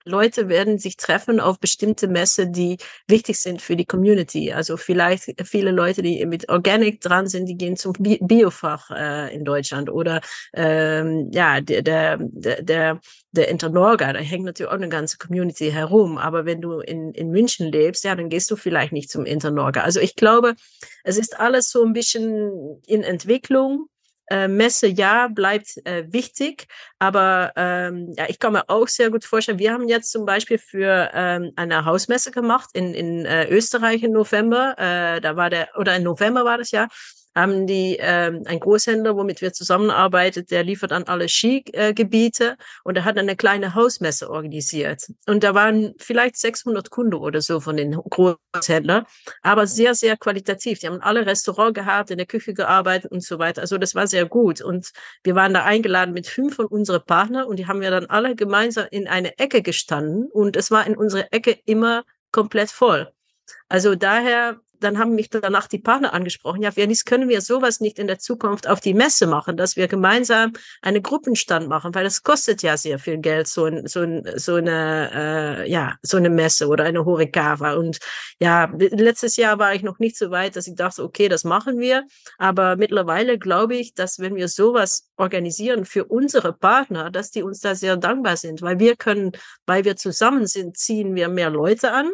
Leute 0.05 0.49
werden 0.49 0.79
sich 0.79 0.97
treffen 0.97 1.39
auf 1.39 1.59
bestimmte 1.59 2.07
Messe, 2.07 2.47
die 2.47 2.77
wichtig 3.07 3.39
sind 3.39 3.61
für 3.61 3.75
die 3.75 3.85
Community. 3.85 4.51
Also 4.51 4.75
vielleicht 4.75 5.33
viele 5.45 5.71
Leute, 5.71 6.01
die 6.01 6.25
mit 6.25 6.49
Organic 6.49 6.99
dran 6.99 7.27
sind, 7.27 7.45
die 7.45 7.55
gehen 7.55 7.77
zum 7.77 7.93
Bi 7.93 8.19
Biofach 8.21 8.91
äh, 8.91 9.33
in 9.33 9.45
Deutschland 9.45 9.89
oder 9.89 10.21
ähm, 10.53 11.29
ja, 11.31 11.61
der, 11.61 11.81
der, 11.81 12.17
der, 12.17 12.99
der 13.31 13.47
Internorga, 13.47 14.13
da 14.13 14.19
hängt 14.19 14.45
natürlich 14.45 14.71
auch 14.71 14.75
eine 14.75 14.89
ganze 14.89 15.17
Community 15.17 15.71
herum. 15.71 16.17
Aber 16.17 16.45
wenn 16.45 16.61
du 16.61 16.79
in, 16.79 17.13
in 17.13 17.29
München 17.29 17.71
lebst, 17.71 18.03
ja, 18.03 18.15
dann 18.15 18.29
gehst 18.29 18.51
du 18.51 18.55
vielleicht 18.57 18.91
nicht 18.91 19.09
zum 19.09 19.25
Internorga. 19.25 19.81
Also 19.81 20.01
ich 20.01 20.15
glaube, 20.15 20.55
es 21.03 21.17
ist 21.17 21.39
alles 21.39 21.69
so 21.69 21.83
ein 21.83 21.93
bisschen 21.93 22.81
in 22.85 23.03
Entwicklung 23.03 23.87
äh, 24.33 24.47
Messe 24.47 24.87
ja 24.87 25.27
bleibt 25.27 25.77
äh, 25.85 26.11
wichtig, 26.11 26.65
aber 26.97 27.53
ähm, 27.55 28.13
ja, 28.17 28.25
ich 28.27 28.39
kann 28.39 28.53
mir 28.53 28.67
auch 28.67 28.87
sehr 28.87 29.11
gut 29.11 29.25
vorstellen, 29.25 29.59
wir 29.59 29.71
haben 29.71 29.87
jetzt 29.87 30.11
zum 30.11 30.25
Beispiel 30.25 30.57
für 30.57 31.11
ähm, 31.13 31.51
eine 31.55 31.85
Hausmesse 31.85 32.31
gemacht 32.31 32.71
in, 32.73 32.95
in 32.95 33.25
äh, 33.25 33.47
Österreich 33.49 34.01
im 34.01 34.11
November, 34.11 34.73
äh, 34.79 35.21
da 35.21 35.35
war 35.35 35.51
der, 35.51 35.69
oder 35.77 35.95
im 35.95 36.03
November 36.03 36.45
war 36.45 36.57
das 36.57 36.71
ja, 36.71 36.87
haben 37.35 37.67
die 37.67 37.97
ähm, 37.99 38.43
ein 38.45 38.59
Großhändler, 38.59 39.15
womit 39.15 39.41
wir 39.41 39.53
zusammenarbeiten, 39.53 40.45
der 40.45 40.63
liefert 40.63 40.91
an 40.91 41.03
alle 41.03 41.29
Skigebiete 41.29 42.57
und 42.83 42.97
er 42.97 43.05
hat 43.05 43.17
eine 43.17 43.35
kleine 43.35 43.75
Hausmesse 43.75 44.29
organisiert. 44.29 45.07
Und 45.27 45.43
da 45.43 45.53
waren 45.55 45.93
vielleicht 45.99 46.37
600 46.37 46.89
Kunden 46.89 47.15
oder 47.15 47.41
so 47.41 47.59
von 47.59 47.77
den 47.77 47.93
Großhändlern, 47.93 49.05
aber 49.41 49.67
sehr, 49.67 49.95
sehr 49.95 50.17
qualitativ. 50.17 50.79
Die 50.79 50.87
haben 50.87 51.01
alle 51.01 51.25
Restaurant 51.25 51.75
gehabt, 51.75 52.11
in 52.11 52.17
der 52.17 52.27
Küche 52.27 52.53
gearbeitet 52.53 53.11
und 53.11 53.23
so 53.23 53.39
weiter. 53.39 53.61
Also 53.61 53.77
das 53.77 53.95
war 53.95 54.07
sehr 54.07 54.25
gut. 54.25 54.61
Und 54.61 54.91
wir 55.23 55.35
waren 55.35 55.53
da 55.53 55.63
eingeladen 55.63 56.13
mit 56.13 56.27
fünf 56.27 56.55
von 56.55 56.65
unseren 56.67 57.03
Partnern 57.05 57.45
und 57.45 57.57
die 57.57 57.67
haben 57.67 57.81
wir 57.81 57.91
dann 57.91 58.05
alle 58.05 58.35
gemeinsam 58.35 58.87
in 58.91 59.07
eine 59.07 59.37
Ecke 59.39 59.61
gestanden 59.61 60.29
und 60.31 60.55
es 60.55 60.71
war 60.71 60.85
in 60.85 60.95
unserer 60.95 61.27
Ecke 61.31 61.57
immer 61.65 62.03
komplett 62.31 62.69
voll. 62.69 63.11
Also 63.69 63.95
daher 63.95 64.59
dann 64.83 64.99
haben 64.99 65.15
mich 65.15 65.29
danach 65.29 65.67
die 65.67 65.79
Partner 65.79 66.13
angesprochen, 66.13 66.61
ja, 66.61 66.71
Vernis, 66.71 67.05
können 67.05 67.29
wir 67.29 67.41
sowas 67.41 67.79
nicht 67.79 67.99
in 67.99 68.07
der 68.07 68.19
Zukunft 68.19 68.67
auf 68.67 68.79
die 68.79 68.93
Messe 68.93 69.27
machen, 69.27 69.57
dass 69.57 69.75
wir 69.75 69.87
gemeinsam 69.87 70.53
einen 70.81 71.01
Gruppenstand 71.01 71.67
machen, 71.67 71.95
weil 71.95 72.03
das 72.03 72.23
kostet 72.23 72.61
ja 72.61 72.77
sehr 72.77 72.99
viel 72.99 73.17
Geld, 73.17 73.47
so, 73.47 73.65
ein, 73.65 73.87
so, 73.87 74.01
ein, 74.01 74.23
so 74.35 74.55
eine, 74.55 75.63
äh, 75.63 75.71
ja, 75.71 75.95
so 76.01 76.17
eine 76.17 76.29
Messe 76.29 76.67
oder 76.67 76.83
eine 76.83 77.05
Horikawa. 77.05 77.73
Und 77.73 77.99
ja, 78.39 78.71
letztes 78.77 79.37
Jahr 79.37 79.59
war 79.59 79.73
ich 79.73 79.83
noch 79.83 79.99
nicht 79.99 80.17
so 80.17 80.31
weit, 80.31 80.55
dass 80.55 80.67
ich 80.67 80.75
dachte, 80.75 81.03
okay, 81.03 81.29
das 81.29 81.43
machen 81.43 81.79
wir. 81.79 82.03
Aber 82.37 82.75
mittlerweile 82.75 83.37
glaube 83.37 83.75
ich, 83.75 83.93
dass 83.93 84.19
wenn 84.19 84.35
wir 84.35 84.47
sowas 84.47 85.09
organisieren 85.17 85.85
für 85.85 86.05
unsere 86.05 86.53
Partner, 86.53 87.09
dass 87.09 87.31
die 87.31 87.43
uns 87.43 87.59
da 87.59 87.75
sehr 87.75 87.97
dankbar 87.97 88.37
sind, 88.37 88.61
weil 88.61 88.79
wir 88.79 88.95
können, 88.95 89.31
weil 89.65 89.85
wir 89.85 89.95
zusammen 89.95 90.47
sind, 90.47 90.77
ziehen 90.77 91.15
wir 91.15 91.29
mehr 91.29 91.49
Leute 91.49 91.91
an 91.91 92.11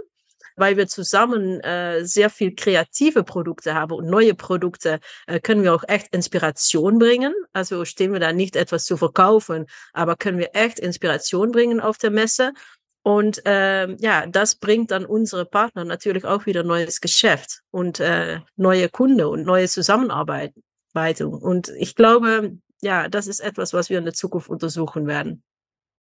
weil 0.60 0.78
wir 0.78 0.88
zusammen 0.88 1.60
äh, 1.62 2.06
sehr 2.06 2.30
viel 2.30 2.56
kreative 2.56 3.24
Produkte 3.24 3.74
haben 3.74 3.94
und 3.94 4.08
neue 4.08 4.36
Produkte, 4.36 5.00
äh, 5.28 5.40
können 5.40 5.64
wir 5.64 5.74
auch 5.74 5.84
echt 5.88 6.14
Inspiration 6.14 7.00
bringen. 7.00 7.34
Also 7.54 7.86
stehen 7.86 8.14
wir 8.14 8.20
da 8.20 8.34
nicht 8.34 8.56
etwas 8.56 8.86
zu 8.86 8.98
verkaufen, 8.98 9.66
aber 9.94 10.16
können 10.16 10.38
wir 10.38 10.50
echt 10.54 10.80
Inspiration 10.80 11.52
bringen 11.52 11.80
auf 11.80 11.98
der 11.98 12.12
Messe. 12.12 12.54
Und 13.02 13.46
äh, 13.46 13.92
ja, 13.96 14.28
das 14.28 14.56
bringt 14.56 14.92
dann 14.92 15.06
unsere 15.06 15.46
Partner 15.46 15.86
natürlich 15.86 16.26
auch 16.26 16.46
wieder 16.46 16.64
neues 16.64 17.02
Geschäft 17.02 17.62
und 17.72 18.00
äh, 18.00 18.42
neue 18.56 18.90
Kunde 18.90 19.30
und 19.30 19.46
neue 19.46 19.68
Zusammenarbeit. 19.68 20.54
Und 20.94 21.70
ich 21.78 21.96
glaube, 21.96 22.58
ja, 22.82 23.08
das 23.08 23.28
ist 23.28 23.40
etwas, 23.40 23.74
was 23.74 23.90
wir 23.90 24.00
in 24.00 24.06
der 24.06 24.14
Zukunft 24.14 24.50
untersuchen 24.50 25.08
werden 25.08 25.44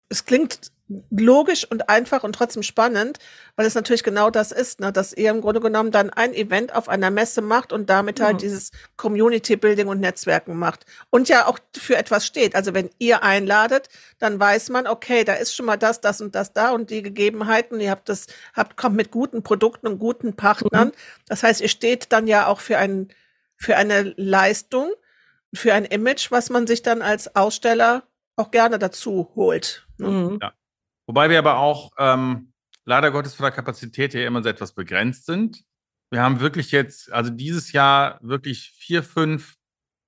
es 0.08 0.24
klingt 0.24 0.72
logisch 1.10 1.66
und 1.70 1.88
einfach 1.88 2.24
und 2.24 2.32
trotzdem 2.34 2.62
spannend, 2.62 3.18
weil 3.56 3.66
es 3.66 3.74
natürlich 3.74 4.02
genau 4.02 4.30
das 4.30 4.52
ist, 4.52 4.80
ne, 4.80 4.92
dass 4.92 5.12
ihr 5.12 5.30
im 5.30 5.40
Grunde 5.40 5.60
genommen 5.60 5.90
dann 5.90 6.10
ein 6.10 6.32
Event 6.32 6.74
auf 6.74 6.88
einer 6.88 7.10
Messe 7.10 7.42
macht 7.42 7.72
und 7.72 7.90
damit 7.90 8.20
halt 8.20 8.34
mhm. 8.34 8.38
dieses 8.38 8.70
Community 8.96 9.56
Building 9.56 9.88
und 9.88 10.00
Netzwerken 10.00 10.56
macht 10.56 10.86
und 11.10 11.28
ja 11.28 11.46
auch 11.46 11.58
für 11.76 11.96
etwas 11.96 12.26
steht. 12.26 12.54
Also 12.54 12.74
wenn 12.74 12.90
ihr 12.98 13.22
einladet, 13.22 13.88
dann 14.18 14.40
weiß 14.40 14.70
man, 14.70 14.86
okay, 14.86 15.24
da 15.24 15.34
ist 15.34 15.54
schon 15.54 15.66
mal 15.66 15.76
das, 15.76 16.00
das 16.00 16.20
und 16.20 16.34
das 16.34 16.52
da 16.52 16.70
und 16.70 16.90
die 16.90 17.02
Gegebenheiten. 17.02 17.80
Ihr 17.80 17.90
habt 17.90 18.08
das, 18.08 18.26
habt 18.54 18.76
kommt 18.76 18.96
mit 18.96 19.10
guten 19.10 19.42
Produkten 19.42 19.86
und 19.86 19.98
guten 19.98 20.34
Partnern. 20.34 20.88
Mhm. 20.88 20.92
Das 21.26 21.42
heißt, 21.42 21.60
ihr 21.60 21.68
steht 21.68 22.12
dann 22.12 22.26
ja 22.26 22.46
auch 22.46 22.60
für 22.60 22.78
ein 22.78 23.08
für 23.58 23.76
eine 23.76 24.14
Leistung, 24.16 24.92
für 25.52 25.74
ein 25.74 25.84
Image, 25.84 26.30
was 26.30 26.48
man 26.48 26.66
sich 26.66 26.82
dann 26.82 27.02
als 27.02 27.34
Aussteller 27.34 28.04
auch 28.36 28.50
gerne 28.50 28.78
dazu 28.78 29.32
holt. 29.34 29.86
Ne? 29.98 30.08
Mhm. 30.08 30.38
Ja. 30.40 30.52
Wobei 31.08 31.30
wir 31.30 31.38
aber 31.38 31.56
auch 31.56 31.90
ähm, 31.96 32.52
leider 32.84 33.10
Gottes 33.10 33.34
von 33.34 33.44
der 33.44 33.52
Kapazität 33.52 34.12
her 34.12 34.26
immer 34.26 34.42
so 34.42 34.50
etwas 34.50 34.74
begrenzt 34.74 35.24
sind. 35.24 35.64
Wir 36.10 36.22
haben 36.22 36.40
wirklich 36.40 36.70
jetzt, 36.70 37.10
also 37.10 37.30
dieses 37.30 37.72
Jahr 37.72 38.18
wirklich 38.20 38.74
vier, 38.78 39.02
fünf 39.02 39.54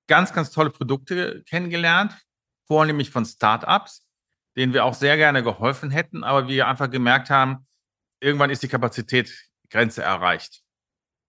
ganz, 0.07 0.31
ganz 0.31 0.51
tolle 0.51 0.69
Produkte 0.69 1.43
kennengelernt, 1.49 2.15
vornehmlich 2.67 3.09
von 3.09 3.25
Startups, 3.25 4.05
denen 4.55 4.73
wir 4.73 4.85
auch 4.85 4.93
sehr 4.93 5.17
gerne 5.17 5.41
geholfen 5.41 5.89
hätten, 5.89 6.23
aber 6.23 6.47
wir 6.47 6.67
einfach 6.67 6.89
gemerkt 6.89 7.31
haben, 7.31 7.65
irgendwann 8.19 8.51
ist 8.51 8.61
die 8.61 8.67
Kapazitätsgrenze 8.67 10.03
erreicht. 10.03 10.61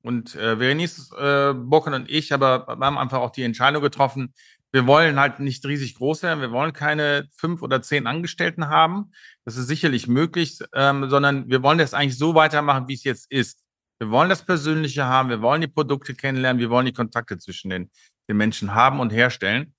Und 0.02 0.34
äh, 0.34 0.58
Verenice 0.58 1.10
äh, 1.16 1.54
Bocken 1.54 1.94
und 1.94 2.10
ich 2.10 2.34
aber 2.34 2.66
haben 2.68 2.98
einfach 2.98 3.20
auch 3.20 3.30
die 3.30 3.44
Entscheidung 3.44 3.82
getroffen, 3.82 4.34
wir 4.72 4.86
wollen 4.86 5.20
halt 5.20 5.38
nicht 5.38 5.64
riesig 5.66 5.96
groß 5.96 6.22
werden. 6.22 6.40
Wir 6.40 6.50
wollen 6.50 6.72
keine 6.72 7.28
fünf 7.36 7.62
oder 7.62 7.82
zehn 7.82 8.06
Angestellten 8.06 8.68
haben. 8.68 9.12
Das 9.44 9.56
ist 9.56 9.68
sicherlich 9.68 10.08
möglich, 10.08 10.58
ähm, 10.74 11.10
sondern 11.10 11.48
wir 11.50 11.62
wollen 11.62 11.78
das 11.78 11.92
eigentlich 11.92 12.16
so 12.16 12.34
weitermachen, 12.34 12.88
wie 12.88 12.94
es 12.94 13.04
jetzt 13.04 13.30
ist. 13.30 13.60
Wir 13.98 14.10
wollen 14.10 14.30
das 14.30 14.44
Persönliche 14.44 15.04
haben. 15.04 15.28
Wir 15.28 15.42
wollen 15.42 15.60
die 15.60 15.68
Produkte 15.68 16.14
kennenlernen. 16.14 16.58
Wir 16.58 16.70
wollen 16.70 16.86
die 16.86 16.94
Kontakte 16.94 17.36
zwischen 17.38 17.68
den, 17.68 17.90
den 18.28 18.38
Menschen 18.38 18.74
haben 18.74 18.98
und 18.98 19.12
herstellen. 19.12 19.74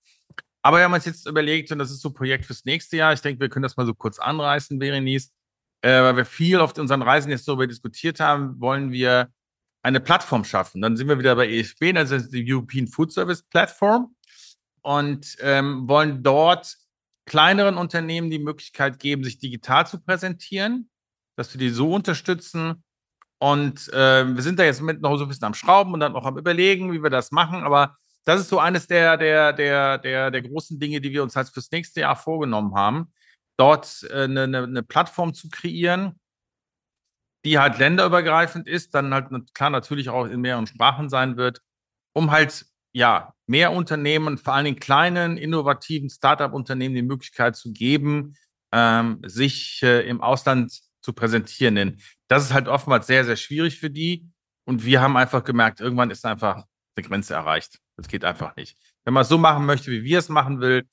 Aber 0.62 0.78
wir 0.78 0.86
haben 0.86 0.94
uns 0.94 1.06
jetzt 1.06 1.28
überlegt, 1.28 1.72
und 1.72 1.80
das 1.80 1.92
ist 1.92 2.02
so 2.02 2.10
ein 2.10 2.14
Projekt 2.14 2.46
fürs 2.46 2.64
nächste 2.64 2.96
Jahr. 2.96 3.14
Ich 3.14 3.22
denke, 3.22 3.42
wir 3.42 3.50
können 3.50 3.64
das 3.64 3.76
mal 3.76 3.88
so 3.88 3.96
kurz 3.96 4.20
anreißen, 4.20 4.78
Berenice, 4.78 5.32
äh, 5.82 6.02
weil 6.04 6.18
wir 6.18 6.26
viel 6.26 6.60
auf 6.60 6.78
unseren 6.78 7.02
Reisen 7.02 7.32
jetzt 7.32 7.48
darüber 7.48 7.66
diskutiert 7.66 8.20
haben, 8.20 8.62
wollen 8.62 8.92
wir 8.92 9.30
eine 9.82 10.00
Plattform 10.00 10.46
schaffen. 10.46 10.82
Dann 10.82 10.96
sind 10.96 11.10
wir 11.10 11.20
wieder 11.20 11.36
bei 11.36 11.50
EFB, 11.50 11.82
ist 11.98 12.32
die 12.32 12.46
European 12.48 12.88
Food 12.88 13.12
Service 13.12 13.42
Platform 13.42 14.13
und 14.84 15.38
ähm, 15.42 15.88
wollen 15.88 16.24
dort 16.24 16.78
kleineren 17.26 17.78
Unternehmen 17.78 18.30
die 18.30 18.40
Möglichkeit 18.40 19.00
geben, 19.00 19.24
sich 19.24 19.40
digital 19.40 19.88
zu 19.88 20.00
präsentieren, 20.00 20.90
dass 21.38 21.54
wir 21.54 21.60
die 21.60 21.70
so 21.70 21.94
unterstützen. 21.94 22.84
Und 23.40 23.92
äh, 23.94 24.36
wir 24.36 24.42
sind 24.42 24.60
da 24.60 24.64
jetzt 24.64 24.82
mit 24.82 25.02
noch 25.02 25.18
so 25.18 25.24
ein 25.24 25.30
bisschen 25.30 25.46
am 25.46 25.54
Schrauben 25.54 25.94
und 25.94 26.00
dann 26.02 26.16
auch 26.16 26.26
am 26.26 26.38
Überlegen, 26.38 26.92
wie 26.94 27.02
wir 27.02 27.10
das 27.10 27.32
machen. 27.32 27.64
Aber 27.64 27.98
das 28.26 28.42
ist 28.42 28.50
so 28.50 28.60
eines 28.60 28.88
der, 28.88 29.18
der, 29.18 29.54
der, 29.54 29.98
der, 29.98 30.32
der 30.32 30.42
großen 30.42 30.80
Dinge, 30.80 31.02
die 31.02 31.12
wir 31.12 31.24
uns 31.24 31.36
halt 31.36 31.50
fürs 31.50 31.72
nächste 31.72 32.02
Jahr 32.02 32.16
vorgenommen 32.16 32.76
haben, 32.76 33.12
dort 33.58 34.04
äh, 34.10 34.24
eine, 34.24 34.44
eine 34.44 34.84
Plattform 34.84 35.34
zu 35.34 35.50
kreieren, 35.50 36.20
die 37.46 37.60
halt 37.60 37.78
länderübergreifend 37.78 38.68
ist, 38.68 38.94
dann 38.96 39.14
halt 39.14 39.30
klar 39.54 39.70
natürlich 39.70 40.10
auch 40.10 40.26
in 40.26 40.42
mehreren 40.42 40.68
Sprachen 40.68 41.10
sein 41.10 41.36
wird, 41.36 41.62
um 42.14 42.32
halt 42.32 42.66
ja, 42.94 43.34
mehr 43.48 43.72
Unternehmen, 43.72 44.38
vor 44.38 44.54
allen 44.54 44.66
Dingen 44.66 44.80
kleinen, 44.80 45.38
innovativen 45.38 46.10
Startup-Unternehmen 46.10 46.96
die 46.96 47.02
Möglichkeit 47.02 47.56
zu 47.56 47.74
geben, 47.74 48.36
ähm, 48.72 49.20
sich 49.26 49.82
äh, 49.84 50.08
im 50.08 50.22
Ausland 50.22 50.80
zu 51.02 51.14
präsentieren. 51.14 51.76
Denn 51.76 51.98
das 52.28 52.44
ist 52.44 52.54
halt 52.54 52.68
oftmals 52.68 53.08
sehr, 53.08 53.26
sehr 53.26 53.36
schwierig 53.36 53.80
für 53.80 53.90
die. 53.90 54.30
Und 54.66 54.86
wir 54.86 55.02
haben 55.02 55.18
einfach 55.18 55.44
gemerkt, 55.44 55.82
irgendwann 55.82 56.12
ist 56.12 56.26
einfach 56.26 56.64
eine 56.96 57.08
Grenze 57.08 57.34
erreicht. 57.34 57.80
Das 57.98 58.08
geht 58.08 58.24
einfach 58.24 58.56
nicht. 58.56 58.78
Wenn 59.04 59.14
man 59.14 59.22
es 59.22 59.30
so 59.30 59.38
machen 59.38 59.66
möchte, 59.66 59.92
wie 59.92 60.04
wir 60.04 60.20
es 60.20 60.30
machen 60.30 60.62
will, 60.62 60.88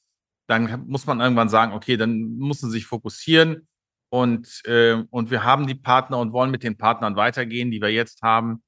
dann 0.49 0.85
muss 0.89 1.07
man 1.07 1.21
irgendwann 1.21 1.49
sagen, 1.49 1.73
okay, 1.73 1.97
dann 1.97 2.37
muss 2.37 2.63
man 2.63 2.71
sich 2.73 2.87
fokussieren. 2.87 3.69
Und, 4.13 4.63
äh, 4.65 5.05
und 5.11 5.31
wir 5.31 5.45
haben 5.45 5.69
die 5.69 5.77
Partner 5.77 6.19
und 6.19 6.33
wollen 6.33 6.51
mit 6.51 6.65
den 6.65 6.77
Partnern 6.77 7.15
weitergehen, 7.15 7.71
die 7.71 7.81
wir 7.81 7.91
jetzt 7.91 8.23
haben 8.23 8.63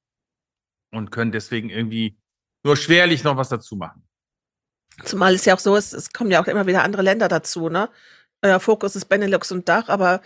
und 0.91 1.11
können 1.11 1.33
deswegen 1.33 1.69
irgendwie 1.69 2.17
nur 2.63 2.77
schwerlich 2.77 3.23
noch 3.23 3.37
was 3.37 3.49
dazu 3.49 3.75
machen. 3.75 4.03
Zumal 5.03 5.33
es 5.35 5.45
ja 5.45 5.55
auch 5.55 5.59
so 5.59 5.75
ist, 5.75 5.93
es 5.93 6.13
kommen 6.13 6.31
ja 6.31 6.41
auch 6.41 6.47
immer 6.47 6.67
wieder 6.67 6.83
andere 6.83 7.01
Länder 7.01 7.27
dazu, 7.27 7.69
ne? 7.69 7.89
Euer 8.41 8.59
Fokus 8.59 8.95
ist 8.95 9.05
Benelux 9.05 9.51
und 9.51 9.69
Dach, 9.69 9.87
aber 9.87 10.21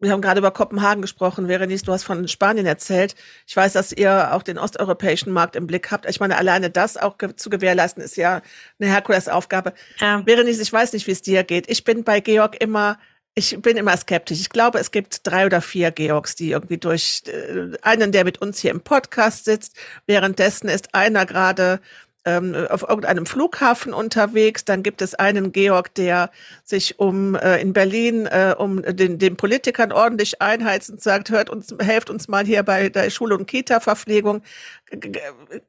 wir 0.00 0.12
haben 0.12 0.20
gerade 0.20 0.38
über 0.38 0.50
Kopenhagen 0.50 1.02
gesprochen. 1.02 1.46
Verenice, 1.46 1.82
du 1.82 1.92
hast 1.92 2.04
von 2.04 2.26
Spanien 2.28 2.66
erzählt. 2.66 3.14
Ich 3.46 3.56
weiß, 3.56 3.72
dass 3.72 3.92
ihr 3.92 4.32
auch 4.32 4.42
den 4.42 4.58
osteuropäischen 4.58 5.32
Markt 5.32 5.56
im 5.56 5.66
Blick 5.66 5.90
habt. 5.90 6.06
Ich 6.08 6.20
meine, 6.20 6.36
alleine 6.36 6.70
das 6.70 6.96
auch 6.96 7.18
ge 7.18 7.34
zu 7.34 7.50
gewährleisten, 7.50 8.02
ist 8.02 8.16
ja 8.16 8.40
eine 8.78 8.90
Herkulesaufgabe. 8.90 9.74
Ja. 9.98 10.22
Verenice, 10.24 10.60
ich 10.60 10.72
weiß 10.72 10.92
nicht, 10.92 11.06
wie 11.06 11.12
es 11.12 11.22
dir 11.22 11.42
geht. 11.44 11.68
Ich 11.68 11.84
bin 11.84 12.04
bei 12.04 12.20
Georg 12.20 12.60
immer 12.60 12.98
ich 13.34 13.60
bin 13.60 13.76
immer 13.76 13.96
skeptisch. 13.96 14.40
Ich 14.40 14.50
glaube, 14.50 14.78
es 14.78 14.90
gibt 14.90 15.26
drei 15.26 15.46
oder 15.46 15.60
vier 15.60 15.90
Georgs, 15.90 16.36
die 16.36 16.52
irgendwie 16.52 16.78
durch 16.78 17.22
äh, 17.26 17.76
einen, 17.82 18.12
der 18.12 18.24
mit 18.24 18.40
uns 18.40 18.60
hier 18.60 18.70
im 18.70 18.80
Podcast 18.80 19.44
sitzt. 19.44 19.76
Währenddessen 20.06 20.68
ist 20.68 20.94
einer 20.94 21.26
gerade 21.26 21.80
ähm, 22.24 22.54
auf 22.70 22.82
irgendeinem 22.82 23.26
Flughafen 23.26 23.92
unterwegs. 23.92 24.64
Dann 24.64 24.82
gibt 24.84 25.02
es 25.02 25.14
einen 25.16 25.50
Georg, 25.50 25.92
der 25.94 26.30
sich 26.62 26.98
um 27.00 27.34
äh, 27.34 27.60
in 27.60 27.72
Berlin 27.72 28.26
äh, 28.26 28.54
um 28.56 28.82
den, 28.82 29.18
den 29.18 29.36
Politikern 29.36 29.92
ordentlich 29.92 30.40
einheizt 30.40 30.90
und 30.90 31.02
sagt, 31.02 31.30
hört 31.30 31.50
uns, 31.50 31.74
helft 31.80 32.10
uns 32.10 32.28
mal 32.28 32.46
hier 32.46 32.62
bei 32.62 32.88
der 32.88 33.10
Schule- 33.10 33.36
und 33.36 33.46
Kita-Verpflegung. 33.46 34.42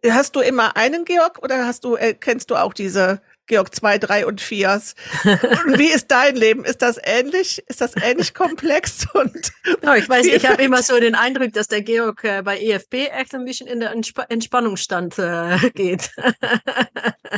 Hast 0.08 0.36
du 0.36 0.42
immer 0.42 0.78
einen 0.78 1.04
Georg 1.04 1.40
oder 1.42 1.66
hast 1.66 1.84
du, 1.84 1.96
äh, 1.96 2.14
kennst 2.14 2.52
du 2.52 2.56
auch 2.56 2.74
diese 2.74 3.22
Georg 3.48 3.74
2, 3.74 4.00
3 4.00 4.26
und 4.26 4.42
4. 4.42 4.82
Wie 5.78 5.92
ist 5.92 6.10
dein 6.10 6.36
Leben? 6.36 6.66
Ist 6.66 6.82
das 6.82 7.00
ähnlich? 7.04 7.64
Ist 7.68 7.82
das 7.82 7.96
ähnlich 8.02 8.34
komplex? 8.34 9.08
Und 9.14 9.52
oh, 9.86 9.94
ich 9.94 10.10
weiß, 10.10 10.26
ich 10.26 10.46
habe 10.46 10.62
immer 10.64 10.82
so 10.82 11.00
den 11.00 11.16
Eindruck, 11.16 11.54
dass 11.54 11.68
der 11.68 11.82
Georg 11.82 12.24
äh, 12.24 12.42
bei 12.44 12.60
EFP 12.60 13.08
echt 13.08 13.34
ein 13.36 13.46
bisschen 13.46 13.68
in 13.68 13.80
der 13.80 13.92
Entsp 13.92 14.20
Entspannungsstand 14.30 15.20
äh, 15.20 15.58
geht. 15.74 16.12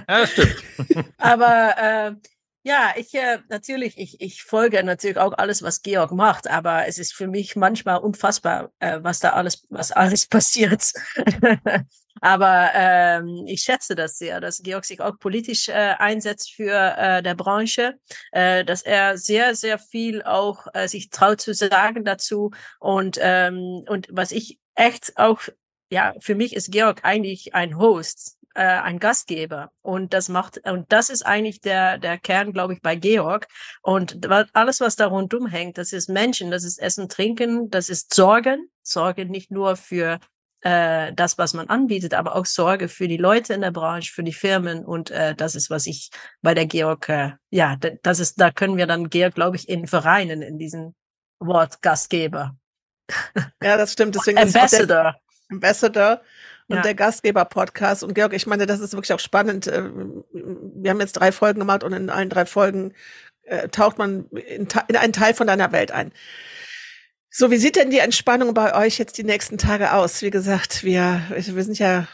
ja, 0.08 0.28
stimmt. 0.28 0.64
Aber 1.18 1.76
äh, 1.78 2.30
ja, 2.64 2.94
ich 2.98 3.14
äh, 3.14 3.40
natürlich, 3.48 3.98
ich, 3.98 4.20
ich 4.20 4.44
folge 4.44 4.84
natürlich 4.84 5.18
auch 5.18 5.34
alles, 5.38 5.62
was 5.64 5.82
Georg 5.84 6.12
macht, 6.12 6.50
aber 6.50 6.86
es 6.86 6.98
ist 6.98 7.14
für 7.14 7.28
mich 7.28 7.56
manchmal 7.56 8.00
unfassbar, 8.00 8.72
äh, 8.80 9.00
was 9.02 9.20
da 9.20 9.30
alles, 9.30 9.66
was 9.70 9.94
alles 9.94 10.28
passiert. 10.28 10.92
Aber 12.22 12.72
ähm, 12.74 13.44
ich 13.48 13.62
schätze 13.62 13.96
das 13.96 14.18
sehr, 14.18 14.40
dass 14.42 14.62
Georg 14.64 14.86
sich 14.86 15.02
auch 15.02 15.18
politisch 15.20 15.70
äh, 15.70 15.96
einsetzt 15.98 16.54
für 16.54 16.74
äh, 16.98 17.24
der 17.24 17.36
Branche, 17.36 18.00
äh, 18.32 18.64
dass 18.64 18.82
er 18.82 19.18
sehr, 19.18 19.56
sehr 19.56 19.80
viel 19.80 20.24
auch 20.24 20.68
äh, 20.74 20.88
sich 20.88 21.10
traut 21.10 21.42
zu 21.42 21.54
sagen 21.54 22.04
dazu. 22.04 22.52
Und, 22.80 23.18
ähm, 23.22 23.84
und 23.88 24.08
was 24.12 24.32
ich 24.32 24.60
echt 24.76 25.18
auch, 25.18 25.42
ja, 25.90 26.14
für 26.20 26.36
mich 26.36 26.56
ist 26.56 26.72
Georg 26.72 27.02
eigentlich 27.04 27.56
ein 27.56 27.78
Host, 27.78 28.38
äh, 28.58 28.64
ein 28.64 29.00
Gastgeber. 29.00 29.72
Und 29.82 30.14
das 30.14 30.30
macht, 30.30 30.60
und 30.68 30.92
das 30.92 31.10
ist 31.10 31.26
eigentlich 31.26 31.62
der, 31.62 31.98
der 31.98 32.18
Kern, 32.18 32.54
glaube 32.54 32.74
ich, 32.74 32.82
bei 32.82 32.96
Georg. 32.96 33.48
Und 33.82 34.28
alles, 34.54 34.82
was 34.82 34.96
da 34.96 35.08
rundum 35.08 35.48
hängt, 35.48 35.78
das 35.78 35.94
ist 35.94 36.10
Menschen, 36.10 36.52
das 36.52 36.64
ist 36.64 36.80
Essen, 36.80 37.08
Trinken, 37.08 37.70
das 37.70 37.90
ist 37.90 38.14
Sorgen. 38.14 38.70
Sorge 38.82 39.26
nicht 39.26 39.52
nur 39.52 39.76
für 39.76 40.20
äh, 40.62 41.14
das, 41.14 41.38
was 41.38 41.54
man 41.54 41.68
anbietet, 41.68 42.14
aber 42.14 42.36
auch 42.36 42.46
Sorge 42.46 42.88
für 42.88 43.08
die 43.08 43.18
Leute 43.18 43.54
in 43.54 43.62
der 43.62 43.72
Branche, 43.72 44.12
für 44.12 44.24
die 44.24 44.34
Firmen 44.34 44.86
und 44.86 45.12
äh, 45.12 45.36
das 45.36 45.56
ist, 45.56 45.70
was 45.70 45.86
ich 45.86 46.10
bei 46.42 46.54
der 46.54 46.66
Georg, 46.66 47.10
äh, 47.10 47.32
ja, 47.50 47.78
das 48.04 48.20
ist, 48.20 48.40
da 48.42 48.52
können 48.52 48.78
wir 48.78 48.88
dann 48.88 49.10
Georg, 49.10 49.36
glaube 49.36 49.56
ich, 49.56 49.70
in 49.70 49.88
vereinen 49.88 50.42
in 50.42 50.58
diesem 50.58 50.96
Wort 51.40 51.82
Gastgeber. 51.82 52.56
Ja, 53.62 53.78
das 53.78 53.94
stimmt. 53.94 54.16
Deswegen 54.16 54.38
Ambassador. 54.38 55.16
Ambassador 55.50 56.22
und 56.68 56.78
ja. 56.78 56.82
der 56.82 56.96
Gastgeber-Podcast. 56.96 58.04
Und 58.04 58.14
Georg, 58.14 58.34
ich 58.34 58.48
meine, 58.48 58.66
das 58.66 58.80
ist 58.80 58.94
wirklich 58.94 59.14
auch 59.14 59.20
spannend. 59.20 59.68
Äh, 59.68 59.84
wir 60.34 60.92
haben 60.92 61.00
jetzt 61.00 61.14
drei 61.14 61.32
Folgen 61.32 61.60
gemacht 61.60 61.84
und 61.84 61.94
in 61.94 62.10
allen 62.10 62.30
drei 62.30 62.46
Folgen 62.46 62.94
äh, 63.44 63.70
taucht 63.70 63.98
man 63.98 64.26
in, 64.30 64.68
in 64.88 64.96
einen 64.96 65.14
Teil 65.14 65.34
von 65.34 65.48
deiner 65.48 65.72
Welt 65.72 65.92
ein. 65.92 66.12
So, 67.40 67.52
wie 67.52 67.58
sieht 67.58 67.76
denn 67.76 67.92
die 67.92 68.00
Entspannung 68.00 68.56
bei 68.56 68.74
euch 68.74 68.98
jetzt 68.98 69.20
die 69.20 69.24
nächsten 69.24 69.60
Tage 69.60 69.94
aus? 69.94 70.24
Wie 70.24 70.32
gesagt, 70.32 70.84
wir, 70.84 71.22
wir 71.30 71.64
sind 71.64 71.78
ja 71.78 72.08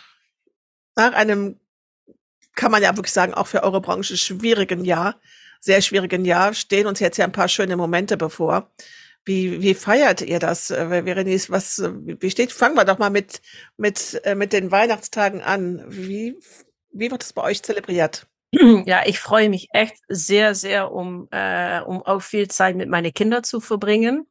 nach 0.98 1.14
einem, 1.14 1.62
kann 2.56 2.74
man 2.74 2.84
ja 2.84 2.94
wirklich 2.98 3.14
sagen, 3.14 3.34
auch 3.34 3.48
für 3.48 3.64
eure 3.64 3.80
Branche 3.80 4.18
schwierigen 4.18 4.84
Jahr, 4.84 5.16
sehr 5.62 5.82
schwierigen 5.82 6.26
Jahr, 6.26 6.54
stehen 6.54 6.88
uns 6.88 7.00
jetzt 7.00 7.16
ja 7.16 7.24
ein 7.24 7.32
paar 7.32 7.48
schöne 7.48 7.78
Momente 7.78 8.18
bevor. 8.18 8.70
Wie, 9.24 9.62
wie 9.62 9.76
feiert 9.76 10.20
ihr 10.20 10.40
das, 10.40 10.72
äh, 10.72 10.90
Verenice? 10.90 11.50
Was, 11.50 11.82
wie 11.82 12.30
steht, 12.30 12.52
fangen 12.52 12.76
wir 12.76 12.84
doch 12.84 13.00
mal 13.00 13.10
mit, 13.10 13.42
mit, 13.78 14.20
äh, 14.26 14.36
mit 14.36 14.52
den 14.52 14.72
Weihnachtstagen 14.72 15.42
an. 15.42 15.86
Wie, 15.88 16.38
wie 16.92 17.12
wird 17.12 17.22
das 17.22 17.32
bei 17.32 17.44
euch 17.44 17.64
zelebriert? 17.64 18.28
Ja, 18.86 19.04
ich 19.06 19.22
freue 19.22 19.48
mich 19.48 19.70
echt 19.72 19.96
sehr, 20.10 20.54
sehr, 20.54 20.92
um, 20.92 21.30
äh, 21.32 21.80
um 21.80 22.02
auch 22.02 22.22
viel 22.22 22.50
Zeit 22.50 22.76
mit 22.76 22.90
meinen 22.90 23.14
Kindern 23.14 23.46
zu 23.46 23.62
verbringen 23.62 24.28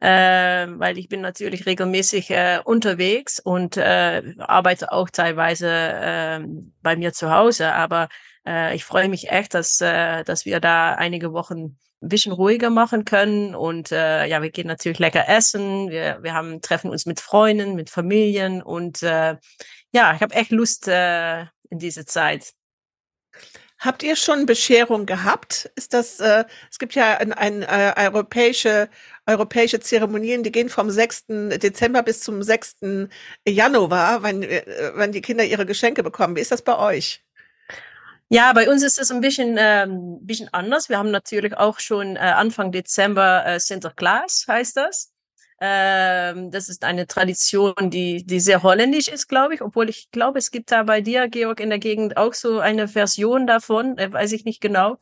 äh, 0.00 0.66
weil 0.68 0.98
ich 0.98 1.08
bin 1.08 1.20
natürlich 1.20 1.66
regelmäßig 1.66 2.30
äh, 2.30 2.60
unterwegs 2.64 3.40
und 3.40 3.76
äh, 3.76 4.34
arbeite 4.38 4.92
auch 4.92 5.10
teilweise 5.10 5.68
äh, 5.68 6.40
bei 6.82 6.96
mir 6.96 7.12
zu 7.12 7.30
Hause. 7.30 7.72
Aber 7.72 8.08
äh, 8.46 8.74
ich 8.74 8.84
freue 8.84 9.08
mich 9.08 9.30
echt, 9.30 9.54
dass, 9.54 9.80
äh, 9.80 10.24
dass 10.24 10.44
wir 10.44 10.60
da 10.60 10.94
einige 10.94 11.32
Wochen 11.32 11.78
ein 12.02 12.08
bisschen 12.08 12.32
ruhiger 12.32 12.70
machen 12.70 13.04
können. 13.04 13.54
Und 13.54 13.90
äh, 13.92 14.26
ja, 14.26 14.42
wir 14.42 14.50
gehen 14.50 14.66
natürlich 14.66 14.98
lecker 14.98 15.28
essen. 15.28 15.90
Wir, 15.90 16.18
wir 16.22 16.34
haben, 16.34 16.60
treffen 16.60 16.90
uns 16.90 17.06
mit 17.06 17.20
Freunden, 17.20 17.74
mit 17.74 17.90
Familien. 17.90 18.62
Und 18.62 19.02
äh, 19.02 19.36
ja, 19.92 20.14
ich 20.14 20.20
habe 20.20 20.34
echt 20.34 20.50
Lust 20.50 20.88
äh, 20.88 21.42
in 21.70 21.78
diese 21.78 22.04
Zeit. 22.04 22.52
Habt 23.78 24.02
ihr 24.02 24.16
schon 24.16 24.46
Bescherung 24.46 25.04
gehabt? 25.04 25.70
Ist 25.74 25.92
das, 25.92 26.18
äh, 26.20 26.44
es 26.70 26.78
gibt 26.78 26.94
ja 26.94 27.18
ein, 27.18 27.32
ein 27.32 27.62
äh, 27.62 27.92
europäische, 27.96 28.88
europäische 29.26 29.80
Zeremonien, 29.80 30.42
die 30.42 30.52
gehen 30.52 30.70
vom 30.70 30.90
6. 30.90 31.26
Dezember 31.28 32.02
bis 32.02 32.20
zum 32.22 32.42
6. 32.42 32.76
Januar, 33.46 34.22
wenn, 34.22 34.42
äh, 34.42 34.92
wenn 34.94 35.12
die 35.12 35.20
Kinder 35.20 35.44
ihre 35.44 35.66
Geschenke 35.66 36.02
bekommen. 36.02 36.36
Wie 36.36 36.40
ist 36.40 36.52
das 36.52 36.62
bei 36.62 36.78
euch? 36.78 37.22
Ja, 38.28 38.52
bei 38.54 38.68
uns 38.68 38.82
ist 38.82 38.98
es 38.98 39.10
ein 39.10 39.20
bisschen, 39.20 39.56
ähm, 39.58 40.18
bisschen 40.22 40.48
anders. 40.52 40.88
Wir 40.88 40.98
haben 40.98 41.10
natürlich 41.10 41.56
auch 41.56 41.78
schon 41.78 42.16
äh, 42.16 42.20
Anfang 42.20 42.72
Dezember 42.72 43.44
äh, 43.46 43.60
Sinterklaas, 43.60 44.46
heißt 44.48 44.76
das. 44.76 45.12
Ähm, 45.58 46.50
das 46.50 46.68
ist 46.68 46.84
eine 46.84 47.06
Tradition, 47.06 47.74
die, 47.90 48.24
die 48.24 48.40
sehr 48.40 48.62
holländisch 48.62 49.08
ist, 49.08 49.26
glaube 49.26 49.54
ich, 49.54 49.62
obwohl 49.62 49.88
ich 49.88 50.10
glaube, 50.10 50.38
es 50.38 50.50
gibt 50.50 50.70
da 50.70 50.82
bei 50.82 51.00
dir, 51.00 51.28
Georg, 51.28 51.60
in 51.60 51.70
der 51.70 51.78
Gegend 51.78 52.18
auch 52.18 52.34
so 52.34 52.58
eine 52.60 52.88
Version 52.88 53.46
davon, 53.46 53.96
äh, 53.96 54.12
weiß 54.12 54.32
ich 54.32 54.44
nicht 54.44 54.60
genau. 54.60 54.98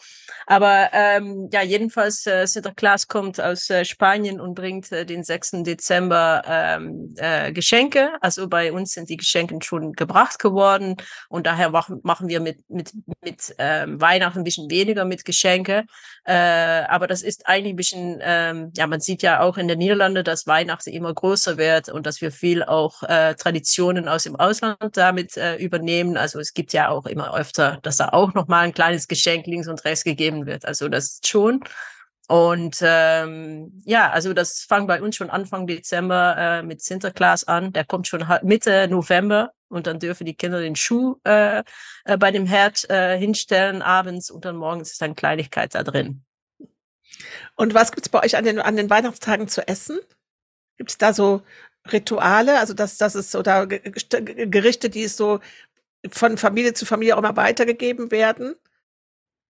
Aber 0.46 0.90
ähm, 0.92 1.48
ja, 1.52 1.62
jedenfalls, 1.62 2.24
äh, 2.26 2.46
Sinterklaas 2.46 3.08
kommt 3.08 3.40
aus 3.40 3.68
äh, 3.68 3.84
Spanien 3.84 4.40
und 4.40 4.54
bringt 4.54 4.92
äh, 4.92 5.04
den 5.04 5.24
6. 5.24 5.64
Dezember 5.64 6.42
ähm, 6.46 7.14
äh, 7.16 7.52
Geschenke. 7.52 8.10
Also 8.20 8.48
bei 8.48 8.72
uns 8.72 8.92
sind 8.92 9.08
die 9.08 9.16
Geschenke 9.16 9.58
schon 9.62 9.92
gebracht 9.92 10.38
geworden 10.38 10.96
und 11.28 11.46
daher 11.46 11.70
machen, 11.70 12.28
wir 12.28 12.40
mit, 12.40 12.58
mit, 12.70 12.92
mit 13.22 13.54
ähm, 13.58 14.00
Weihnachten 14.00 14.38
ein 14.38 14.44
bisschen 14.44 14.70
weniger 14.70 15.04
mit 15.04 15.24
Geschenke. 15.24 15.84
Äh, 16.24 16.32
aber 16.32 17.08
das 17.08 17.22
ist 17.22 17.46
eigentlich 17.46 17.72
ein 17.72 17.76
bisschen, 17.76 18.18
ähm, 18.22 18.72
ja, 18.76 18.86
man 18.86 19.00
sieht 19.00 19.22
ja 19.22 19.40
auch 19.40 19.58
in 19.58 19.66
den 19.66 19.78
Niederlanden, 19.78 20.24
dass 20.24 20.43
Weihnachten 20.46 20.90
immer 20.90 21.12
größer 21.12 21.56
wird 21.56 21.88
und 21.88 22.06
dass 22.06 22.20
wir 22.20 22.32
viel 22.32 22.62
auch 22.62 23.02
äh, 23.02 23.34
Traditionen 23.34 24.08
aus 24.08 24.24
dem 24.24 24.36
Ausland 24.36 24.96
damit 24.96 25.36
äh, 25.36 25.56
übernehmen. 25.56 26.16
Also 26.16 26.38
es 26.40 26.54
gibt 26.54 26.72
ja 26.72 26.88
auch 26.88 27.06
immer 27.06 27.34
öfter, 27.34 27.78
dass 27.82 27.96
da 27.96 28.10
auch 28.10 28.34
noch 28.34 28.48
mal 28.48 28.60
ein 28.60 28.74
kleines 28.74 29.08
Geschenk 29.08 29.46
links 29.46 29.68
und 29.68 29.84
rechts 29.84 30.04
gegeben 30.04 30.46
wird. 30.46 30.64
Also 30.64 30.88
das 30.88 31.20
schon. 31.24 31.64
Und 32.26 32.78
ähm, 32.80 33.82
ja, 33.84 34.10
also 34.10 34.32
das 34.32 34.60
fängt 34.60 34.88
bei 34.88 35.02
uns 35.02 35.16
schon 35.16 35.28
Anfang 35.28 35.66
Dezember 35.66 36.36
äh, 36.38 36.62
mit 36.62 36.80
Sinterklaas 36.80 37.44
an. 37.44 37.72
Der 37.72 37.84
kommt 37.84 38.08
schon 38.08 38.24
Mitte 38.42 38.88
November 38.88 39.52
und 39.68 39.86
dann 39.86 39.98
dürfen 39.98 40.24
die 40.24 40.34
Kinder 40.34 40.60
den 40.60 40.76
Schuh 40.76 41.16
äh, 41.24 41.62
äh, 42.04 42.16
bei 42.16 42.30
dem 42.30 42.46
Herd 42.46 42.88
äh, 42.88 43.18
hinstellen 43.18 43.82
abends 43.82 44.30
und 44.30 44.46
dann 44.46 44.56
morgens 44.56 44.92
ist 44.92 45.02
dann 45.02 45.14
Kleinigkeit 45.14 45.74
da 45.74 45.82
drin. 45.82 46.24
Und 47.56 47.74
was 47.74 47.92
gibt's 47.92 48.08
bei 48.08 48.22
euch 48.22 48.36
an 48.36 48.44
den, 48.44 48.58
an 48.58 48.76
den 48.76 48.88
Weihnachtstagen 48.88 49.48
zu 49.48 49.66
essen? 49.68 49.98
Gibt 50.76 50.90
es 50.90 50.98
da 50.98 51.12
so 51.12 51.42
Rituale, 51.90 52.58
also 52.58 52.74
dass 52.74 52.96
das 52.96 53.14
ist 53.14 53.34
oder 53.36 53.66
Gerichte, 53.66 54.90
die 54.90 55.06
so 55.08 55.40
von 56.10 56.38
Familie 56.38 56.74
zu 56.74 56.86
Familie 56.86 57.14
auch 57.14 57.18
immer 57.18 57.36
weitergegeben 57.36 58.10
werden? 58.10 58.56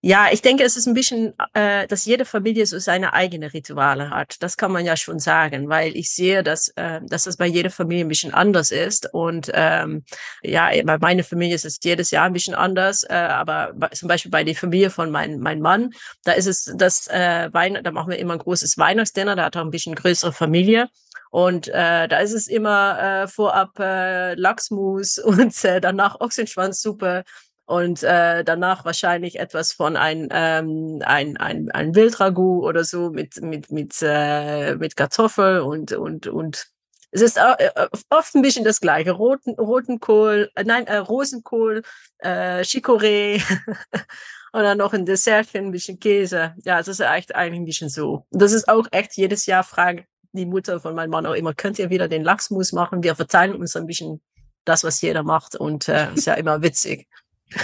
Ja, 0.07 0.29
ich 0.31 0.43
denke, 0.43 0.65
es 0.65 0.77
ist 0.77 0.87
ein 0.87 0.93
bisschen, 0.93 1.33
äh, 1.55 1.87
dass 1.87 2.05
jede 2.05 2.27
Familie 2.27 2.67
so 2.67 2.79
seine 2.79 3.15
eigene 3.15 3.55
Rituale 3.55 4.11
hat. 4.11 4.37
Das 4.43 4.59
kann 4.59 4.71
man 4.71 4.85
ja 4.85 4.99
schon 4.99 5.19
sagen, 5.19 5.71
weil 5.71 5.97
ich 5.97 6.13
sehe, 6.13 6.43
dass, 6.43 6.69
äh, 6.77 7.01
dass 7.09 7.25
das 7.25 7.39
bei 7.39 7.47
jeder 7.47 7.71
Familie 7.71 8.05
ein 8.05 8.09
bisschen 8.09 8.35
anders 8.35 8.71
ist. 8.71 9.09
Und 9.15 9.51
ähm, 9.55 10.05
ja, 10.43 10.69
bei 10.85 10.99
meiner 10.99 11.25
Familie 11.25 11.55
ist 11.55 11.65
es 11.65 11.79
jedes 11.83 12.11
Jahr 12.11 12.27
ein 12.27 12.35
bisschen 12.35 12.55
anders. 12.55 13.05
Äh, 13.05 13.15
aber 13.15 13.73
bei, 13.75 13.89
zum 13.89 14.09
Beispiel 14.09 14.31
bei 14.31 14.45
der 14.45 14.55
Familie 14.55 14.91
von 14.91 15.11
meinem 15.11 15.41
mein 15.41 15.63
Mann, 15.63 15.95
da 16.25 16.33
ist 16.33 16.49
es 16.49 16.71
das 16.77 17.07
äh, 17.09 17.49
Weihn 17.55 17.79
da 17.83 17.91
machen 17.91 18.11
wir 18.11 18.19
immer 18.19 18.35
ein 18.35 18.41
großes 18.41 18.77
Weihnachtsdinner, 18.77 19.37
da 19.37 19.45
hat 19.45 19.57
er 19.57 19.63
ein 19.63 19.71
bisschen 19.71 19.95
größere 19.95 20.35
Familie. 20.35 20.91
Und 21.35 21.67
äh, 21.67 22.07
da 22.07 22.19
ist 22.19 22.33
es 22.33 22.47
immer 22.47 23.25
äh, 23.25 23.27
vorab 23.27 23.77
äh, 23.81 24.35
Lachsmus 24.35 25.19
und 25.25 25.65
äh, 25.65 25.81
danach 25.81 26.21
Ochsenschwanzsuppe 26.21 27.25
und 27.65 28.05
äh, 28.05 28.45
danach 28.45 28.85
wahrscheinlich 28.85 29.41
etwas 29.41 29.73
von 29.73 29.97
ein, 29.97 30.29
ähm, 30.31 31.03
ein, 31.05 31.37
ein, 31.37 31.73
ein 31.73 31.97
Wildragout 31.97 32.65
oder 32.65 32.85
so 32.85 33.11
mit, 33.11 33.43
mit, 33.43 33.73
mit, 33.73 33.97
äh, 34.01 34.77
mit 34.77 34.95
Kartoffel 34.95 35.59
und, 35.63 35.91
und, 35.91 36.29
und 36.29 36.69
es 37.11 37.21
ist 37.21 37.37
äh, 37.37 37.71
oft 38.11 38.35
ein 38.37 38.43
bisschen 38.43 38.65
das 38.65 38.81
gleiche. 38.81 39.11
Roten, 39.11 39.55
roten 39.55 39.99
Kohl, 39.99 40.53
äh, 40.55 40.63
nein, 40.63 40.87
äh, 40.87 40.99
Rosenkohl, 40.99 41.83
äh, 42.19 42.61
Chicorée 42.61 43.43
und 44.53 44.63
dann 44.63 44.79
noch 44.79 44.93
ein 44.93 45.05
Dessertchen, 45.05 45.67
ein 45.67 45.73
bisschen 45.73 45.99
Käse. 45.99 46.55
Ja, 46.65 46.79
es 46.79 46.87
ist 46.87 47.01
echt 47.01 47.35
eigentlich 47.35 47.61
ein 47.61 47.65
bisschen 47.65 47.89
so. 47.89 48.25
Das 48.31 48.53
ist 48.53 48.69
auch 48.69 48.87
echt 48.93 49.17
jedes 49.17 49.47
Jahr 49.47 49.65
fragt 49.65 50.07
die 50.37 50.47
Mutter 50.47 50.81
von 50.81 50.95
meinem 50.95 51.11
Mann 51.11 51.27
auch 51.27 51.35
immer, 51.35 51.55
könnt 51.55 51.79
ihr 51.79 51.91
wieder 51.91 52.09
den 52.09 52.23
Lachsmus 52.23 52.73
machen? 52.73 53.03
Wir 53.03 53.15
verteilen 53.15 53.55
uns 53.55 53.77
ein 53.77 53.87
bisschen 53.87 54.21
das, 54.65 54.85
was 54.85 55.01
jeder 55.01 55.23
macht 55.23 55.57
und 55.57 55.89
äh, 55.89 56.09
ist 56.15 56.27
ja 56.27 56.35
immer 56.35 56.63
witzig. 56.63 57.09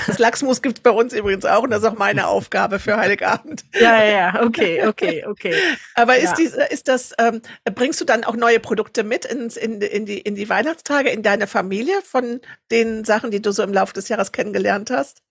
Das 0.06 0.18
Lachsmus 0.18 0.62
gibt 0.62 0.78
es 0.78 0.82
bei 0.82 0.90
uns 0.90 1.12
übrigens 1.12 1.44
auch 1.44 1.62
und 1.62 1.70
das 1.70 1.82
ist 1.82 1.88
auch 1.88 1.98
meine 1.98 2.28
Aufgabe 2.28 2.78
für 2.78 2.96
Heiligabend. 2.96 3.64
Ja, 3.74 4.04
ja, 4.04 4.10
ja, 4.10 4.42
okay, 4.42 4.86
okay, 4.86 5.24
okay. 5.26 5.54
Aber 5.94 6.16
ist, 6.16 6.38
ja. 6.38 6.66
die, 6.66 6.72
ist 6.72 6.86
das, 6.86 7.12
ähm, 7.18 7.42
bringst 7.64 8.00
du 8.00 8.04
dann 8.04 8.22
auch 8.22 8.36
neue 8.36 8.60
Produkte 8.60 9.02
mit 9.02 9.24
ins, 9.24 9.56
in, 9.56 9.80
in, 9.80 10.06
die, 10.06 10.18
in 10.18 10.34
die 10.34 10.48
Weihnachtstage, 10.48 11.10
in 11.10 11.22
deine 11.22 11.46
Familie 11.46 12.02
von 12.02 12.40
den 12.70 13.04
Sachen, 13.04 13.30
die 13.30 13.42
du 13.42 13.52
so 13.52 13.62
im 13.62 13.72
Laufe 13.72 13.94
des 13.94 14.08
Jahres 14.08 14.32
kennengelernt 14.32 14.90
hast? 14.90 15.22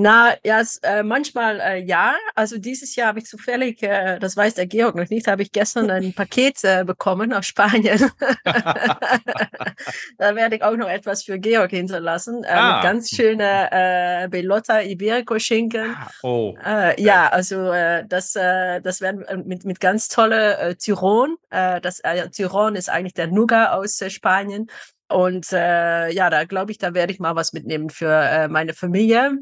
Na, 0.00 0.36
ja, 0.44 0.62
äh, 0.82 1.02
manchmal 1.02 1.58
äh, 1.58 1.82
ja. 1.82 2.14
Also 2.36 2.56
dieses 2.56 2.94
Jahr 2.94 3.08
habe 3.08 3.18
ich 3.18 3.26
zufällig, 3.26 3.82
äh, 3.82 4.20
das 4.20 4.36
weiß 4.36 4.54
der 4.54 4.68
Georg 4.68 4.94
noch 4.94 5.08
nicht, 5.08 5.26
habe 5.26 5.42
ich 5.42 5.50
gestern 5.50 5.90
ein 5.90 6.12
Paket 6.14 6.62
äh, 6.62 6.84
bekommen 6.84 7.32
aus 7.32 7.46
Spanien. 7.46 8.08
da 8.44 10.36
werde 10.36 10.54
ich 10.54 10.62
auch 10.62 10.76
noch 10.76 10.88
etwas 10.88 11.24
für 11.24 11.40
Georg 11.40 11.70
hinterlassen. 11.70 12.44
Äh, 12.44 12.50
ah. 12.50 12.74
Mit 12.74 12.84
ganz 12.84 13.10
schöner 13.10 13.72
äh, 13.72 14.28
Bellotta 14.28 14.82
Iberico-Schinken. 14.82 15.96
Ah, 15.98 16.10
oh. 16.22 16.54
Ja, 16.96 17.26
also 17.30 17.72
das, 18.06 18.34
das 18.34 19.00
werden 19.00 19.24
mit, 19.46 19.64
mit 19.64 19.80
ganz 19.80 20.06
tolle 20.06 20.76
Tyron. 20.78 21.36
Das 21.50 22.02
Tyron 22.32 22.76
ist 22.76 22.88
eigentlich 22.88 23.14
der 23.14 23.26
Nougat 23.26 23.70
aus 23.70 24.00
Spanien. 24.08 24.70
Und 25.08 25.50
ja, 25.50 26.30
da 26.30 26.44
glaube 26.44 26.70
ich, 26.70 26.78
da 26.78 26.94
werde 26.94 27.12
ich 27.12 27.18
mal 27.18 27.34
was 27.36 27.52
mitnehmen 27.52 27.90
für 27.90 28.48
meine 28.48 28.74
Familie. 28.74 29.38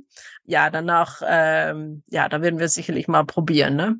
Ja, 0.47 0.71
danach, 0.71 1.23
ähm, 1.27 2.03
ja, 2.09 2.29
da 2.29 2.41
werden 2.41 2.59
wir 2.59 2.69
sicherlich 2.69 3.09
mal 3.09 3.25
probieren, 3.25 3.77
ne? 3.77 3.99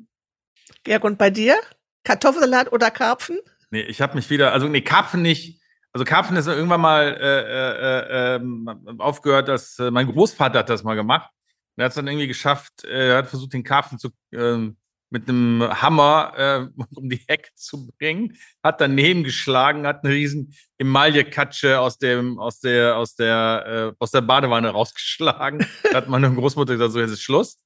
Georg, 0.83 1.03
und 1.03 1.17
bei 1.17 1.29
dir? 1.29 1.55
Kartoffelsalat 2.03 2.71
oder 2.71 2.89
Karpfen? 2.89 3.39
Nee, 3.69 3.81
ich 3.81 4.01
habe 4.01 4.15
mich 4.15 4.29
wieder, 4.29 4.53
also 4.53 4.67
nee, 4.67 4.81
Karpfen 4.81 5.21
nicht. 5.21 5.61
Also 5.91 6.05
Karpfen 6.05 6.37
ist 6.37 6.47
irgendwann 6.47 6.79
mal 6.79 7.17
äh, 7.19 8.35
äh, 8.35 8.35
äh, 8.35 8.99
aufgehört, 8.99 9.49
dass 9.49 9.77
äh, 9.79 9.91
mein 9.91 10.07
Großvater 10.07 10.59
hat 10.59 10.69
das 10.69 10.83
mal 10.83 10.95
gemacht. 10.95 11.29
Er 11.75 11.85
hat 11.85 11.89
es 11.89 11.95
dann 11.95 12.07
irgendwie 12.07 12.27
geschafft, 12.27 12.85
äh, 12.85 13.09
er 13.09 13.17
hat 13.17 13.27
versucht, 13.27 13.53
den 13.53 13.63
Karpfen 13.63 13.99
zu, 13.99 14.09
äh, 14.31 14.69
mit 15.09 15.29
einem 15.29 15.63
Hammer 15.81 16.33
äh, 16.37 16.83
um 16.95 17.09
die 17.09 17.21
Hecke 17.27 17.49
zu 17.55 17.87
bringen, 17.97 18.37
hat 18.63 18.81
daneben 18.81 19.23
geschlagen, 19.23 19.87
hat 19.87 20.03
eine 20.03 20.13
riesen 20.13 20.55
Emaille-Katsche 20.77 21.79
aus 21.79 21.97
dem, 21.97 22.39
aus 22.39 22.59
der, 22.59 22.97
aus 22.97 23.15
der, 23.15 23.93
äh, 23.95 23.95
aus 23.99 24.11
der 24.11 24.21
Badewanne 24.21 24.69
rausgeschlagen. 24.69 25.65
da 25.83 25.97
hat 25.97 26.09
meine 26.09 26.33
Großmutter 26.33 26.73
gesagt, 26.73 26.91
so 26.91 26.99
jetzt 26.99 27.11
ist 27.11 27.21
Schluss. 27.21 27.57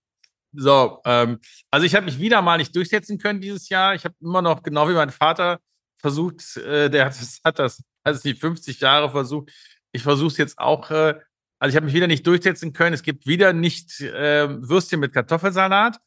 So, 0.54 1.00
ähm, 1.06 1.40
also 1.72 1.86
ich 1.86 1.96
habe 1.96 2.06
mich 2.06 2.20
wieder 2.20 2.42
mal 2.42 2.58
nicht 2.58 2.76
durchsetzen 2.76 3.18
können 3.18 3.40
dieses 3.40 3.70
Jahr. 3.70 3.96
Ich 3.96 4.04
habe 4.04 4.16
immer 4.20 4.42
noch, 4.42 4.64
genau 4.64 4.88
wie 4.90 4.94
mein 4.94 5.10
Vater, 5.10 5.60
versucht, 5.96 6.58
äh, 6.58 6.90
der 6.90 7.06
hat 7.06 7.14
das, 7.14 7.40
hat 7.44 7.60
das, 7.60 7.84
also 8.04 8.22
die 8.22 8.36
50 8.36 8.80
Jahre 8.80 9.10
versucht. 9.10 9.52
Ich 9.94 10.04
versuche 10.04 10.28
es 10.28 10.38
jetzt 10.38 10.58
auch, 10.58 10.92
äh, 10.92 11.16
also 11.60 11.70
ich 11.70 11.76
habe 11.76 11.86
mich 11.86 11.96
wieder 11.96 12.08
nicht 12.08 12.26
durchsetzen 12.28 12.74
können. 12.74 12.94
Es 12.94 13.04
gibt 13.04 13.28
wieder 13.28 13.54
nicht 13.54 14.02
äh, 14.02 14.50
Würstchen 14.68 15.00
mit 15.00 15.14
Kartoffelsalat. 15.14 16.00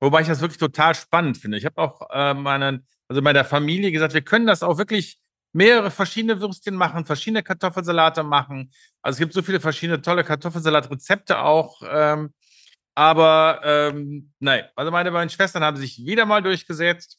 Wobei 0.00 0.22
ich 0.22 0.28
das 0.28 0.40
wirklich 0.40 0.58
total 0.58 0.94
spannend 0.94 1.36
finde. 1.36 1.58
Ich 1.58 1.66
habe 1.66 1.78
auch 1.78 2.08
äh, 2.10 2.34
meinen, 2.34 2.86
also 3.08 3.20
meiner 3.20 3.44
Familie 3.44 3.92
gesagt, 3.92 4.14
wir 4.14 4.22
können 4.22 4.46
das 4.46 4.62
auch 4.62 4.78
wirklich 4.78 5.20
mehrere 5.52 5.90
verschiedene 5.90 6.40
Würstchen 6.40 6.74
machen, 6.74 7.04
verschiedene 7.04 7.42
Kartoffelsalate 7.42 8.22
machen. 8.22 8.72
Also 9.02 9.16
es 9.16 9.18
gibt 9.18 9.32
so 9.32 9.42
viele 9.42 9.60
verschiedene 9.60 10.00
tolle 10.00 10.24
Kartoffelsalatrezepte 10.24 11.40
auch. 11.40 11.82
Ähm, 11.86 12.32
aber 12.94 13.60
ähm, 13.64 14.32
nein, 14.38 14.64
also 14.74 14.90
meine 14.90 15.12
beiden 15.12 15.30
Schwestern 15.30 15.62
haben 15.62 15.76
sich 15.76 16.04
wieder 16.04 16.26
mal 16.26 16.42
durchgesetzt. 16.42 17.18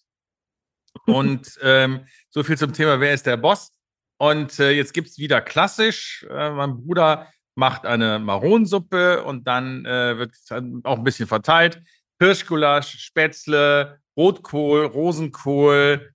Und 1.05 1.57
ähm, 1.61 2.05
so 2.29 2.43
viel 2.43 2.57
zum 2.57 2.73
Thema, 2.73 2.99
wer 2.99 3.13
ist 3.13 3.25
der 3.25 3.38
Boss? 3.38 3.71
Und 4.17 4.59
äh, 4.59 4.71
jetzt 4.71 4.93
gibt 4.93 5.07
es 5.07 5.17
wieder 5.17 5.41
klassisch. 5.41 6.25
Äh, 6.29 6.51
mein 6.51 6.77
Bruder 6.77 7.27
macht 7.55 7.86
eine 7.86 8.19
Maronensuppe 8.19 9.23
und 9.23 9.47
dann 9.47 9.86
äh, 9.86 10.17
wird 10.17 10.36
auch 10.84 10.97
ein 10.97 11.03
bisschen 11.03 11.27
verteilt. 11.27 11.82
Hirschgulasch, 12.22 12.99
Spätzle, 12.99 13.99
Rotkohl, 14.15 14.86
Rosenkohl 14.86 16.13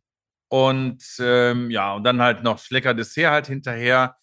und 0.48 1.02
ähm, 1.18 1.68
ja, 1.70 1.94
und 1.94 2.04
dann 2.04 2.22
halt 2.22 2.44
noch 2.44 2.62
lecker 2.70 2.94
Dessert 2.94 3.32
halt 3.32 3.46
hinterher. 3.48 4.16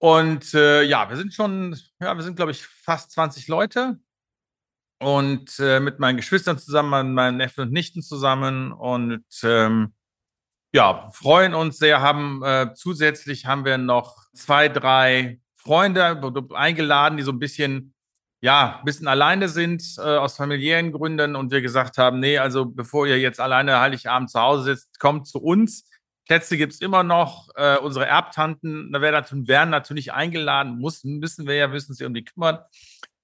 Und 0.00 0.54
äh, 0.54 0.82
ja, 0.84 1.08
wir 1.10 1.16
sind 1.16 1.34
schon, 1.34 1.76
ja, 2.00 2.14
wir 2.14 2.22
sind, 2.22 2.36
glaube 2.36 2.52
ich, 2.52 2.64
fast 2.64 3.10
20 3.10 3.48
Leute. 3.48 3.98
Und 5.00 5.58
äh, 5.58 5.80
mit 5.80 5.98
meinen 5.98 6.16
Geschwistern 6.16 6.58
zusammen, 6.58 7.12
meinen 7.12 7.38
Neffen 7.38 7.62
und 7.62 7.72
Nichten 7.72 8.02
zusammen. 8.02 8.70
Und 8.70 9.24
ähm, 9.42 9.94
ja, 10.72 11.10
freuen 11.10 11.54
uns 11.54 11.78
sehr. 11.78 12.00
Haben 12.00 12.42
äh, 12.44 12.72
zusätzlich 12.74 13.46
haben 13.46 13.64
wir 13.64 13.78
noch 13.78 14.16
zwei, 14.32 14.68
drei 14.68 15.40
Freunde 15.56 16.22
eingeladen, 16.54 17.16
die 17.16 17.24
so 17.24 17.32
ein 17.32 17.40
bisschen 17.40 17.94
ja, 18.40 18.78
ein 18.78 18.84
bisschen 18.84 19.08
alleine 19.08 19.48
sind 19.48 19.82
äh, 19.98 20.02
aus 20.02 20.36
familiären 20.36 20.92
Gründen 20.92 21.34
und 21.34 21.50
wir 21.50 21.60
gesagt 21.60 21.98
haben, 21.98 22.20
nee, 22.20 22.38
also 22.38 22.66
bevor 22.66 23.06
ihr 23.06 23.18
jetzt 23.18 23.40
alleine 23.40 23.80
Heiligabend 23.80 24.30
zu 24.30 24.40
Hause 24.40 24.64
sitzt, 24.64 25.00
kommt 25.00 25.26
zu 25.26 25.40
uns. 25.40 25.88
Plätze 26.26 26.56
gibt 26.56 26.74
es 26.74 26.80
immer 26.80 27.02
noch. 27.02 27.48
Äh, 27.56 27.78
unsere 27.78 28.06
Erbtanten 28.06 28.92
werden, 28.92 29.70
natürlich 29.70 30.12
eingeladen, 30.12 30.78
muss, 30.78 31.02
müssen 31.02 31.46
wir 31.46 31.54
ja 31.54 31.72
wissen, 31.72 31.94
sie 31.94 32.04
um 32.04 32.14
die 32.14 32.24
kümmern. 32.24 32.58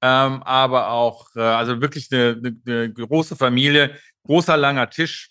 Ähm, 0.03 0.43
aber 0.43 0.91
auch, 0.91 1.29
äh, 1.37 1.41
also 1.41 1.81
wirklich 1.81 2.11
eine, 2.11 2.41
eine, 2.43 2.57
eine, 2.67 2.93
große 2.93 3.37
Familie, 3.37 3.99
großer, 4.25 4.57
langer 4.57 4.91
Tisch. 4.91 5.31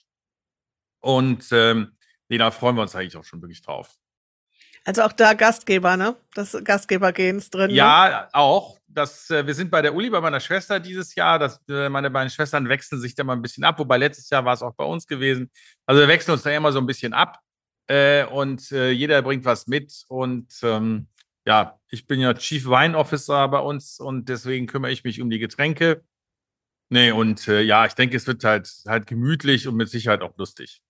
Und 1.01 1.45
ähm, 1.51 1.97
nee, 2.29 2.37
da 2.37 2.51
freuen 2.51 2.77
wir 2.77 2.83
uns 2.83 2.95
eigentlich 2.95 3.17
auch 3.17 3.25
schon 3.25 3.41
wirklich 3.41 3.61
drauf. 3.61 3.97
Also 4.85 5.03
auch 5.03 5.13
da 5.13 5.33
Gastgeber, 5.33 5.95
ne? 5.95 6.15
Das 6.33 6.57
Gastgebergehen 6.63 7.37
ist 7.37 7.53
drin. 7.53 7.71
Ne? 7.71 7.77
Ja, 7.77 8.09
ne? 8.09 8.29
auch. 8.33 8.79
Das, 8.87 9.29
äh, 9.31 9.47
wir 9.47 9.55
sind 9.55 9.71
bei 9.71 9.81
der 9.81 9.95
Uli, 9.95 10.09
bei 10.09 10.21
meiner 10.21 10.39
Schwester 10.39 10.79
dieses 10.79 11.15
Jahr. 11.15 11.39
Das, 11.39 11.59
äh, 11.67 11.89
meine 11.89 12.11
beiden 12.11 12.29
Schwestern 12.29 12.69
wechseln 12.69 12.99
sich 13.01 13.15
da 13.15 13.23
mal 13.23 13.33
ein 13.33 13.41
bisschen 13.41 13.63
ab, 13.63 13.79
wobei 13.79 13.97
letztes 13.97 14.29
Jahr 14.29 14.45
war 14.45 14.53
es 14.53 14.61
auch 14.61 14.75
bei 14.75 14.83
uns 14.83 15.07
gewesen. 15.07 15.49
Also 15.85 16.01
wir 16.01 16.07
wechseln 16.07 16.33
uns 16.33 16.43
da 16.43 16.51
immer 16.51 16.71
so 16.71 16.79
ein 16.79 16.85
bisschen 16.85 17.13
ab 17.13 17.39
äh, 17.87 18.25
und 18.25 18.71
äh, 18.71 18.91
jeder 18.91 19.21
bringt 19.21 19.45
was 19.45 19.67
mit. 19.67 20.03
Und 20.09 20.53
ähm, 20.61 21.07
ja, 21.45 21.79
ich 21.89 22.05
bin 22.05 22.19
ja 22.19 22.33
Chief 22.33 22.65
Wine 22.65 22.97
Officer 22.97 23.47
bei 23.47 23.59
uns 23.59 23.99
und 23.99 24.29
deswegen 24.29 24.67
kümmere 24.67 24.91
ich 24.91 25.03
mich 25.03 25.21
um 25.21 25.29
die 25.29 25.39
Getränke. 25.39 26.03
Nee, 26.89 27.11
und 27.11 27.47
äh, 27.47 27.61
ja, 27.61 27.85
ich 27.85 27.93
denke, 27.93 28.17
es 28.17 28.27
wird 28.27 28.43
halt, 28.43 28.69
halt 28.87 29.07
gemütlich 29.07 29.67
und 29.67 29.75
mit 29.75 29.89
Sicherheit 29.89 30.21
auch 30.21 30.37
lustig. 30.37 30.81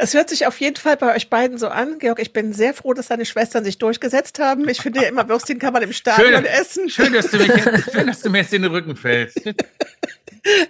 Es 0.00 0.14
hört 0.14 0.28
sich 0.28 0.46
auf 0.46 0.60
jeden 0.60 0.76
Fall 0.76 0.96
bei 0.96 1.16
euch 1.16 1.28
beiden 1.28 1.58
so 1.58 1.66
an. 1.66 1.98
Georg, 1.98 2.20
ich 2.20 2.32
bin 2.32 2.52
sehr 2.52 2.72
froh, 2.72 2.94
dass 2.94 3.08
deine 3.08 3.24
Schwestern 3.26 3.64
sich 3.64 3.78
durchgesetzt 3.78 4.38
haben. 4.38 4.68
Ich 4.68 4.80
finde 4.80 5.02
ja 5.02 5.08
immer, 5.08 5.28
Würstchen 5.28 5.58
kann 5.58 5.72
man 5.72 5.82
im 5.82 5.92
Stadion 5.92 6.34
schön, 6.34 6.44
essen. 6.44 6.88
Schön, 6.88 7.12
dass 7.12 7.30
du, 7.32 7.36
mich, 7.38 7.50
schön, 7.92 8.06
dass 8.06 8.20
du 8.20 8.30
mir 8.30 8.38
jetzt 8.38 8.54
in 8.54 8.62
den 8.62 8.70
Rücken 8.70 8.94
fällst. 8.94 9.42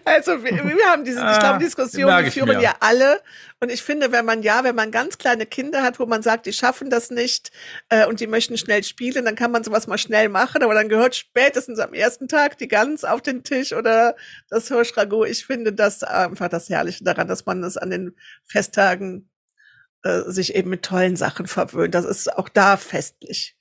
Also 0.04 0.42
wir, 0.42 0.52
wir 0.52 0.86
haben 0.86 1.04
diese, 1.04 1.22
ah, 1.22 1.32
ich 1.32 1.38
glaube, 1.38 1.58
Diskussion, 1.58 2.24
die 2.24 2.30
führen 2.30 2.60
ja 2.60 2.76
alle. 2.80 3.20
Und 3.60 3.70
ich 3.70 3.82
finde, 3.82 4.12
wenn 4.12 4.24
man 4.24 4.42
ja, 4.42 4.62
wenn 4.64 4.74
man 4.74 4.90
ganz 4.90 5.18
kleine 5.18 5.44
Kinder 5.44 5.82
hat, 5.82 5.98
wo 5.98 6.06
man 6.06 6.22
sagt, 6.22 6.46
die 6.46 6.52
schaffen 6.52 6.90
das 6.90 7.10
nicht 7.10 7.50
äh, 7.88 8.06
und 8.06 8.20
die 8.20 8.26
möchten 8.26 8.56
schnell 8.56 8.84
spielen, 8.84 9.24
dann 9.24 9.34
kann 9.34 9.50
man 9.50 9.64
sowas 9.64 9.86
mal 9.86 9.98
schnell 9.98 10.28
machen. 10.28 10.62
Aber 10.62 10.74
dann 10.74 10.88
gehört 10.88 11.16
spätestens 11.16 11.78
am 11.78 11.92
ersten 11.92 12.28
Tag 12.28 12.58
die 12.58 12.68
Gans 12.68 13.04
auf 13.04 13.20
den 13.20 13.42
Tisch 13.42 13.72
oder 13.72 14.14
das 14.48 14.68
Hirschragout. 14.68 15.26
Ich 15.26 15.44
finde 15.44 15.72
das 15.72 16.02
einfach 16.04 16.48
das 16.48 16.68
Herrliche 16.68 17.04
daran, 17.04 17.28
dass 17.28 17.46
man 17.46 17.62
es 17.64 17.76
an 17.76 17.90
den 17.90 18.14
Festtagen 18.44 19.28
äh, 20.04 20.22
sich 20.30 20.54
eben 20.54 20.70
mit 20.70 20.84
tollen 20.84 21.16
Sachen 21.16 21.46
verwöhnt. 21.46 21.94
Das 21.94 22.04
ist 22.04 22.32
auch 22.32 22.48
da 22.48 22.76
festlich. 22.76 23.57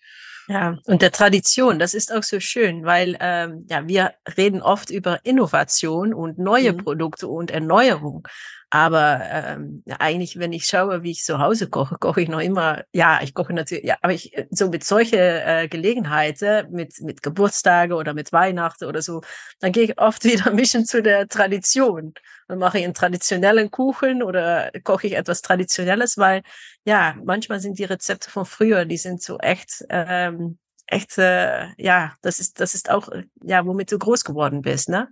Ja, 0.50 0.78
und 0.86 1.02
der 1.02 1.12
Tradition, 1.12 1.78
das 1.78 1.94
ist 1.94 2.14
auch 2.14 2.24
so 2.24 2.40
schön, 2.40 2.86
weil 2.86 3.18
ähm, 3.20 3.66
ja, 3.70 3.86
wir 3.86 4.14
reden 4.38 4.62
oft 4.62 4.90
über 4.90 5.20
Innovation 5.26 6.14
und 6.14 6.40
neue 6.40 6.72
mhm. 6.72 6.78
Produkte 6.78 7.28
und 7.28 7.52
Erneuerung. 7.52 8.26
Aber 8.70 9.22
ähm, 9.32 9.82
eigentlich, 9.98 10.40
wenn 10.40 10.52
ich 10.52 10.66
schaue, 10.66 11.02
wie 11.02 11.12
ich 11.12 11.24
zu 11.24 11.40
Hause 11.40 11.70
koche, 11.70 11.96
koche 12.00 12.22
ich 12.22 12.28
noch 12.30 12.42
immer, 12.42 12.84
ja, 12.92 13.20
ich 13.24 13.34
koche 13.34 13.54
natürlich, 13.54 13.86
ja, 13.86 13.96
aber 14.02 14.14
ich 14.14 14.34
so 14.52 14.70
mit 14.70 14.84
solche 14.84 15.18
äh, 15.18 15.68
Gelegenheiten, 15.70 16.70
mit, 16.72 17.00
mit 17.02 17.24
Geburtstage 17.24 17.96
oder 17.96 18.14
mit 18.14 18.34
Weihnachten 18.34 18.86
oder 18.86 19.02
so, 19.02 19.22
dann 19.62 19.72
gehe 19.72 19.84
ich 19.86 20.00
oft 20.02 20.24
wieder 20.26 20.48
ein 20.48 20.58
bisschen 20.58 20.86
zu 20.86 21.02
der 21.02 21.28
Tradition. 21.30 22.14
Dann 22.50 22.60
mache 22.60 22.80
ich 22.80 22.84
einen 22.86 22.94
traditionellen 22.94 23.72
Kuchen 23.72 24.22
oder 24.22 24.72
koche 24.84 25.08
ich 25.08 25.14
etwas 25.16 25.42
Traditionelles, 25.42 26.18
weil 26.18 26.42
ja, 26.86 27.16
manchmal 27.24 27.60
sind 27.62 27.80
die 27.80 27.86
Rezepte 27.86 28.30
von 28.30 28.46
früher, 28.46 28.86
die 28.86 28.98
sind 28.98 29.22
so 29.22 29.38
echt, 29.40 29.84
ähm, 29.90 30.58
echt, 30.88 31.18
äh, 31.18 31.68
ja, 31.78 32.16
das 32.22 32.40
ist, 32.40 32.60
das 32.60 32.74
ist 32.76 32.90
auch, 32.90 33.10
ja, 33.44 33.66
womit 33.66 33.92
du 33.92 33.98
groß 34.00 34.24
geworden 34.26 34.62
bist, 34.62 34.90
ne? 34.90 35.10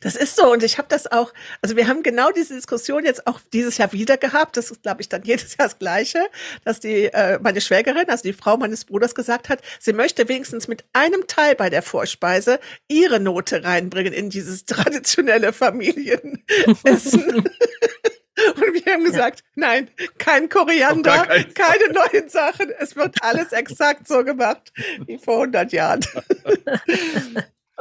Das 0.00 0.16
ist 0.16 0.36
so 0.36 0.52
und 0.52 0.62
ich 0.62 0.78
habe 0.78 0.88
das 0.88 1.10
auch, 1.10 1.32
also 1.60 1.76
wir 1.76 1.88
haben 1.88 2.02
genau 2.02 2.30
diese 2.30 2.54
Diskussion 2.54 3.04
jetzt 3.04 3.26
auch 3.26 3.40
dieses 3.52 3.78
Jahr 3.78 3.92
wieder 3.92 4.16
gehabt. 4.16 4.56
Das 4.56 4.70
ist, 4.70 4.82
glaube 4.82 5.00
ich, 5.00 5.08
dann 5.08 5.22
jedes 5.24 5.56
Jahr 5.56 5.68
das 5.68 5.78
Gleiche, 5.78 6.20
dass 6.64 6.80
die 6.80 7.04
äh, 7.06 7.38
meine 7.40 7.60
Schwägerin, 7.60 8.08
also 8.08 8.22
die 8.22 8.32
Frau 8.32 8.56
meines 8.56 8.84
Bruders, 8.84 9.14
gesagt 9.14 9.48
hat, 9.48 9.60
sie 9.78 9.92
möchte 9.92 10.28
wenigstens 10.28 10.68
mit 10.68 10.84
einem 10.92 11.26
Teil 11.26 11.54
bei 11.54 11.70
der 11.70 11.82
Vorspeise 11.82 12.60
ihre 12.88 13.20
Note 13.20 13.64
reinbringen 13.64 14.12
in 14.12 14.30
dieses 14.30 14.64
traditionelle 14.66 15.52
Familienessen. 15.52 17.48
Und 18.56 18.74
wir 18.84 18.92
haben 18.92 19.04
gesagt, 19.04 19.40
ja. 19.40 19.46
nein, 19.56 19.90
kein 20.18 20.48
Koriander, 20.48 21.26
keine 21.54 21.92
neuen 21.92 22.28
Sachen. 22.28 22.70
Es 22.78 22.96
wird 22.96 23.22
alles 23.22 23.52
exakt 23.52 24.08
so 24.08 24.24
gemacht 24.24 24.72
wie 25.06 25.18
vor 25.18 25.42
100 25.42 25.70
Jahren. 25.72 26.00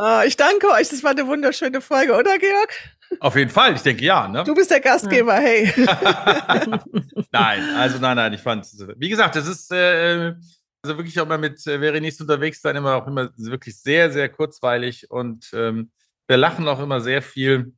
Oh, 0.04 0.22
ich 0.26 0.36
danke 0.36 0.68
euch. 0.72 0.90
Das 0.90 1.04
war 1.04 1.12
eine 1.12 1.28
wunderschöne 1.28 1.80
Folge, 1.80 2.14
oder 2.14 2.40
Georg? 2.40 2.74
Auf 3.20 3.36
jeden 3.36 3.52
Fall. 3.52 3.76
Ich 3.76 3.84
denke 3.84 4.04
ja. 4.04 4.28
Ne? 4.28 4.44
Du 4.44 4.56
bist 4.56 4.72
der 4.72 4.80
Gastgeber, 4.80 5.36
hey. 5.36 5.72
nein, 7.32 7.76
also 7.76 8.00
nein, 8.00 8.16
nein. 8.16 8.34
Ich 8.34 8.42
fand, 8.42 8.66
wie 8.98 9.10
gesagt, 9.10 9.36
das 9.36 9.48
ist 9.48 9.72
äh, 9.72 10.34
also 10.82 10.98
wirklich 10.98 11.20
auch 11.20 11.28
mal 11.28 11.38
mit 11.38 11.68
äh, 11.68 11.78
Verenice 11.78 12.22
unterwegs 12.22 12.62
sein, 12.62 12.76
immer 12.78 12.96
auch 12.96 13.06
immer 13.06 13.30
wirklich 13.38 13.80
sehr, 13.80 14.12
sehr 14.12 14.28
kurzweilig 14.30 15.12
und 15.12 15.52
ähm, 15.54 15.92
wir 16.28 16.38
lachen 16.38 16.68
auch 16.68 16.80
immer 16.80 17.00
sehr 17.00 17.22
viel. 17.22 17.74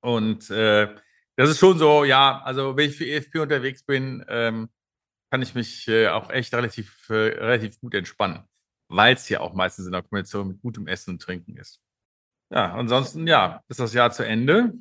Und 0.00 0.50
äh, 0.50 0.88
das 1.36 1.50
ist 1.50 1.60
schon 1.60 1.78
so, 1.78 2.02
ja, 2.02 2.42
also 2.44 2.76
wenn 2.76 2.90
ich 2.90 2.96
für 2.96 3.06
EFP 3.06 3.36
unterwegs 3.38 3.84
bin, 3.84 4.24
ähm, 4.28 4.70
kann 5.30 5.42
ich 5.42 5.54
mich 5.54 5.86
äh, 5.86 6.08
auch 6.08 6.30
echt 6.30 6.52
relativ, 6.52 7.08
äh, 7.10 7.14
relativ 7.14 7.78
gut 7.80 7.94
entspannen, 7.94 8.42
weil 8.88 9.14
es 9.14 9.28
ja 9.28 9.40
auch 9.40 9.54
meistens 9.54 9.86
in 9.86 9.92
der 9.92 10.02
Kombination 10.02 10.48
mit 10.48 10.60
gutem 10.60 10.86
Essen 10.86 11.12
und 11.12 11.22
Trinken 11.22 11.56
ist. 11.56 11.80
Ja, 12.50 12.72
ansonsten, 12.74 13.26
ja, 13.26 13.62
ist 13.68 13.80
das 13.80 13.92
Jahr 13.92 14.10
zu 14.10 14.24
Ende. 14.24 14.72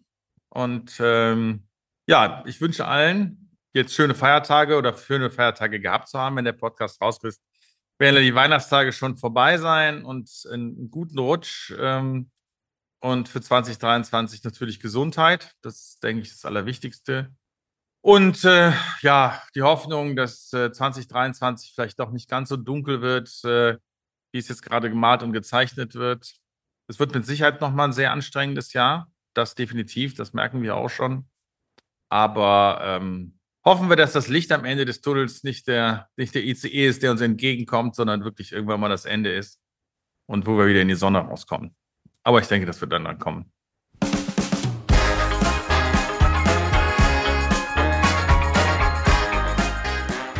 Und 0.50 0.98
ähm, 1.00 1.68
ja, 2.08 2.44
ich 2.46 2.62
wünsche 2.62 2.88
allen 2.88 3.52
jetzt 3.74 3.94
schöne 3.94 4.16
Feiertage 4.16 4.78
oder 4.78 4.96
schöne 4.98 5.30
Feiertage 5.30 5.80
gehabt 5.80 6.08
zu 6.08 6.18
haben, 6.18 6.38
wenn 6.38 6.46
der 6.46 6.54
Podcast 6.54 7.02
rauskommt. 7.02 7.36
Werden 8.00 8.22
die 8.22 8.36
Weihnachtstage 8.36 8.94
schon 8.94 9.18
vorbei 9.18 9.58
sein 9.58 10.06
und 10.06 10.30
einen 10.52 10.90
guten 10.90 11.20
Rutsch. 11.20 11.74
Ähm, 11.78 12.32
und 13.00 13.30
für 13.30 13.42
2023 13.42 14.44
natürlich 14.44 14.80
Gesundheit. 14.80 15.52
Das 15.62 16.00
denke 16.00 16.22
ich, 16.22 16.30
das 16.30 16.46
Allerwichtigste. 16.46 17.36
Und 18.02 18.46
äh, 18.46 18.72
ja, 19.02 19.42
die 19.56 19.64
Hoffnung, 19.64 20.16
dass 20.16 20.54
äh, 20.54 20.72
2023 20.72 21.74
vielleicht 21.74 22.00
doch 22.00 22.12
nicht 22.12 22.30
ganz 22.30 22.50
so 22.50 22.58
dunkel 22.58 23.02
wird, 23.02 23.44
äh, 23.44 23.78
wie 24.32 24.40
es 24.40 24.48
jetzt 24.48 24.62
gerade 24.62 24.90
gemalt 24.90 25.24
und 25.24 25.34
gezeichnet 25.34 25.96
wird. 25.96 26.34
Es 26.88 27.00
wird 27.00 27.14
mit 27.14 27.26
Sicherheit 27.26 27.62
nochmal 27.62 27.90
ein 27.90 27.94
sehr 27.94 28.12
anstrengendes 28.12 28.74
Jahr. 28.74 29.12
Das 29.34 29.56
definitiv, 29.56 30.16
das 30.16 30.34
merken 30.34 30.62
wir 30.62 30.76
auch 30.76 30.90
schon. 30.90 31.28
Aber 32.10 32.80
ähm, 32.82 33.40
hoffen 33.66 33.90
wir, 33.90 33.96
dass 33.98 34.14
das 34.14 34.30
Licht 34.30 34.52
am 34.52 34.66
Ende 34.66 34.86
des 34.86 35.02
Tunnels 35.02 35.44
nicht 35.44 35.68
der, 35.68 36.10
nicht 36.16 36.34
der 36.34 36.44
ICE 36.44 36.88
ist, 36.88 37.04
der 37.04 37.12
uns 37.12 37.22
entgegenkommt, 37.22 37.96
sondern 37.96 38.24
wirklich 38.24 38.52
irgendwann 38.52 38.80
mal 38.80 38.90
das 38.90 39.06
Ende 39.06 39.34
ist 39.34 39.60
und 40.26 40.46
wo 40.46 40.58
wir 40.58 40.68
wieder 40.68 40.82
in 40.82 40.88
die 40.88 40.96
Sonne 40.96 41.20
rauskommen. 41.20 41.76
Aber 42.24 42.40
ich 42.40 42.48
denke, 42.48 42.66
das 42.66 42.80
wird 42.82 42.94
dann, 42.94 43.04
dann 43.04 43.20
kommen. 43.20 43.52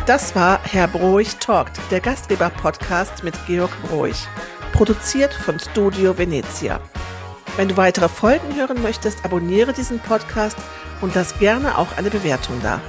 Das 0.08 0.34
war 0.34 0.58
Herr 0.64 0.88
Broich 0.88 1.36
Talkt, 1.36 1.78
der 1.90 2.00
Gastgeber-Podcast 2.00 3.22
mit 3.24 3.34
Georg 3.46 3.70
Broich. 3.82 4.26
Produziert 4.72 5.34
von 5.34 5.60
Studio 5.60 6.16
Venezia. 6.16 6.80
Wenn 7.58 7.68
du 7.68 7.76
weitere 7.76 8.08
Folgen 8.08 8.56
hören 8.56 8.80
möchtest, 8.80 9.22
abonniere 9.26 9.74
diesen 9.74 9.98
Podcast 9.98 10.56
und 11.02 11.14
lass 11.14 11.38
gerne 11.38 11.76
auch 11.76 11.94
eine 11.98 12.08
Bewertung 12.08 12.58
da. 12.62 12.80